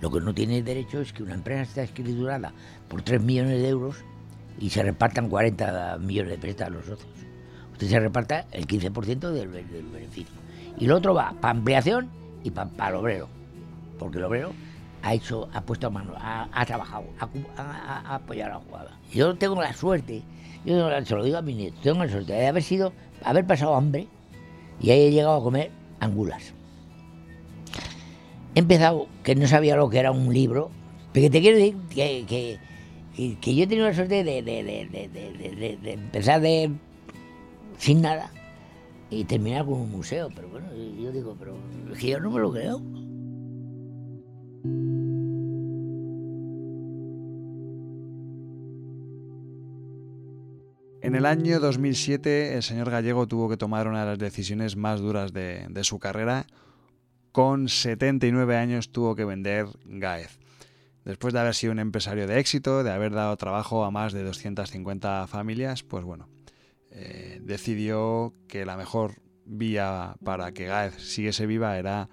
Lo 0.00 0.10
que 0.10 0.20
no 0.20 0.34
tiene 0.34 0.62
derecho 0.62 1.00
es 1.00 1.12
que 1.12 1.22
una 1.22 1.34
empresa 1.34 1.62
esté 1.62 1.82
escriturada 1.84 2.52
por 2.88 3.00
3 3.02 3.22
millones 3.22 3.62
de 3.62 3.68
euros 3.68 3.96
y 4.58 4.68
se 4.70 4.82
repartan 4.82 5.28
40 5.30 5.96
millones 5.98 6.32
de 6.32 6.38
pesetas 6.38 6.66
a 6.68 6.70
los 6.70 6.84
socios. 6.84 7.08
Usted 7.72 7.88
se 7.88 7.98
reparta 8.00 8.44
el 8.52 8.66
15% 8.66 9.30
del, 9.30 9.48
be- 9.48 9.64
del 9.64 9.86
beneficio. 9.86 10.34
Y 10.78 10.86
lo 10.86 10.96
otro 10.96 11.14
va 11.14 11.32
para 11.40 11.52
ampliación 11.52 12.10
y 12.44 12.50
para 12.50 12.88
el 12.90 12.94
obrero. 12.96 13.28
Porque 13.98 14.18
el 14.18 14.24
obrero 14.24 14.52
ha 15.02 15.14
hecho, 15.14 15.48
ha 15.54 15.62
puesto 15.62 15.86
a 15.86 15.90
mano, 15.90 16.12
ha, 16.18 16.66
trabajado, 16.66 17.04
ha, 17.20 17.28
ha- 17.56 18.02
ha- 18.10 18.14
apoyado 18.16 18.50
la 18.52 18.58
jugada. 18.58 18.98
Yo 19.10 19.34
tengo 19.34 19.62
la 19.62 19.72
suerte, 19.72 20.22
yo 20.66 20.90
se 21.06 21.14
lo 21.14 21.24
digo 21.24 21.38
a 21.38 21.42
mi 21.42 21.54
nieto, 21.54 21.78
tengo 21.82 22.04
la 22.04 22.10
suerte 22.10 22.34
de 22.34 22.46
haber 22.46 22.62
sido, 22.62 22.92
haber 23.24 23.46
pasado 23.46 23.74
hambre 23.74 24.08
y 24.80 24.90
ahí 24.90 25.02
he 25.02 25.10
llegado 25.10 25.36
a 25.36 25.42
comer 25.42 25.70
angulas. 26.00 26.52
He 28.54 28.60
empezado 28.60 29.06
que 29.22 29.34
no 29.34 29.46
sabía 29.46 29.76
lo 29.76 29.88
que 29.90 29.98
era 29.98 30.10
un 30.10 30.32
libro, 30.32 30.70
pero 31.12 31.30
te 31.30 31.40
quiero 31.40 31.56
decir 31.58 31.76
que, 31.90 32.58
que, 33.40 33.54
yo 33.54 33.64
he 33.64 33.66
tenido 33.66 33.86
la 33.86 33.94
suerte 33.94 34.24
de- 34.24 34.42
de- 34.42 34.62
de- 34.62 35.78
de 35.82 35.92
empezar 35.92 36.40
de 36.40 36.70
sin 37.78 38.00
nada 38.02 38.30
y 39.10 39.24
terminar 39.24 39.64
con 39.64 39.74
un 39.74 39.90
museo. 39.90 40.30
Pero 40.34 40.48
bueno, 40.48 40.66
yo 41.00 41.12
digo, 41.12 41.36
pero 41.38 41.54
es 41.92 41.98
que 41.98 42.08
yo 42.08 42.20
no 42.20 42.30
me 42.30 42.40
lo 42.40 42.50
creo. 42.52 42.80
En 51.10 51.16
el 51.16 51.26
año 51.26 51.58
2007 51.58 52.54
el 52.54 52.62
señor 52.62 52.88
Gallego 52.88 53.26
tuvo 53.26 53.48
que 53.48 53.56
tomar 53.56 53.88
una 53.88 54.02
de 54.04 54.10
las 54.10 54.18
decisiones 54.20 54.76
más 54.76 55.00
duras 55.00 55.32
de, 55.32 55.68
su 55.82 55.98
carrera. 55.98 56.46
Con 57.32 57.68
79 57.68 58.56
años 58.56 58.92
tuvo 58.92 59.16
que 59.16 59.24
vender 59.24 59.66
Gaez. 59.86 60.38
Después 61.04 61.34
de 61.34 61.40
haber 61.40 61.56
sido 61.56 61.72
un 61.72 61.80
empresario 61.80 62.28
de 62.28 62.38
éxito, 62.38 62.84
de 62.84 62.92
haber 62.92 63.10
dado 63.10 63.36
trabajo 63.36 63.84
a 63.84 63.90
más 63.90 64.12
de 64.12 64.22
250 64.22 65.26
familias, 65.26 65.82
pues 65.82 66.04
bueno, 66.04 66.28
eh, 66.92 67.40
decidió 67.42 68.32
que 68.46 68.64
la 68.64 68.76
mejor 68.76 69.14
vía 69.44 70.14
para 70.22 70.52
que 70.52 70.66
Gaez 70.66 70.94
siguiese 70.94 71.44
viva 71.46 71.76
era 71.76 72.08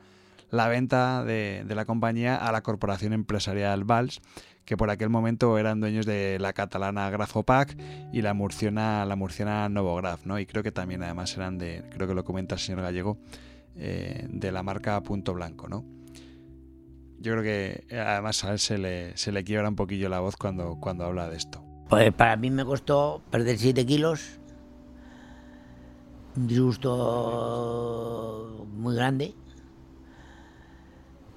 la 0.49 0.69
venta 0.69 1.23
de, 1.23 1.63
de 1.67 1.75
la 1.75 1.85
compañía 1.85 2.35
a 2.35 2.51
la 2.51 2.63
corporación 2.63 3.13
empresarial 3.13 3.83
Valls, 3.83 4.21
que 4.67 4.75
por 4.75 4.89
aquel 4.89 5.09
momento 5.09 5.57
eran 5.57 5.79
dueños 5.79 6.05
de 6.05 6.37
la 6.39 6.51
catalana 6.51 7.09
Grafopac 7.09 7.77
y 8.11 8.21
la 8.21 8.33
murciana, 8.33 9.05
la 9.05 9.15
murciana 9.15 9.69
Novograf, 9.69 10.25
¿no? 10.25 10.37
Y 10.39 10.45
creo 10.45 10.61
que 10.61 10.73
también 10.73 11.01
además 11.03 11.37
eran 11.37 11.57
de, 11.57 11.85
creo 11.89 12.05
que 12.05 12.13
lo 12.13 12.25
comenta 12.25 12.55
el 12.55 12.59
señor 12.59 12.81
Gallego, 12.81 13.17
eh, 13.77 14.27
de 14.29 14.51
la 14.51 14.63
marca 14.63 15.01
Punto 15.01 15.33
Blanco, 15.33 15.69
¿no? 15.69 15.85
Yo 17.17 17.31
creo 17.31 17.43
que 17.43 17.85
eh, 17.87 17.97
además 17.97 18.43
a 18.43 18.51
él 18.51 18.59
se 18.59 18.77
le, 18.77 19.15
se 19.15 19.31
le 19.31 19.45
quiebra 19.45 19.69
un 19.69 19.77
poquillo 19.77 20.09
la 20.09 20.19
voz 20.19 20.35
cuando, 20.35 20.77
cuando 20.81 21.05
habla 21.05 21.29
de 21.29 21.37
esto. 21.37 21.63
Pues 21.87 22.11
para 22.11 22.35
mí 22.35 22.51
me 22.51 22.65
costó 22.65 23.21
perder 23.31 23.57
7 23.57 23.85
kilos, 23.85 24.37
un 26.35 26.45
disgusto 26.45 26.97
muy 28.73 28.95
grande, 28.95 29.33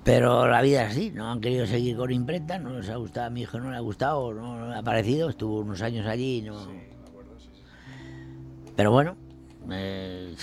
pero 0.05 0.47
la 0.49 0.63
vida 0.63 0.85
es 0.85 0.91
así, 0.93 1.11
no 1.11 1.31
han 1.31 1.41
querido 1.41 1.67
seguir 1.67 1.97
con 1.97 2.11
imprenta, 2.11 2.59
no 2.59 2.71
les 2.79 2.89
ha 2.91 2.97
gustado, 2.97 3.27
a 3.27 3.31
mi 3.31 3.43
hijo 3.43 3.59
no 3.61 3.71
le 3.71 3.77
ha 3.77 3.81
gustado, 3.81 4.33
no 4.33 4.69
le 4.71 4.75
ha 4.77 4.83
parecido, 4.83 5.29
estuvo 5.31 5.61
unos 5.61 5.83
años 5.83 6.07
allí 6.07 6.39
y 6.39 6.43
no... 6.43 6.67
Pero 8.77 8.93
bueno, 8.93 9.17
eh, 9.71 10.35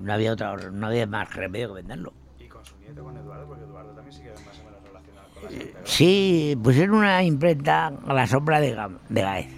no, 0.00 0.12
había 0.12 0.32
otra, 0.32 0.56
no 0.70 0.86
había 0.86 1.06
más 1.06 1.34
remedio 1.34 1.68
que 1.68 1.74
venderlo. 1.74 2.12
Y 2.38 2.44
con 2.46 2.64
su 2.64 2.76
nieto, 2.78 3.02
con 3.02 3.16
Eduardo, 3.16 3.46
porque 3.46 3.64
Eduardo 3.64 3.90
también 3.92 4.12
sigue 4.16 4.30
más 4.46 4.58
o 4.60 4.64
menos 4.64 4.82
relacionado 4.84 5.28
con 5.34 5.44
la 5.74 5.80
Sí, 5.86 6.56
pues 6.62 6.76
era 6.76 6.92
una 6.92 7.22
imprenta 7.24 7.86
a 7.88 8.14
la 8.14 8.26
sombra 8.26 8.60
de, 8.60 8.76
Ga- 8.76 8.98
de 9.08 9.20
Gaez. 9.22 9.48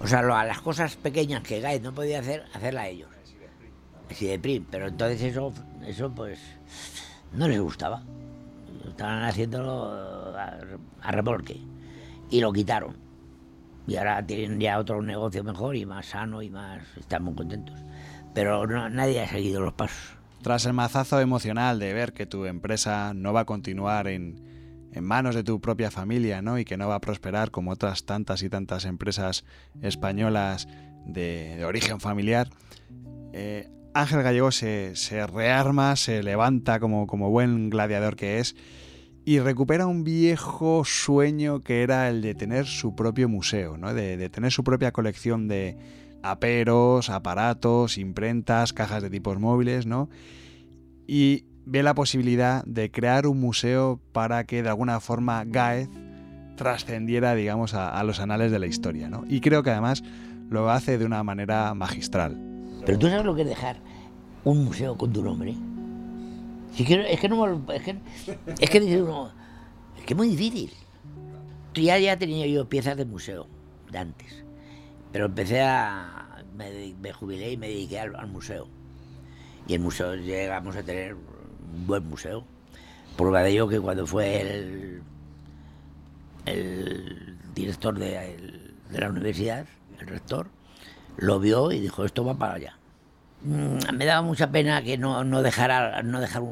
O 0.00 0.06
sea, 0.08 0.22
lo- 0.22 0.34
a 0.34 0.44
las 0.44 0.60
cosas 0.60 0.96
pequeñas 0.96 1.42
que 1.42 1.60
Gaez 1.60 1.80
no 1.82 1.92
podía 1.94 2.18
hacer, 2.20 2.44
hacerla 2.52 2.88
ellos. 2.88 3.08
Así 4.10 4.26
de 4.26 4.38
prim. 4.38 4.64
Pero 4.70 4.88
entonces 4.88 5.22
eso, 5.22 5.52
eso 5.86 6.10
pues 6.12 6.40
no 7.32 7.46
les 7.46 7.60
gustaba. 7.60 8.02
Estaban 8.88 9.24
haciéndolo 9.24 10.34
a, 10.36 10.58
a 11.02 11.10
remolque. 11.12 11.60
Y 12.30 12.40
lo 12.40 12.52
quitaron. 12.52 12.96
Y 13.86 13.96
ahora 13.96 14.26
tienen 14.26 14.58
ya 14.58 14.78
otro 14.78 15.00
negocio 15.00 15.44
mejor 15.44 15.76
y 15.76 15.86
más 15.86 16.06
sano 16.06 16.42
y 16.42 16.50
más... 16.50 16.82
Están 16.96 17.22
muy 17.22 17.34
contentos. 17.34 17.78
Pero 18.34 18.66
no- 18.66 18.88
nadie 18.90 19.22
ha 19.22 19.28
seguido 19.28 19.60
los 19.60 19.72
pasos. 19.74 20.16
Tras 20.42 20.66
el 20.66 20.72
mazazo 20.72 21.20
emocional 21.20 21.78
de 21.78 21.92
ver 21.92 22.12
que 22.12 22.26
tu 22.26 22.44
empresa 22.46 23.14
no 23.14 23.32
va 23.32 23.40
a 23.40 23.44
continuar 23.44 24.06
en, 24.08 24.44
manos 25.00 25.34
de 25.34 25.44
tu 25.44 25.60
propia 25.60 25.90
familia, 25.90 26.40
¿no? 26.42 26.58
Y 26.58 26.64
que 26.64 26.76
no 26.76 26.88
va 26.88 26.96
a 26.96 27.00
prosperar 27.00 27.50
como 27.50 27.70
otras 27.70 28.04
tantas 28.06 28.42
y 28.42 28.48
tantas 28.48 28.84
empresas 28.84 29.44
españolas 29.82 30.68
de, 31.04 31.56
de 31.56 31.64
origen 31.64 32.00
familiar, 32.00 32.48
eh, 33.32 33.68
Ángel 33.96 34.22
Gallego 34.22 34.50
se, 34.50 34.94
se 34.94 35.26
rearma, 35.26 35.96
se 35.96 36.22
levanta 36.22 36.80
como, 36.80 37.06
como 37.06 37.30
buen 37.30 37.70
gladiador 37.70 38.14
que 38.14 38.40
es 38.40 38.54
y 39.24 39.38
recupera 39.38 39.86
un 39.86 40.04
viejo 40.04 40.84
sueño 40.84 41.60
que 41.60 41.82
era 41.82 42.10
el 42.10 42.20
de 42.20 42.34
tener 42.34 42.66
su 42.66 42.94
propio 42.94 43.26
museo, 43.28 43.78
¿no? 43.78 43.94
de, 43.94 44.18
de 44.18 44.28
tener 44.28 44.52
su 44.52 44.64
propia 44.64 44.92
colección 44.92 45.48
de 45.48 45.78
aperos, 46.22 47.08
aparatos, 47.08 47.96
imprentas, 47.96 48.74
cajas 48.74 49.02
de 49.02 49.08
tipos 49.08 49.38
móviles, 49.38 49.86
¿no? 49.86 50.10
Y 51.06 51.46
ve 51.64 51.82
la 51.82 51.94
posibilidad 51.94 52.64
de 52.64 52.90
crear 52.90 53.26
un 53.26 53.40
museo 53.40 54.00
para 54.12 54.44
que 54.44 54.62
de 54.62 54.68
alguna 54.68 55.00
forma 55.00 55.44
Gaez 55.46 55.88
trascendiera, 56.56 57.34
digamos, 57.34 57.72
a, 57.72 57.98
a 57.98 58.04
los 58.04 58.20
anales 58.20 58.52
de 58.52 58.58
la 58.58 58.66
historia, 58.66 59.08
¿no? 59.08 59.24
Y 59.26 59.40
creo 59.40 59.62
que 59.62 59.70
además 59.70 60.02
lo 60.50 60.70
hace 60.70 60.98
de 60.98 61.06
una 61.06 61.22
manera 61.22 61.72
magistral. 61.74 62.55
Pero 62.86 62.98
tú 63.00 63.08
sabes 63.08 63.26
lo 63.26 63.34
que 63.34 63.42
es 63.42 63.48
dejar 63.48 63.78
un 64.44 64.64
museo 64.64 64.96
con 64.96 65.12
tu 65.12 65.22
nombre. 65.22 65.56
Es, 66.78 66.86
que, 66.86 66.96
no 66.96 67.02
es 67.72 67.82
que, 67.82 67.98
es 68.60 68.70
que 68.70 68.80
dice 68.80 69.02
uno, 69.02 69.32
es 69.98 70.04
que 70.04 70.12
es 70.12 70.16
muy 70.16 70.28
difícil. 70.28 70.70
Ya, 71.74 71.98
ya 71.98 72.16
tenía 72.16 72.46
yo 72.46 72.68
piezas 72.68 72.96
de 72.96 73.04
museo 73.04 73.48
de 73.90 73.98
antes, 73.98 74.44
pero 75.12 75.26
empecé 75.26 75.62
a. 75.62 76.44
Me, 76.56 77.12
jubilé 77.12 77.52
y 77.52 77.56
me 77.56 77.68
dediqué 77.68 77.98
al, 77.98 78.26
museo. 78.28 78.68
Y 79.66 79.74
el 79.74 79.80
museo 79.80 80.14
llegamos 80.14 80.76
a 80.76 80.82
tener 80.82 81.14
un 81.14 81.86
buen 81.86 82.06
museo. 82.08 82.44
Prueba 83.16 83.42
de 83.42 83.50
ello 83.50 83.68
que 83.68 83.80
cuando 83.80 84.06
fue 84.06 85.02
el, 86.46 87.34
director 87.54 87.98
de 87.98 88.74
la 88.92 89.08
universidad, 89.10 89.66
el 89.98 90.06
rector, 90.06 90.48
lo 91.16 91.40
vio 91.40 91.72
y 91.72 91.80
dijo, 91.80 92.04
esto 92.04 92.24
va 92.24 92.34
para 92.34 92.54
allá. 92.54 92.75
Mm, 93.42 93.78
me 93.94 94.06
daba 94.06 94.22
mucha 94.22 94.50
pena 94.50 94.82
que 94.82 94.96
no, 94.96 95.22
no 95.22 95.42
dejara 95.42 96.02
no 96.02 96.20
dejar 96.20 96.42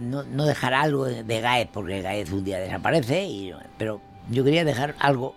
no, 0.00 0.44
dejar 0.44 0.74
algo 0.74 1.04
de, 1.04 1.22
de 1.22 1.40
Gaez 1.40 1.68
porque 1.72 2.02
Gaez 2.02 2.32
un 2.32 2.44
día 2.44 2.58
desaparece 2.58 3.54
pero 3.78 4.00
yo 4.28 4.44
quería 4.44 4.64
dejar 4.64 4.94
algo. 4.98 5.34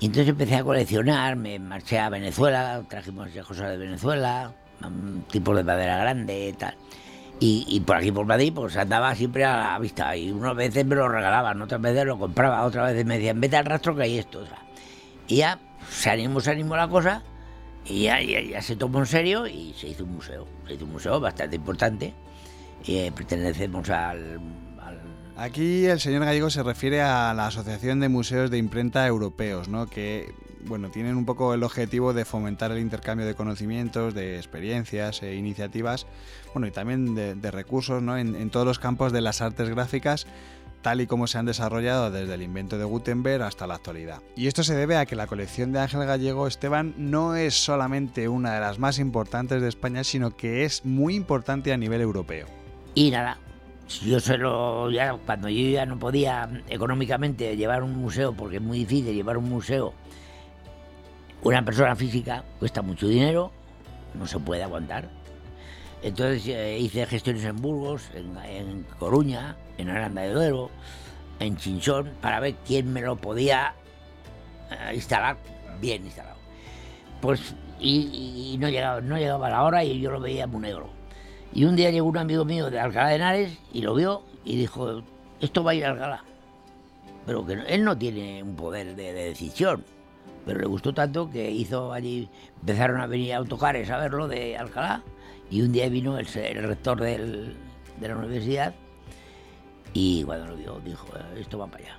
Y 0.00 0.06
entonces 0.06 0.30
empecé 0.30 0.56
a 0.56 0.64
coleccionar 0.64 1.36
me 1.36 1.58
marché 1.58 1.98
a 1.98 2.08
Venezuela 2.08 2.82
trajimos 2.88 3.28
cosas 3.46 3.70
de 3.70 3.76
Venezuela 3.76 4.52
mm, 4.80 5.20
tipos 5.30 5.56
de 5.56 5.64
madera 5.64 5.98
grande 5.98 6.54
tal. 6.58 6.74
Y, 7.38 7.66
y 7.68 7.80
por 7.80 7.96
aquí 7.96 8.10
por 8.12 8.24
Madrid 8.24 8.52
pues 8.54 8.76
andaba 8.76 9.14
siempre 9.14 9.44
a 9.44 9.56
la 9.56 9.78
vista. 9.78 10.16
Y 10.16 10.30
unas 10.32 10.56
veces 10.56 10.86
me 10.86 10.96
lo 10.96 11.08
regalaban 11.08 11.60
otras 11.60 11.80
veces 11.80 12.06
lo 12.06 12.18
compraba 12.18 12.64
otras 12.64 12.92
veces 12.92 13.04
me 13.04 13.18
decían 13.18 13.40
vete 13.40 13.56
al 13.56 13.66
rastro 13.66 13.94
que 13.94 14.02
hay 14.04 14.18
esto 14.18 14.40
o 14.40 14.46
sea, 14.46 14.58
y 15.28 15.36
ya 15.36 15.58
se 15.88 16.10
animó 16.10 16.40
se 16.40 16.50
animó 16.50 16.76
la 16.76 16.88
cosa 16.88 17.22
y 17.84 18.04
ya, 18.04 18.20
ya, 18.22 18.40
ya 18.40 18.62
se 18.62 18.76
tomó 18.76 19.00
en 19.00 19.06
serio 19.06 19.46
y 19.46 19.74
se 19.76 19.88
hizo 19.88 20.04
un 20.04 20.12
museo. 20.14 20.46
Se 20.66 20.74
hizo 20.74 20.84
un 20.84 20.92
museo 20.92 21.20
bastante 21.20 21.56
importante. 21.56 22.14
Eh, 22.86 23.12
pertenecemos 23.14 23.88
al, 23.90 24.40
al- 24.80 25.00
Aquí 25.36 25.86
el 25.86 26.00
señor 26.00 26.24
Gallego 26.24 26.50
se 26.50 26.62
refiere 26.62 27.00
a 27.00 27.32
la 27.34 27.46
Asociación 27.46 28.00
de 28.00 28.08
Museos 28.08 28.50
de 28.50 28.58
Imprenta 28.58 29.06
Europeos, 29.06 29.68
¿no? 29.68 29.86
que 29.86 30.32
bueno, 30.64 30.90
tienen 30.90 31.16
un 31.16 31.24
poco 31.24 31.54
el 31.54 31.62
objetivo 31.64 32.12
de 32.12 32.24
fomentar 32.24 32.70
el 32.70 32.78
intercambio 32.78 33.26
de 33.26 33.34
conocimientos, 33.34 34.14
de 34.14 34.36
experiencias 34.36 35.20
e 35.22 35.34
iniciativas, 35.34 36.06
bueno, 36.54 36.68
y 36.68 36.70
también 36.70 37.16
de, 37.16 37.34
de 37.34 37.50
recursos 37.50 38.00
¿no? 38.00 38.16
en, 38.16 38.36
en 38.36 38.50
todos 38.50 38.64
los 38.66 38.78
campos 38.78 39.12
de 39.12 39.22
las 39.22 39.40
artes 39.40 39.68
gráficas, 39.70 40.26
tal 40.82 41.00
y 41.00 41.06
como 41.06 41.26
se 41.26 41.38
han 41.38 41.46
desarrollado 41.46 42.10
desde 42.10 42.34
el 42.34 42.42
invento 42.42 42.76
de 42.76 42.84
Gutenberg 42.84 43.42
hasta 43.42 43.66
la 43.66 43.76
actualidad. 43.76 44.20
Y 44.36 44.48
esto 44.48 44.62
se 44.64 44.74
debe 44.74 44.96
a 44.96 45.06
que 45.06 45.16
la 45.16 45.26
colección 45.26 45.72
de 45.72 45.80
Ángel 45.80 46.04
Gallego 46.04 46.46
Esteban 46.46 46.94
no 46.98 47.36
es 47.36 47.54
solamente 47.54 48.28
una 48.28 48.54
de 48.54 48.60
las 48.60 48.78
más 48.78 48.98
importantes 48.98 49.62
de 49.62 49.68
España, 49.68 50.04
sino 50.04 50.36
que 50.36 50.64
es 50.64 50.84
muy 50.84 51.14
importante 51.14 51.72
a 51.72 51.76
nivel 51.76 52.00
europeo. 52.00 52.46
Y 52.94 53.10
nada, 53.10 53.38
yo 54.04 54.20
se 54.20 54.36
lo, 54.36 54.90
ya, 54.90 55.14
cuando 55.14 55.48
yo 55.48 55.70
ya 55.70 55.86
no 55.86 55.98
podía 55.98 56.48
económicamente 56.68 57.56
llevar 57.56 57.82
un 57.82 57.96
museo, 57.96 58.32
porque 58.34 58.56
es 58.56 58.62
muy 58.62 58.80
difícil 58.80 59.14
llevar 59.14 59.38
un 59.38 59.48
museo, 59.48 59.94
una 61.42 61.64
persona 61.64 61.96
física 61.96 62.44
cuesta 62.58 62.82
mucho 62.82 63.06
dinero, 63.06 63.50
no 64.14 64.26
se 64.26 64.38
puede 64.38 64.62
aguantar. 64.62 65.21
Entonces 66.02 66.46
eh, 66.48 66.78
hice 66.78 67.06
gestiones 67.06 67.44
en 67.44 67.56
Burgos, 67.56 68.10
en, 68.14 68.84
Coruña, 68.98 69.56
en 69.78 69.88
Aranda 69.88 70.22
de 70.22 70.32
Duero, 70.32 70.70
en 71.38 71.56
Chinchón, 71.56 72.10
para 72.20 72.40
ver 72.40 72.54
quién 72.66 72.92
me 72.92 73.00
lo 73.02 73.16
podía 73.16 73.74
eh, 74.70 74.94
instalar 74.94 75.36
bien 75.80 76.04
instalado. 76.04 76.36
Pues, 77.20 77.54
y, 77.78 78.52
y 78.54 78.58
no, 78.58 78.68
llegaba, 78.68 79.00
no 79.00 79.16
llegaba 79.16 79.48
la 79.48 79.62
hora 79.62 79.84
y 79.84 80.00
yo 80.00 80.10
lo 80.10 80.20
veía 80.20 80.46
muy 80.46 80.62
negro. 80.62 80.90
Y 81.54 81.64
un 81.64 81.76
día 81.76 81.90
llegó 81.90 82.08
un 82.08 82.18
amigo 82.18 82.44
mío 82.44 82.68
de 82.70 82.80
Alcalá 82.80 83.08
de 83.10 83.16
Henares 83.16 83.58
y 83.72 83.82
lo 83.82 83.94
vio 83.94 84.22
y 84.44 84.56
dijo, 84.56 85.02
esto 85.40 85.62
va 85.62 85.72
a 85.72 85.74
ir 85.74 85.84
a 85.84 85.90
Alcalá. 85.90 86.24
Pero 87.26 87.46
que 87.46 87.56
no- 87.56 87.64
él 87.66 87.84
no 87.84 87.96
tiene 87.96 88.42
un 88.42 88.56
poder 88.56 88.96
de, 88.96 89.12
de 89.12 89.24
decisión. 89.26 89.84
Pero 90.44 90.58
le 90.58 90.66
gustó 90.66 90.92
tanto 90.92 91.30
que 91.30 91.48
hizo 91.52 91.92
allí, 91.92 92.28
empezaron 92.60 93.00
a 93.00 93.06
venir 93.06 93.34
autocares 93.34 93.88
a 93.90 93.98
verlo 93.98 94.26
de 94.26 94.56
Alcalá 94.56 95.02
y 95.52 95.62
un 95.62 95.70
día 95.72 95.88
vino 95.88 96.18
el, 96.18 96.26
rector 96.26 97.00
del- 97.00 97.54
de 98.00 98.08
la 98.08 98.16
universidad 98.16 98.74
y 99.92 100.24
cuando 100.24 100.46
lo 100.46 100.56
vio 100.56 100.80
dijo, 100.84 101.06
"Eh, 101.14 101.40
esto 101.40 101.58
va 101.58 101.66
para 101.66 101.84
allá. 101.84 101.96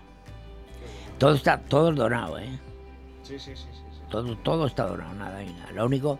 Todo 1.20 1.36
está, 1.36 1.60
todo 1.60 1.91
es 1.91 1.95
donado, 1.95 2.39
¿eh? 2.39 2.49
Sí, 3.22 3.38
sí, 3.39 3.51
sí, 3.56 3.68
sí. 3.72 3.99
Todo, 4.10 4.36
todo 4.38 4.66
está 4.66 4.86
donado, 4.88 5.14
nada 5.14 5.43
y 5.43 5.54
nada. 5.54 5.72
Lo 5.72 5.86
único 5.86 6.20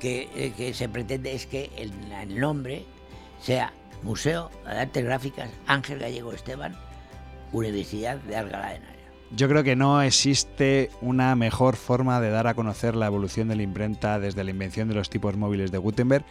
que, 0.00 0.28
eh, 0.34 0.52
que 0.56 0.72
se 0.72 0.88
pretende 0.88 1.32
es 1.34 1.46
que 1.46 1.70
el, 1.76 1.92
el 2.12 2.38
nombre 2.38 2.84
sea 3.40 3.72
Museo 4.04 4.50
de 4.64 4.70
Artes 4.78 5.04
Gráficas 5.04 5.50
Ángel 5.66 5.98
Gallego 5.98 6.32
Esteban, 6.32 6.74
Universidad 7.52 8.16
de 8.18 8.36
Alcalá 8.36 8.68
de 8.70 8.76
Henares. 8.76 8.98
Yo 9.32 9.48
creo 9.48 9.62
que 9.64 9.76
no 9.76 10.00
existe 10.02 10.90
una 11.02 11.34
mejor 11.34 11.76
forma 11.76 12.20
de 12.20 12.30
dar 12.30 12.46
a 12.46 12.54
conocer 12.54 12.94
la 12.96 13.06
evolución 13.06 13.48
de 13.48 13.56
la 13.56 13.62
imprenta 13.62 14.18
desde 14.18 14.42
la 14.44 14.50
invención 14.52 14.88
de 14.88 14.94
los 14.94 15.10
tipos 15.10 15.36
móviles 15.36 15.70
de 15.70 15.78
Gutenberg 15.78 16.24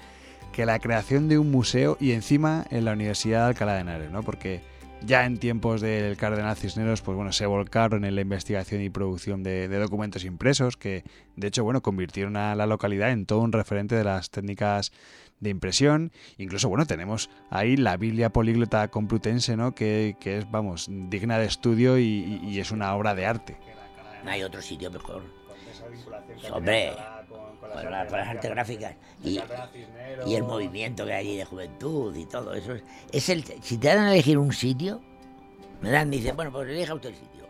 que 0.57 0.65
la 0.65 0.79
creación 0.79 1.29
de 1.29 1.37
un 1.37 1.51
museo 1.51 1.97
y 1.99 2.13
encima 2.13 2.65
en 2.71 2.83
la 2.83 2.93
Universidad 2.93 3.41
de 3.41 3.49
Alcalá 3.49 3.75
de 3.75 3.81
Henares, 3.81 4.09
¿no? 4.09 4.23
Porque 4.23 4.63
ya 5.05 5.23
en 5.23 5.37
tiempos 5.37 5.81
del 5.81 6.17
Cardenal 6.17 6.57
Cisneros, 6.57 7.03
pues 7.03 7.15
bueno, 7.15 7.31
se 7.31 7.45
volcaron 7.45 8.03
en 8.05 8.15
la 8.15 8.21
investigación 8.21 8.81
y 8.81 8.89
producción 8.89 9.43
de, 9.43 9.67
documentos 9.67 10.25
impresos 10.25 10.75
que, 10.75 11.03
de 11.35 11.47
hecho, 11.47 11.63
bueno, 11.63 11.83
convirtieron 11.83 12.37
a 12.37 12.55
la 12.55 12.65
localidad 12.65 13.11
en 13.11 13.27
todo 13.27 13.41
un 13.41 13.51
referente 13.51 13.93
de 13.93 14.03
las 14.03 14.31
técnicas 14.31 14.91
de 15.41 15.51
impresión. 15.51 16.11
Incluso, 16.39 16.69
bueno, 16.69 16.87
tenemos 16.87 17.29
ahí 17.51 17.77
la 17.77 17.95
Biblia 17.95 18.31
políglota 18.31 18.87
complutense, 18.87 19.57
¿no? 19.57 19.75
Que, 19.75 20.15
que 20.19 20.39
es, 20.39 20.49
vamos, 20.49 20.87
digna 20.89 21.37
de 21.37 21.45
estudio 21.45 21.99
y 21.99 22.59
es 22.59 22.71
una 22.71 22.95
obra 22.95 23.13
de 23.13 23.27
arte. 23.27 23.57
No 24.25 24.31
hay 24.31 24.41
otro 24.41 24.63
sitio 24.63 24.89
mejor. 24.89 25.21
Hombre, 26.51 26.93
con, 27.73 27.91
la- 27.91 28.07
con 28.07 28.17
las 28.19 28.27
artes 28.27 28.51
gráficas 28.51 28.95
y, 29.23 29.39
y 30.25 30.35
el 30.35 30.43
movimiento 30.43 31.05
que 31.05 31.13
hay 31.13 31.37
de 31.37 31.45
juventud 31.45 32.15
y 32.15 32.25
todo 32.25 32.53
eso. 32.53 32.73
Es, 32.73 32.83
es 33.11 33.29
el, 33.29 33.43
si 33.61 33.77
te 33.77 33.87
dan 33.87 33.99
a 33.99 34.13
elegir 34.13 34.37
un 34.37 34.51
sitio, 34.53 35.01
me 35.81 35.89
dan, 35.91 36.09
dicen, 36.09 36.35
bueno, 36.35 36.51
pues 36.51 36.69
elija 36.69 36.93
usted 36.93 37.09
el 37.09 37.15
sitio. 37.15 37.45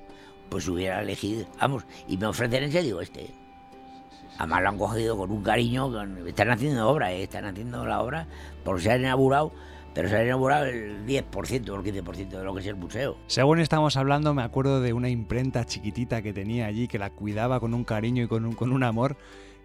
Pues 0.50 0.68
hubiera 0.68 1.02
elegido, 1.02 1.46
vamos, 1.60 1.86
y 2.08 2.18
me 2.18 2.26
ofrecen 2.28 2.64
ese, 2.64 2.82
digo, 2.82 3.02
este. 3.02 3.28
Además 4.40 4.62
lo 4.62 4.70
han 4.70 4.78
cogido 4.78 5.18
con 5.18 5.32
un 5.32 5.42
cariño, 5.44 5.92
con- 5.92 6.28
están 6.28 6.52
haciendo 6.52 6.88
obra, 6.90 7.12
¿eh? 7.12 7.24
están 7.24 7.46
haciendo 7.46 7.86
la 7.86 8.02
obra, 8.02 8.28
porque 8.64 8.84
se 8.84 8.92
han 8.92 9.02
inaugurado, 9.02 9.52
pero 9.96 10.08
se 10.10 10.16
han 10.16 10.26
inaugurado 10.26 10.66
el 10.66 11.06
10% 11.08 11.70
o 11.70 11.76
el 11.76 11.82
15% 11.84 12.30
de 12.30 12.44
lo 12.44 12.54
que 12.54 12.60
es 12.62 12.68
el 12.68 12.76
museo. 12.76 13.18
Según 13.28 13.60
estamos 13.60 13.98
hablando, 13.98 14.34
me 14.36 14.44
acuerdo 14.44 14.80
de 14.80 14.94
una 14.94 15.10
imprenta 15.10 15.66
chiquitita 15.66 16.22
que 16.22 16.34
tenía 16.34 16.68
allí, 16.68 16.88
que 16.88 17.00
la 17.00 17.10
cuidaba 17.10 17.60
con 17.60 17.74
un 17.74 17.84
cariño 17.84 18.24
y 18.24 18.28
con 18.28 18.46
un, 18.46 18.54
con 18.54 18.72
un 18.72 18.84
amor. 18.84 19.18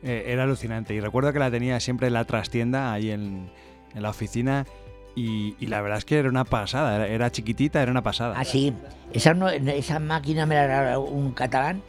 Eh, 0.03 0.25
era 0.27 0.45
alucinante. 0.45 0.95
Y 0.95 1.01
recuerdo 1.01 1.33
que 1.33 1.39
la 1.39 1.51
tenía 1.51 1.79
siempre 1.81 2.07
en 2.09 2.15
la 2.15 2.25
trastienda, 2.25 2.93
ahí 2.93 3.11
en, 3.11 3.51
en 3.95 4.03
la 4.03 4.11
oficina. 4.11 4.67
Y, 5.15 5.55
la 5.67 5.83
verdad 5.83 5.99
es 5.99 6.05
que 6.07 6.19
era 6.19 6.29
una 6.29 6.45
pasada. 6.45 6.97
Era, 6.97 7.07
era 7.07 7.31
chiquitita, 7.31 7.83
era 7.83 7.91
una 7.91 8.03
pasada. 8.03 8.35
Ah, 8.39 8.45
sí. 8.45 8.73
Esa, 9.13 9.35
no- 9.35 9.49
esa 9.51 9.99
máquina 9.99 10.47
me 10.47 10.55
la 10.55 10.67
regaló 10.67 11.03
un 11.03 11.33
catalán 11.33 11.83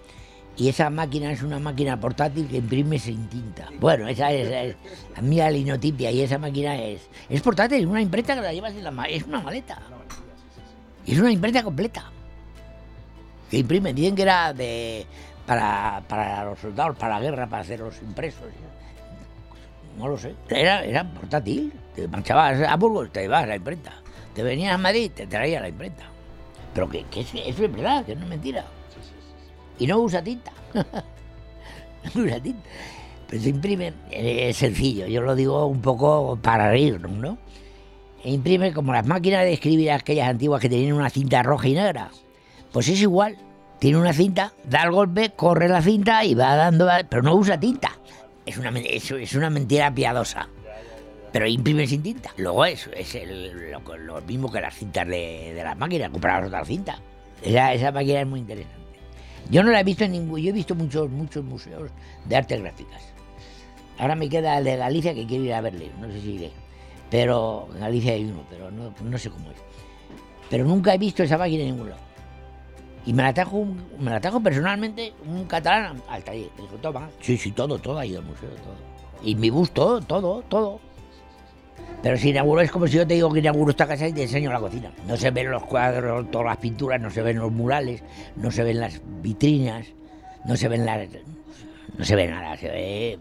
y 0.58 0.68
esa 0.68 0.90
máquina 0.90 1.32
es 1.32 1.42
una 1.42 1.58
máquina 1.58 1.98
portátil 2.00 2.48
que 2.50 2.58
imprime 2.58 3.00
sin 3.00 3.28
tinta. 3.30 3.70
Bueno, 3.80 4.08
esa 4.10 4.32
es, 4.32 4.50
es 4.50 4.76
a 5.16 5.22
mí 5.22 5.38
la 5.38 5.50
linotipia 5.50 6.12
y 6.12 6.22
esa 6.22 6.38
máquina 6.38 6.76
es, 6.80 7.10
es 7.30 7.42
portátil, 7.42 7.80
es 7.80 7.86
una 7.88 8.02
imprenta 8.02 8.36
que 8.36 8.42
la 8.42 8.54
llevas 8.54 8.74
en 8.74 8.84
la 8.84 8.92
ma- 8.92 9.06
es 9.06 9.24
una 9.24 9.40
maleta. 9.40 9.82
Es 11.08 11.18
una 11.18 11.32
imprenta 11.32 11.64
completa. 11.64 12.12
Que 13.50 13.60
imprime, 13.60 13.94
dicen 13.94 14.16
que 14.16 14.22
era 14.24 14.54
de 14.54 15.06
para, 15.46 16.04
para 16.08 16.46
los 16.46 16.60
soldados, 16.60 16.98
para 16.98 17.16
la 17.16 17.22
guerra, 17.22 17.48
para 17.48 17.62
hacer 17.62 17.80
los 17.80 18.02
impresos. 18.02 18.44
No 19.98 20.08
lo 20.08 20.18
sé. 20.18 20.36
Era, 20.50 20.84
era 20.84 21.04
portátil. 21.04 21.74
Te 21.96 22.08
marchabas 22.08 22.62
a 22.62 22.76
Burgos, 22.76 23.12
te 23.12 23.24
ibas 23.26 23.44
a 23.44 23.48
la 23.48 23.56
imprenta. 23.56 23.94
Te 24.34 24.42
venías 24.42 24.74
a 24.74 24.78
Madrid, 24.78 25.12
te 25.14 25.28
traía 25.28 25.62
la 25.62 25.70
imprenta. 25.70 26.06
Pero 26.74 26.90
que, 26.90 27.04
que 27.04 27.22
es, 27.22 27.34
eso 27.36 27.66
es 27.66 27.72
verdad, 27.72 28.04
que 28.06 28.16
no 28.16 28.24
es 28.24 28.30
mentira. 28.30 28.66
Y 29.78 29.88
no 29.88 30.00
usa 30.00 30.24
tinta. 30.24 30.52
no 30.74 32.22
usa 32.22 32.40
tinta. 32.40 32.70
Pero 33.28 33.42
se 33.42 33.50
imprime, 33.50 33.94
eh, 34.12 34.50
es 34.50 34.58
sencillo, 34.58 35.08
yo 35.08 35.22
lo 35.22 35.36
digo 35.36 35.66
un 35.66 35.82
poco 35.82 36.38
para 36.42 36.70
reírnos, 36.70 37.12
¿no? 37.12 37.38
E 38.24 38.32
imprime 38.32 38.74
como 38.74 38.94
las 38.94 39.06
máquinas 39.06 39.44
de 39.44 39.54
escribir 39.54 39.92
aquellas 39.92 40.30
antiguas 40.30 40.62
que 40.62 40.70
tenían 40.70 40.94
una 40.94 41.10
cinta 41.10 41.44
roja 41.44 41.68
y 41.68 41.74
negra. 41.74 42.10
Pues 42.72 42.88
es 42.88 43.02
igual. 43.02 43.38
Tiene 43.84 43.98
una 43.98 44.14
cinta, 44.14 44.54
da 44.64 44.84
el 44.84 44.92
golpe, 44.92 45.32
corre 45.32 45.68
la 45.68 45.82
cinta 45.82 46.24
y 46.24 46.36
va 46.36 46.56
dando, 46.56 46.88
pero 47.10 47.22
no 47.22 47.36
usa 47.36 47.60
tinta. 47.60 47.92
Es 48.46 48.58
una, 48.58 48.70
es, 48.80 49.36
una 49.36 49.50
mentira 49.50 49.94
piadosa. 49.94 50.48
Pero 51.34 51.46
imprime 51.48 51.86
sin 51.86 52.02
tinta. 52.02 52.32
Luego 52.38 52.64
es, 52.64 52.90
es 52.96 53.14
lo, 54.06 54.22
mismo 54.22 54.50
que 54.50 54.62
las 54.62 54.74
cintas 54.74 55.06
de, 55.06 55.60
las 55.62 55.78
máquinas, 55.78 56.12
comprar 56.12 56.46
otra 56.46 56.64
cinta. 56.64 56.98
Esa, 57.42 57.74
esa 57.74 57.92
máquina 57.92 58.22
es 58.22 58.28
muy 58.28 58.40
interesante. 58.40 58.80
Yo 59.50 59.62
no 59.64 59.72
la 59.72 59.82
he 59.82 59.84
visto 59.84 60.06
en 60.06 60.14
ningún. 60.14 60.40
Yo 60.40 60.52
he 60.52 60.54
visto 60.54 60.76
muchos, 60.76 61.10
muchos 61.10 61.44
museos 61.44 61.92
de 62.24 62.38
artes 62.38 62.62
gráficas. 62.62 63.04
Ahora 63.98 64.16
me 64.16 64.30
queda 64.30 64.60
el 64.60 64.64
de 64.64 64.78
Galicia 64.78 65.14
que 65.14 65.28
quiero 65.28 65.44
ir 65.44 65.54
a 65.56 65.60
verle, 65.60 65.92
no 66.00 66.08
sé 66.08 66.22
si 66.22 66.36
iré. 66.36 66.52
Pero 67.10 67.68
en 67.74 67.82
Galicia 67.82 68.14
hay 68.14 68.24
uno, 68.24 68.46
pero 68.50 68.72
no, 68.72 68.94
no 69.04 69.18
sé 69.18 69.30
cómo 69.30 69.52
es. 69.52 69.58
Pero 70.50 70.64
nunca 70.64 70.94
he 70.94 70.98
visto 70.98 71.22
esa 71.22 71.38
máquina 71.38 71.64
en 71.64 71.72
ningún 71.72 71.90
lado. 71.90 72.13
Y 73.06 73.14
me 73.14 73.24
la 73.24 73.34
trajo, 73.34 73.66
me 74.00 74.12
la 74.12 74.22
trajo 74.22 74.40
personalmente 74.40 75.14
un 75.28 75.46
catalán 75.46 76.02
al 76.10 76.24
taller. 76.24 76.50
Me 76.56 76.64
dijo, 76.64 76.76
toma. 76.78 77.10
Sí, 77.20 77.38
sí, 77.38 77.52
todo, 77.52 77.78
todo 77.78 78.00
ha 78.00 78.06
ido 78.06 78.20
al 78.20 78.26
museo, 78.26 78.50
todo. 78.50 78.76
Y 79.24 79.36
mi 79.36 79.50
bus, 79.50 79.72
todo, 79.72 80.02
todo, 80.02 80.42
todo. 80.44 80.80
Pero 82.02 82.18
si 82.18 82.30
inauguro 82.30 82.62
es 82.62 82.72
como 82.72 82.88
si 82.88 82.98
yo 82.98 83.08
te 83.08 83.14
digo 83.14 83.32
que 83.32 83.40
inauguro 83.40 83.72
esta 83.72 83.88
casa 83.88 84.08
y 84.08 84.14
te 84.14 84.24
enseño 84.24 84.52
la 84.52 84.60
cocina. 84.60 84.92
No 85.08 85.18
se 85.18 85.32
ven 85.32 85.52
los 85.52 85.64
cuadros, 85.64 86.30
todas 86.32 86.48
las 86.48 86.58
pinturas, 86.58 87.00
no 87.00 87.10
se 87.10 87.22
ven 87.22 87.40
los 87.40 87.52
murales, 87.52 88.04
no 88.36 88.52
se 88.52 88.64
ven 88.64 88.80
las 88.80 89.02
vitrinas, 89.22 89.88
no 90.46 90.56
se 90.56 90.68
ven 90.68 90.86
las... 90.86 91.08
no 91.98 92.06
se 92.06 92.16
ve 92.16 92.28
nada. 92.28 92.58
Se, 92.58 92.68
ve, 92.68 93.20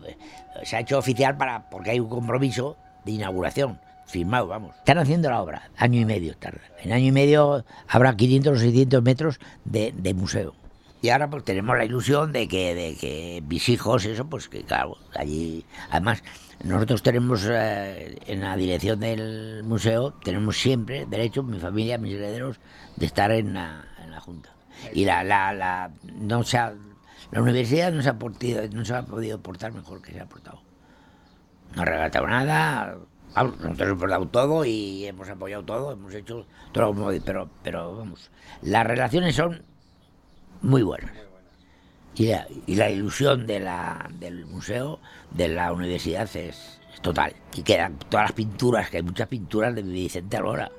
se 0.65 0.77
ha 0.77 0.81
hecho 0.81 0.99
oficial 0.99 1.37
para 1.37 1.69
porque 1.71 1.91
hay 1.91 2.01
un 2.01 2.09
compromiso 2.09 2.77
de 3.05 3.13
inauguración 3.13 3.79
firmado, 4.13 4.47
vamos. 4.47 4.77
Están 4.77 4.99
haciendo 4.99 5.31
la 5.31 5.41
obra, 5.43 5.71
año 5.77 6.01
y 6.01 6.05
medio 6.05 6.37
tarda. 6.37 6.61
En 6.83 6.93
año 6.93 7.07
y 7.07 7.13
medio 7.13 7.65
habrá 7.89 8.15
500 8.17 8.57
o 8.57 8.61
600 8.61 9.03
metros 9.03 9.41
de, 9.65 9.93
de 9.97 10.15
museo. 10.15 10.55
Y 11.01 11.09
ahora 11.09 11.29
pues 11.29 11.43
tenemos 11.45 11.77
la 11.77 11.85
ilusión 11.85 12.31
de 12.33 12.47
que, 12.47 12.75
de 12.77 12.95
que 12.97 13.43
mis 13.49 13.69
hijos, 13.69 14.05
eso, 14.05 14.27
pues 14.27 14.49
que 14.49 14.63
claro, 14.63 14.97
allí, 15.17 15.65
además, 15.91 16.23
nosotros 16.63 17.03
tenemos 17.03 17.45
eh, 17.51 18.19
en 18.27 18.41
la 18.41 18.55
dirección 18.57 19.01
del 19.01 19.65
museo, 19.65 20.13
tenemos 20.23 20.57
siempre 20.61 21.07
derecho, 21.07 21.43
mi 21.43 21.59
familia, 21.59 21.99
mis 21.99 22.15
herederos, 22.15 22.61
de 22.95 23.07
estar 23.07 23.33
en 23.33 23.55
la, 23.55 23.85
en 24.05 24.13
la 24.13 24.21
Junta. 24.21 24.51
Y 24.93 25.05
la, 25.05 25.25
la, 25.25 25.53
la, 25.53 25.91
no 26.21 26.45
se 26.45 26.59
la 26.59 27.41
universidad 27.41 27.93
no 27.93 28.03
se, 28.03 28.11
ha 28.11 28.19
portido- 28.19 28.63
no 28.73 28.85
se 28.85 28.95
ha 28.95 29.03
podido 29.03 29.41
portar 29.41 29.73
mejor 29.73 30.03
que 30.03 30.13
se 30.13 30.21
ha 30.21 30.27
portado. 30.27 30.61
No 31.75 31.83
ha 31.83 31.85
regalado 31.85 32.27
nada, 32.27 32.99
nosotros 33.35 33.91
hemos 33.91 34.11
dado 34.11 34.29
todo 34.29 34.65
y 34.65 35.07
hemos 35.07 35.29
apoyado 35.29 35.65
todo, 35.65 35.93
hemos 35.93 36.15
hecho 36.15 36.47
todo 36.73 36.95
como... 36.95 37.11
Pero, 37.25 37.49
pero 37.63 37.97
vamos, 37.97 38.31
las 38.63 38.87
relaciones 38.87 39.37
son 39.37 39.63
muy 40.61 40.83
buenas. 40.83 41.13
Y 42.15 42.75
la, 42.75 42.91
ilusión 42.91 43.47
del 43.47 44.47
museo, 44.47 45.01
de 45.31 45.49
la 45.49 45.73
universidad, 45.73 46.25
es, 46.37 46.81
es 46.95 47.01
total. 47.01 47.35
Y 47.57 47.63
quedan 47.63 47.99
todas 48.11 48.27
las 48.27 48.33
pinturas, 48.33 48.91
que 48.91 48.99
hay 48.99 49.03
muchas 49.03 49.29
pinturas 49.29 49.75
de 49.75 49.83
Vicente 49.83 50.37
Algora. 50.37 50.71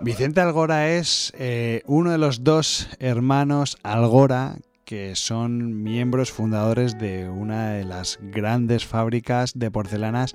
Vicente 0.00 0.40
Algora 0.40 0.88
es 0.88 1.32
eh, 1.36 1.82
uno 1.86 2.12
de 2.12 2.18
los 2.18 2.44
dos 2.44 2.88
hermanos 2.98 3.76
Algora 3.82 4.56
que 4.88 5.16
son 5.16 5.82
miembros 5.82 6.32
fundadores 6.32 6.98
de 6.98 7.28
una 7.28 7.72
de 7.72 7.84
las 7.84 8.18
grandes 8.22 8.86
fábricas 8.86 9.52
de 9.58 9.70
porcelanas 9.70 10.34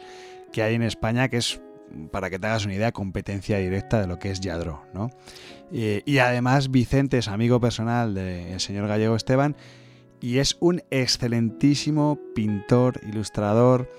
que 0.54 0.64
hay 0.64 0.76
en 0.76 0.84
España, 0.84 1.28
que 1.28 1.38
es, 1.38 1.60
para 2.12 2.30
que 2.30 2.39
te 2.39 2.47
hagas 2.47 2.64
una 2.64 2.76
idea, 2.76 2.91
competencia 2.93 3.58
directa 3.58 3.99
de 3.99 4.08
lo 4.08 4.20
que 4.20 4.32
es 4.32 4.39
Yadro, 4.39 4.84
¿no? 4.93 5.10
Eh, 5.74 6.04
y 6.06 6.20
además 6.20 6.72
Vicente 6.72 7.18
es 7.18 7.28
amigo 7.28 7.60
personal 7.60 8.14
del 8.14 8.60
señor 8.60 8.88
Gallego 8.88 9.16
Esteban 9.16 9.56
y 10.22 10.38
es 10.38 10.56
un 10.60 10.84
excelentísimo 10.91 12.20
pintor, 12.36 13.01
ilustrador. 13.08 13.89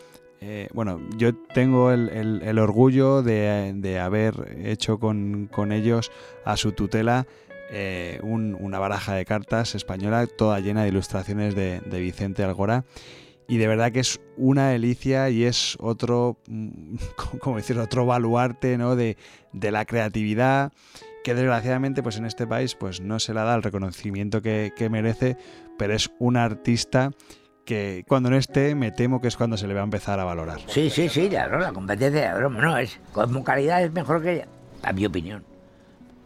Eh, 0.40 0.68
bueno, 0.72 1.00
yo 1.16 1.34
tengo 1.34 1.90
el, 1.90 2.58
orgullo 2.58 3.22
de, 3.22 3.98
haber 4.00 4.56
hecho 4.64 4.98
con, 4.98 5.50
ellos 5.72 6.12
a 6.44 6.56
su 6.56 6.72
tutela 6.72 7.26
eh, 7.70 8.20
un- 8.22 8.56
una 8.60 8.78
baraja 8.78 9.14
de 9.14 9.24
cartas 9.24 9.74
española 9.74 10.26
toda 10.26 10.60
llena 10.60 10.82
de 10.82 10.88
ilustraciones 10.90 11.54
de, 11.54 11.80
de 11.80 12.00
Vicente 12.00 12.44
Algora. 12.44 12.84
Y 13.46 13.58
de 13.58 13.68
verdad 13.68 13.92
que 13.92 14.00
es 14.00 14.20
una 14.36 14.68
delicia 14.70 15.28
y 15.30 15.44
es 15.44 15.76
otro, 15.80 16.38
mm, 16.48 16.96
como 17.40 17.56
decir, 17.56 17.78
otro 17.78 18.06
baluarte 18.06 18.78
¿no? 18.78 18.96
de, 18.96 19.16
de 19.52 19.70
la 19.70 19.84
creatividad 19.84 20.72
que 21.24 21.34
desgraciadamente 21.34 22.02
pues 22.02 22.18
en 22.18 22.26
este 22.26 22.46
país 22.46 22.74
pues 22.74 23.00
no 23.00 23.18
se 23.18 23.32
le 23.32 23.40
da 23.40 23.54
el 23.54 23.62
reconocimiento 23.62 24.42
que, 24.42 24.72
que 24.76 24.90
merece, 24.90 25.38
pero 25.78 25.94
es 25.94 26.10
un 26.18 26.36
artista 26.36 27.10
que 27.64 28.04
cuando 28.06 28.28
no 28.30 28.36
esté 28.36 28.74
me 28.74 28.92
temo 28.92 29.20
que 29.22 29.28
es 29.28 29.36
cuando 29.36 29.56
se 29.56 29.66
le 29.66 29.74
va 29.74 29.80
a 29.80 29.84
empezar 29.84 30.20
a 30.20 30.24
valorar. 30.24 30.60
Sí, 30.66 30.90
sí, 30.90 31.08
sí, 31.08 31.28
claro, 31.28 31.58
la 31.58 31.72
competencia 31.72 32.34
broma, 32.34 32.60
no, 32.60 32.76
es, 32.76 33.00
como 33.12 33.42
calidad 33.42 33.82
es 33.82 33.92
mejor 33.92 34.22
que 34.22 34.32
ella, 34.34 34.48
a 34.82 34.92
mi 34.92 35.06
opinión. 35.06 35.42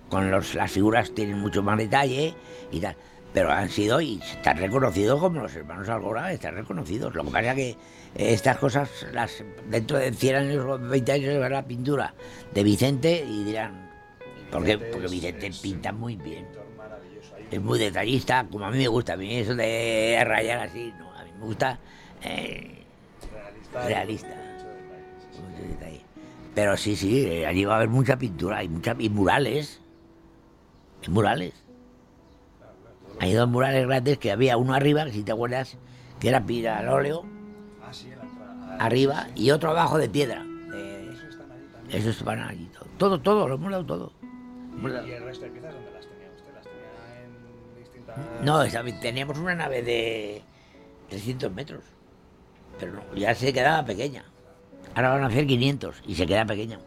Con 0.09 0.31
los, 0.31 0.55
las 0.55 0.71
figuras 0.71 1.15
tienen 1.15 1.39
mucho 1.39 1.63
más 1.63 1.79
detalle 1.79 2.35
y 2.73 2.81
tal, 2.81 2.97
pero 3.33 3.51
han 3.53 3.69
sido 3.69 4.01
y 4.01 4.21
están 4.21 4.57
reconocidos 4.57 5.21
como 5.21 5.43
los 5.43 5.55
hermanos 5.55 5.89
Algora, 5.89 6.33
están 6.33 6.55
reconocidos. 6.55 7.15
Lo 7.15 7.25
que 7.25 7.31
pasa 7.31 7.51
es 7.53 7.57
que 7.57 7.77
estas 8.15 8.57
cosas, 8.59 8.91
las 9.13 9.45
dentro 9.69 9.99
de 9.99 10.13
100 10.13 10.37
años 10.37 10.65
o 10.67 10.79
20 10.79 11.13
años 11.13 11.33
se 11.33 11.39
verá 11.39 11.57
la 11.57 11.67
pintura 11.67 12.15
de 12.55 12.63
Vicente 12.63 13.25
y 13.29 13.45
dirán, 13.45 13.91
¿por 14.51 14.65
qué? 14.65 14.79
Porque 14.79 15.09
Vicente 15.09 15.51
pinta 15.63 15.93
muy 15.93 16.17
bien. 16.17 16.47
Es 17.51 17.61
muy 17.61 17.79
detallista, 17.79 18.47
como 18.51 18.67
a 18.67 18.71
mí 18.71 18.79
me 18.79 18.89
gusta, 18.89 19.15
a 19.15 19.17
mí 19.17 19.37
eso 19.37 19.55
de 19.55 20.23
rayar 20.25 20.59
así, 20.59 20.93
no, 20.99 21.13
a 21.15 21.25
mí 21.25 21.31
me 21.39 21.47
gusta 21.47 21.79
eh, 22.23 22.83
realista. 23.73 24.29
Mucho 24.29 25.69
detalle. 25.69 26.01
Pero 26.55 26.77
sí, 26.77 26.97
sí, 26.97 27.45
allí 27.45 27.65
va 27.65 27.75
a 27.75 27.77
haber 27.77 27.89
mucha 27.89 28.19
pintura 28.19 28.63
y, 28.63 28.69
mucha, 28.69 28.97
y 28.99 29.09
murales. 29.09 29.81
Y 31.07 31.11
murales. 31.11 31.68
Hay 33.21 33.33
dos 33.33 33.49
murales 33.49 33.87
grandes 33.87 34.19
que 34.19 34.31
había 34.31 34.57
uno 34.57 34.75
arriba, 34.75 35.09
si 35.11 35.23
te 35.23 35.33
acuerdas, 35.33 35.77
que 36.21 36.29
era 36.29 36.45
pira 36.45 36.79
al 36.79 36.89
óleo, 36.89 37.25
arriba, 38.79 39.27
y 39.35 39.51
otro 39.51 39.71
abajo 39.71 39.99
de 39.99 40.09
piedra. 40.09 40.45
Eh, 40.75 41.11
Eso 41.91 42.11
estaban 42.11 42.41
allí 42.41 42.67
todo. 42.67 42.87
Todo, 42.99 43.21
todo, 43.21 43.49
lo 43.49 43.55
hemos 43.57 43.71
dado 43.71 43.85
todo. 43.87 44.13
Dado- 44.83 45.07
el 45.07 45.25
resto 45.25 45.45
de 45.47 45.51
piezas 45.51 45.75
dónde 45.75 45.91
las 45.93 46.07
tenía 46.07 46.29
usted? 46.37 46.55
¿Las 46.55 46.65
tenía 46.65 47.25
en 47.25 47.83
distintas...? 47.83 48.17
No, 48.45 48.63
esa- 48.63 48.85
teníamos 49.01 49.39
una 49.39 49.55
nave 49.55 49.83
de 49.83 50.43
300 51.09 51.53
metros, 51.53 51.83
pero 52.79 52.93
no, 52.93 53.15
ya 53.17 53.35
se 53.35 53.53
quedaba 53.53 53.85
pequeña. 53.85 54.25
Ahora 54.95 55.11
van 55.11 55.25
a 55.25 55.27
hacer 55.27 55.47
500 55.47 56.03
y 56.07 56.15
se 56.15 56.27
queda 56.27 56.45
pequeña. 56.45 56.79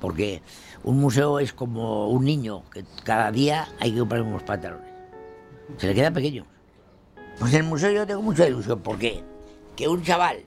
Porque 0.00 0.42
un 0.82 0.98
museo 0.98 1.38
es 1.38 1.52
como 1.52 2.08
un 2.08 2.24
niño, 2.24 2.64
que 2.72 2.84
cada 3.04 3.30
día 3.30 3.68
hay 3.78 3.92
que 3.92 4.00
comprar 4.00 4.22
unos 4.22 4.42
pantalones. 4.42 4.90
Se 5.76 5.86
le 5.86 5.94
queda 5.94 6.10
pequeño. 6.10 6.46
Pues 7.38 7.54
el 7.54 7.64
museo 7.64 7.90
yo 7.90 8.06
tengo 8.06 8.22
mucha 8.22 8.46
ilusión, 8.46 8.80
porque 8.80 9.22
que 9.76 9.88
un 9.88 10.02
chaval 10.02 10.44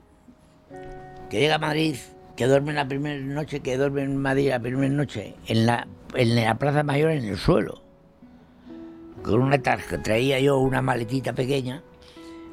que 1.28 1.40
llega 1.40 1.56
a 1.56 1.58
Madrid, 1.58 1.96
que 2.36 2.46
duerme 2.46 2.72
la 2.72 2.86
primera 2.86 3.20
noche, 3.20 3.60
que 3.60 3.76
duerme 3.76 4.02
en 4.02 4.16
Madrid 4.16 4.50
la 4.50 4.60
primera 4.60 4.92
noche, 4.92 5.34
en 5.46 5.66
la, 5.66 5.86
en 6.14 6.36
la 6.36 6.54
Plaza 6.56 6.82
Mayor 6.82 7.10
en 7.10 7.24
el 7.24 7.36
suelo, 7.36 7.82
con 9.22 9.42
una 9.42 9.60
tarjeta, 9.60 10.02
traía 10.02 10.38
yo 10.40 10.58
una 10.58 10.82
maletita 10.82 11.32
pequeña 11.32 11.82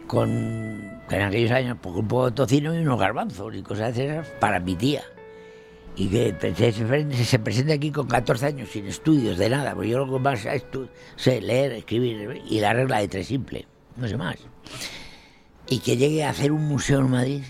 con, 0.07 1.01
en 1.09 1.22
aquellos 1.22 1.51
años, 1.51 1.78
pues, 1.82 1.95
un 1.95 2.07
poco 2.07 2.26
de 2.26 2.32
tocino 2.32 2.74
y 2.74 2.80
unos 2.80 2.99
garbanzos 2.99 3.55
y 3.55 3.61
cosas 3.61 3.95
de 3.95 4.05
esas 4.05 4.28
para 4.39 4.59
mi 4.59 4.76
tía. 4.76 5.03
Y 5.95 6.07
que 6.09 6.35
se, 6.55 6.71
se, 6.71 7.23
se 7.25 7.39
presenta 7.39 7.73
aquí 7.73 7.91
con 7.91 8.07
14 8.07 8.47
años 8.47 8.69
sin 8.69 8.87
estudios 8.87 9.37
de 9.37 9.49
nada, 9.49 9.75
porque 9.75 9.89
yo 9.89 9.99
lo 9.99 10.11
que 10.11 10.19
más 10.19 10.45
sé 11.15 11.41
leer, 11.41 11.71
escribir 11.73 12.41
y 12.49 12.59
la 12.59 12.73
regla 12.73 12.99
de 12.99 13.07
tres 13.07 13.27
simple, 13.27 13.67
no 13.95 14.07
sé 14.07 14.17
más. 14.17 14.37
Y 15.67 15.79
que 15.79 15.95
llegue 15.95 16.23
a 16.23 16.31
hacer 16.31 16.51
un 16.51 16.63
museo 16.67 16.99
en 16.99 17.11
Madrid. 17.11 17.43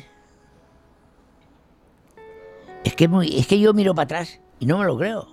Es 2.83 2.95
que, 2.95 3.07
muy- 3.07 3.37
es 3.39 3.47
que 3.47 3.59
yo 3.59 3.73
miro 3.73 3.95
para 3.95 4.03
atrás 4.03 4.41
y 4.59 4.65
no 4.65 4.77
me 4.77 4.85
lo 4.85 4.97
creo. 4.97 5.27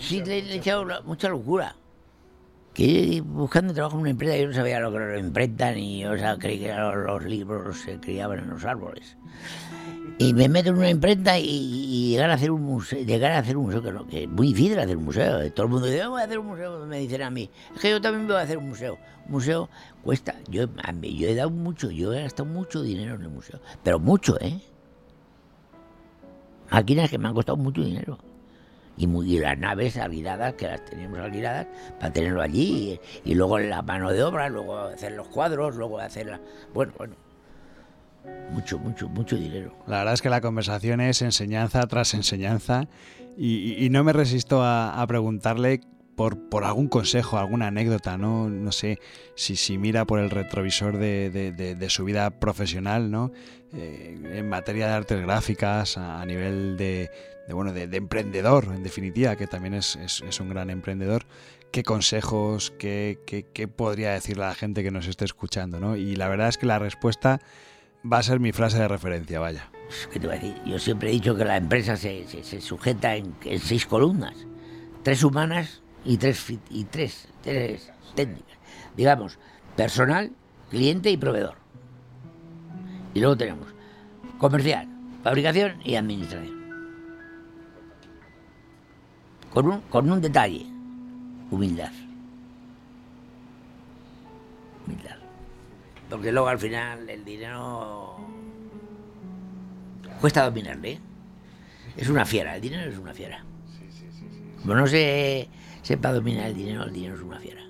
Sí, 0.00 0.22
le, 0.24 0.38
he 0.38 0.56
echado 0.56 0.86
mucha 1.04 1.28
locura. 1.28 1.74
Que 2.74 3.20
buscando 3.24 3.74
trabajo 3.74 3.96
en 3.96 4.02
una 4.02 4.10
empresa, 4.10 4.36
yo 4.36 4.46
no 4.46 4.54
sabía 4.54 4.78
lo 4.78 4.90
que 4.90 4.96
era 4.98 5.12
la 5.14 5.18
imprenta, 5.18 5.72
ni 5.72 6.04
o 6.06 6.16
sea, 6.16 6.38
creí 6.38 6.60
que 6.60 6.72
los, 6.72 7.24
libros 7.24 7.78
se 7.80 7.98
criaban 7.98 8.38
en 8.38 8.50
los 8.50 8.64
árboles. 8.64 9.16
Y 10.18 10.34
me 10.34 10.48
meto 10.48 10.70
en 10.70 10.76
una 10.76 10.90
imprenta 10.90 11.38
y, 11.38 12.10
llegar 12.10 12.30
a 12.30 12.34
hacer 12.34 12.50
un 12.50 12.62
museo, 12.62 13.02
llegar 13.02 13.32
a 13.32 13.38
hacer 13.38 13.56
un 13.56 13.64
museo, 13.64 13.82
que, 13.82 13.92
que 14.08 14.22
es 14.24 14.28
muy 14.28 14.48
difícil 14.48 14.78
hacer 14.78 14.96
un 14.96 15.04
museo. 15.04 15.50
Todo 15.52 15.66
el 15.66 15.72
mundo 15.72 15.86
dice, 15.86 16.02
"Ah, 16.02 16.08
voy 16.08 16.20
a 16.20 16.24
hacer 16.24 16.38
un 16.38 16.46
museo, 16.46 16.86
me 16.86 16.98
dicen 17.00 17.22
a 17.22 17.30
mí. 17.30 17.50
Es 17.74 17.80
que 17.80 17.90
yo 17.90 18.00
también 18.00 18.26
voy 18.26 18.36
a 18.36 18.40
hacer 18.40 18.58
un 18.58 18.68
museo. 18.68 18.98
Un 19.26 19.32
museo 19.32 19.68
cuesta, 20.04 20.36
yo, 20.48 20.68
mí- 20.94 21.16
yo 21.16 21.28
he 21.28 21.34
dado 21.34 21.50
mucho, 21.50 21.90
yo 21.90 22.12
he 22.12 22.22
gastado 22.22 22.48
mucho 22.48 22.82
dinero 22.82 23.16
en 23.16 23.22
el 23.22 23.30
museo. 23.30 23.60
Pero 23.82 23.98
mucho, 23.98 24.38
¿eh? 24.40 24.60
Máquinas 26.70 27.10
que 27.10 27.18
me 27.18 27.26
han 27.26 27.34
costado 27.34 27.56
mucho 27.56 27.82
dinero 27.82 28.18
y, 29.00 29.34
y 29.34 29.38
las 29.38 29.58
naves 29.58 29.96
alquiladas, 29.96 30.54
que 30.54 30.66
las 30.68 30.84
teníamos 30.84 31.18
alquiladas, 31.20 31.66
para 31.98 32.12
tenerlo 32.12 32.42
allí, 32.42 33.00
y, 33.24 33.30
y 33.30 33.34
luego 33.34 33.58
la 33.58 33.82
mano 33.82 34.12
de 34.12 34.22
obra, 34.22 34.48
luego 34.48 34.78
hacer 34.78 35.12
los 35.12 35.28
cuadros, 35.28 35.76
luego 35.76 35.98
hacer 35.98 36.26
la... 36.26 36.40
Bueno, 36.74 36.92
bueno, 36.98 37.16
mucho, 38.50 38.78
mucho, 38.78 39.08
mucho 39.08 39.36
dinero. 39.36 39.72
La 39.86 39.98
verdad 39.98 40.14
es 40.14 40.22
que 40.22 40.28
la 40.28 40.40
conversación 40.40 41.00
es 41.00 41.22
enseñanza 41.22 41.86
tras 41.86 42.14
enseñanza 42.14 42.88
y, 43.36 43.88
no 43.90 44.04
me 44.04 44.12
resisto 44.12 44.62
a, 44.62 45.02
preguntarle 45.08 45.80
por, 46.16 46.48
por 46.50 46.64
algún 46.64 46.88
consejo, 46.88 47.38
alguna 47.38 47.68
anécdota, 47.68 48.18
¿no? 48.18 48.50
No 48.50 48.72
sé 48.72 48.98
si, 49.36 49.56
si 49.56 49.78
mira 49.78 50.04
por 50.04 50.18
el 50.20 50.28
retrovisor 50.28 50.98
de, 50.98 51.30
de- 51.30 51.90
su 51.90 52.04
vida 52.04 52.28
profesional, 52.38 53.10
¿no? 53.10 53.32
Eh, 53.72 54.18
en 54.34 54.48
materia 54.48 54.88
de 54.88 54.92
artes 54.92 55.22
gráficas, 55.22 55.96
a 55.96 56.24
nivel 56.26 56.76
de, 56.76 57.10
de, 57.50 57.54
bueno, 57.54 57.72
de, 57.72 57.88
de 57.88 57.96
emprendedor, 57.96 58.66
en 58.72 58.84
definitiva, 58.84 59.34
que 59.34 59.48
también 59.48 59.74
es, 59.74 59.96
es- 59.96 60.38
un 60.38 60.50
gran 60.50 60.70
emprendedor. 60.70 61.26
¿Qué 61.72 61.82
consejos, 61.82 62.72
qué, 62.78 63.18
qué- 63.26 63.44
qué 63.52 63.66
podría 63.66 64.12
decirle 64.12 64.44
a 64.44 64.48
la 64.48 64.54
gente 64.54 64.84
que 64.84 64.92
nos 64.92 65.08
esté 65.08 65.24
escuchando, 65.24 65.80
¿no? 65.80 65.96
Y 65.96 66.14
la 66.14 66.28
verdad 66.28 66.48
es 66.48 66.58
que 66.58 66.66
la 66.66 66.78
respuesta 66.78 67.40
va 68.10 68.18
a 68.18 68.22
ser 68.22 68.38
mi 68.38 68.52
frase 68.52 68.78
de 68.78 68.86
referencia, 68.86 69.40
vaya. 69.40 69.68
¿Qué 70.12 70.20
te 70.20 70.28
voy 70.28 70.36
a 70.36 70.38
decir? 70.38 70.62
Yo 70.64 70.78
siempre 70.78 71.08
he 71.08 71.12
dicho 71.12 71.34
que 71.34 71.44
la 71.44 71.56
empresa 71.56 71.96
se, 71.96 72.24
se- 72.28 72.60
sujeta 72.60 73.16
en, 73.16 73.34
en 73.44 73.58
seis 73.58 73.84
columnas. 73.84 74.34
Tres 75.02 75.24
humanas, 75.24 75.82
y 76.04 76.18
tres, 76.18 76.46
y 76.70 76.84
tres, 76.84 77.26
tres 77.42 77.90
técnicas. 78.14 78.58
Digamos, 78.96 79.38
personal, 79.76 80.30
cliente 80.70 81.10
y 81.10 81.16
proveedor. 81.16 81.56
Y 83.12 83.18
luego 83.18 83.36
tenemos 83.36 83.66
comercial, 84.38 84.88
fabricación 85.24 85.80
y 85.84 85.96
administración. 85.96 86.59
Con 89.50 89.66
un, 89.66 89.80
con 89.82 90.10
un 90.10 90.20
detalle, 90.20 90.64
humildad. 91.50 91.92
Humildad. 94.86 95.16
Porque 96.08 96.32
luego 96.32 96.48
al 96.48 96.58
final 96.58 97.08
el 97.08 97.24
dinero 97.24 98.16
cuesta 100.20 100.44
dominarle. 100.44 100.92
¿eh? 100.92 101.00
Es 101.96 102.08
una 102.08 102.24
fiera, 102.24 102.54
el 102.54 102.60
dinero 102.60 102.90
es 102.90 102.98
una 102.98 103.12
fiera. 103.12 103.44
Como 104.62 104.74
no 104.74 104.86
se 104.86 105.48
sepa 105.82 106.12
dominar 106.12 106.46
el 106.48 106.54
dinero, 106.54 106.84
el 106.84 106.92
dinero 106.92 107.14
es 107.16 107.22
una 107.22 107.38
fiera. 107.40 107.69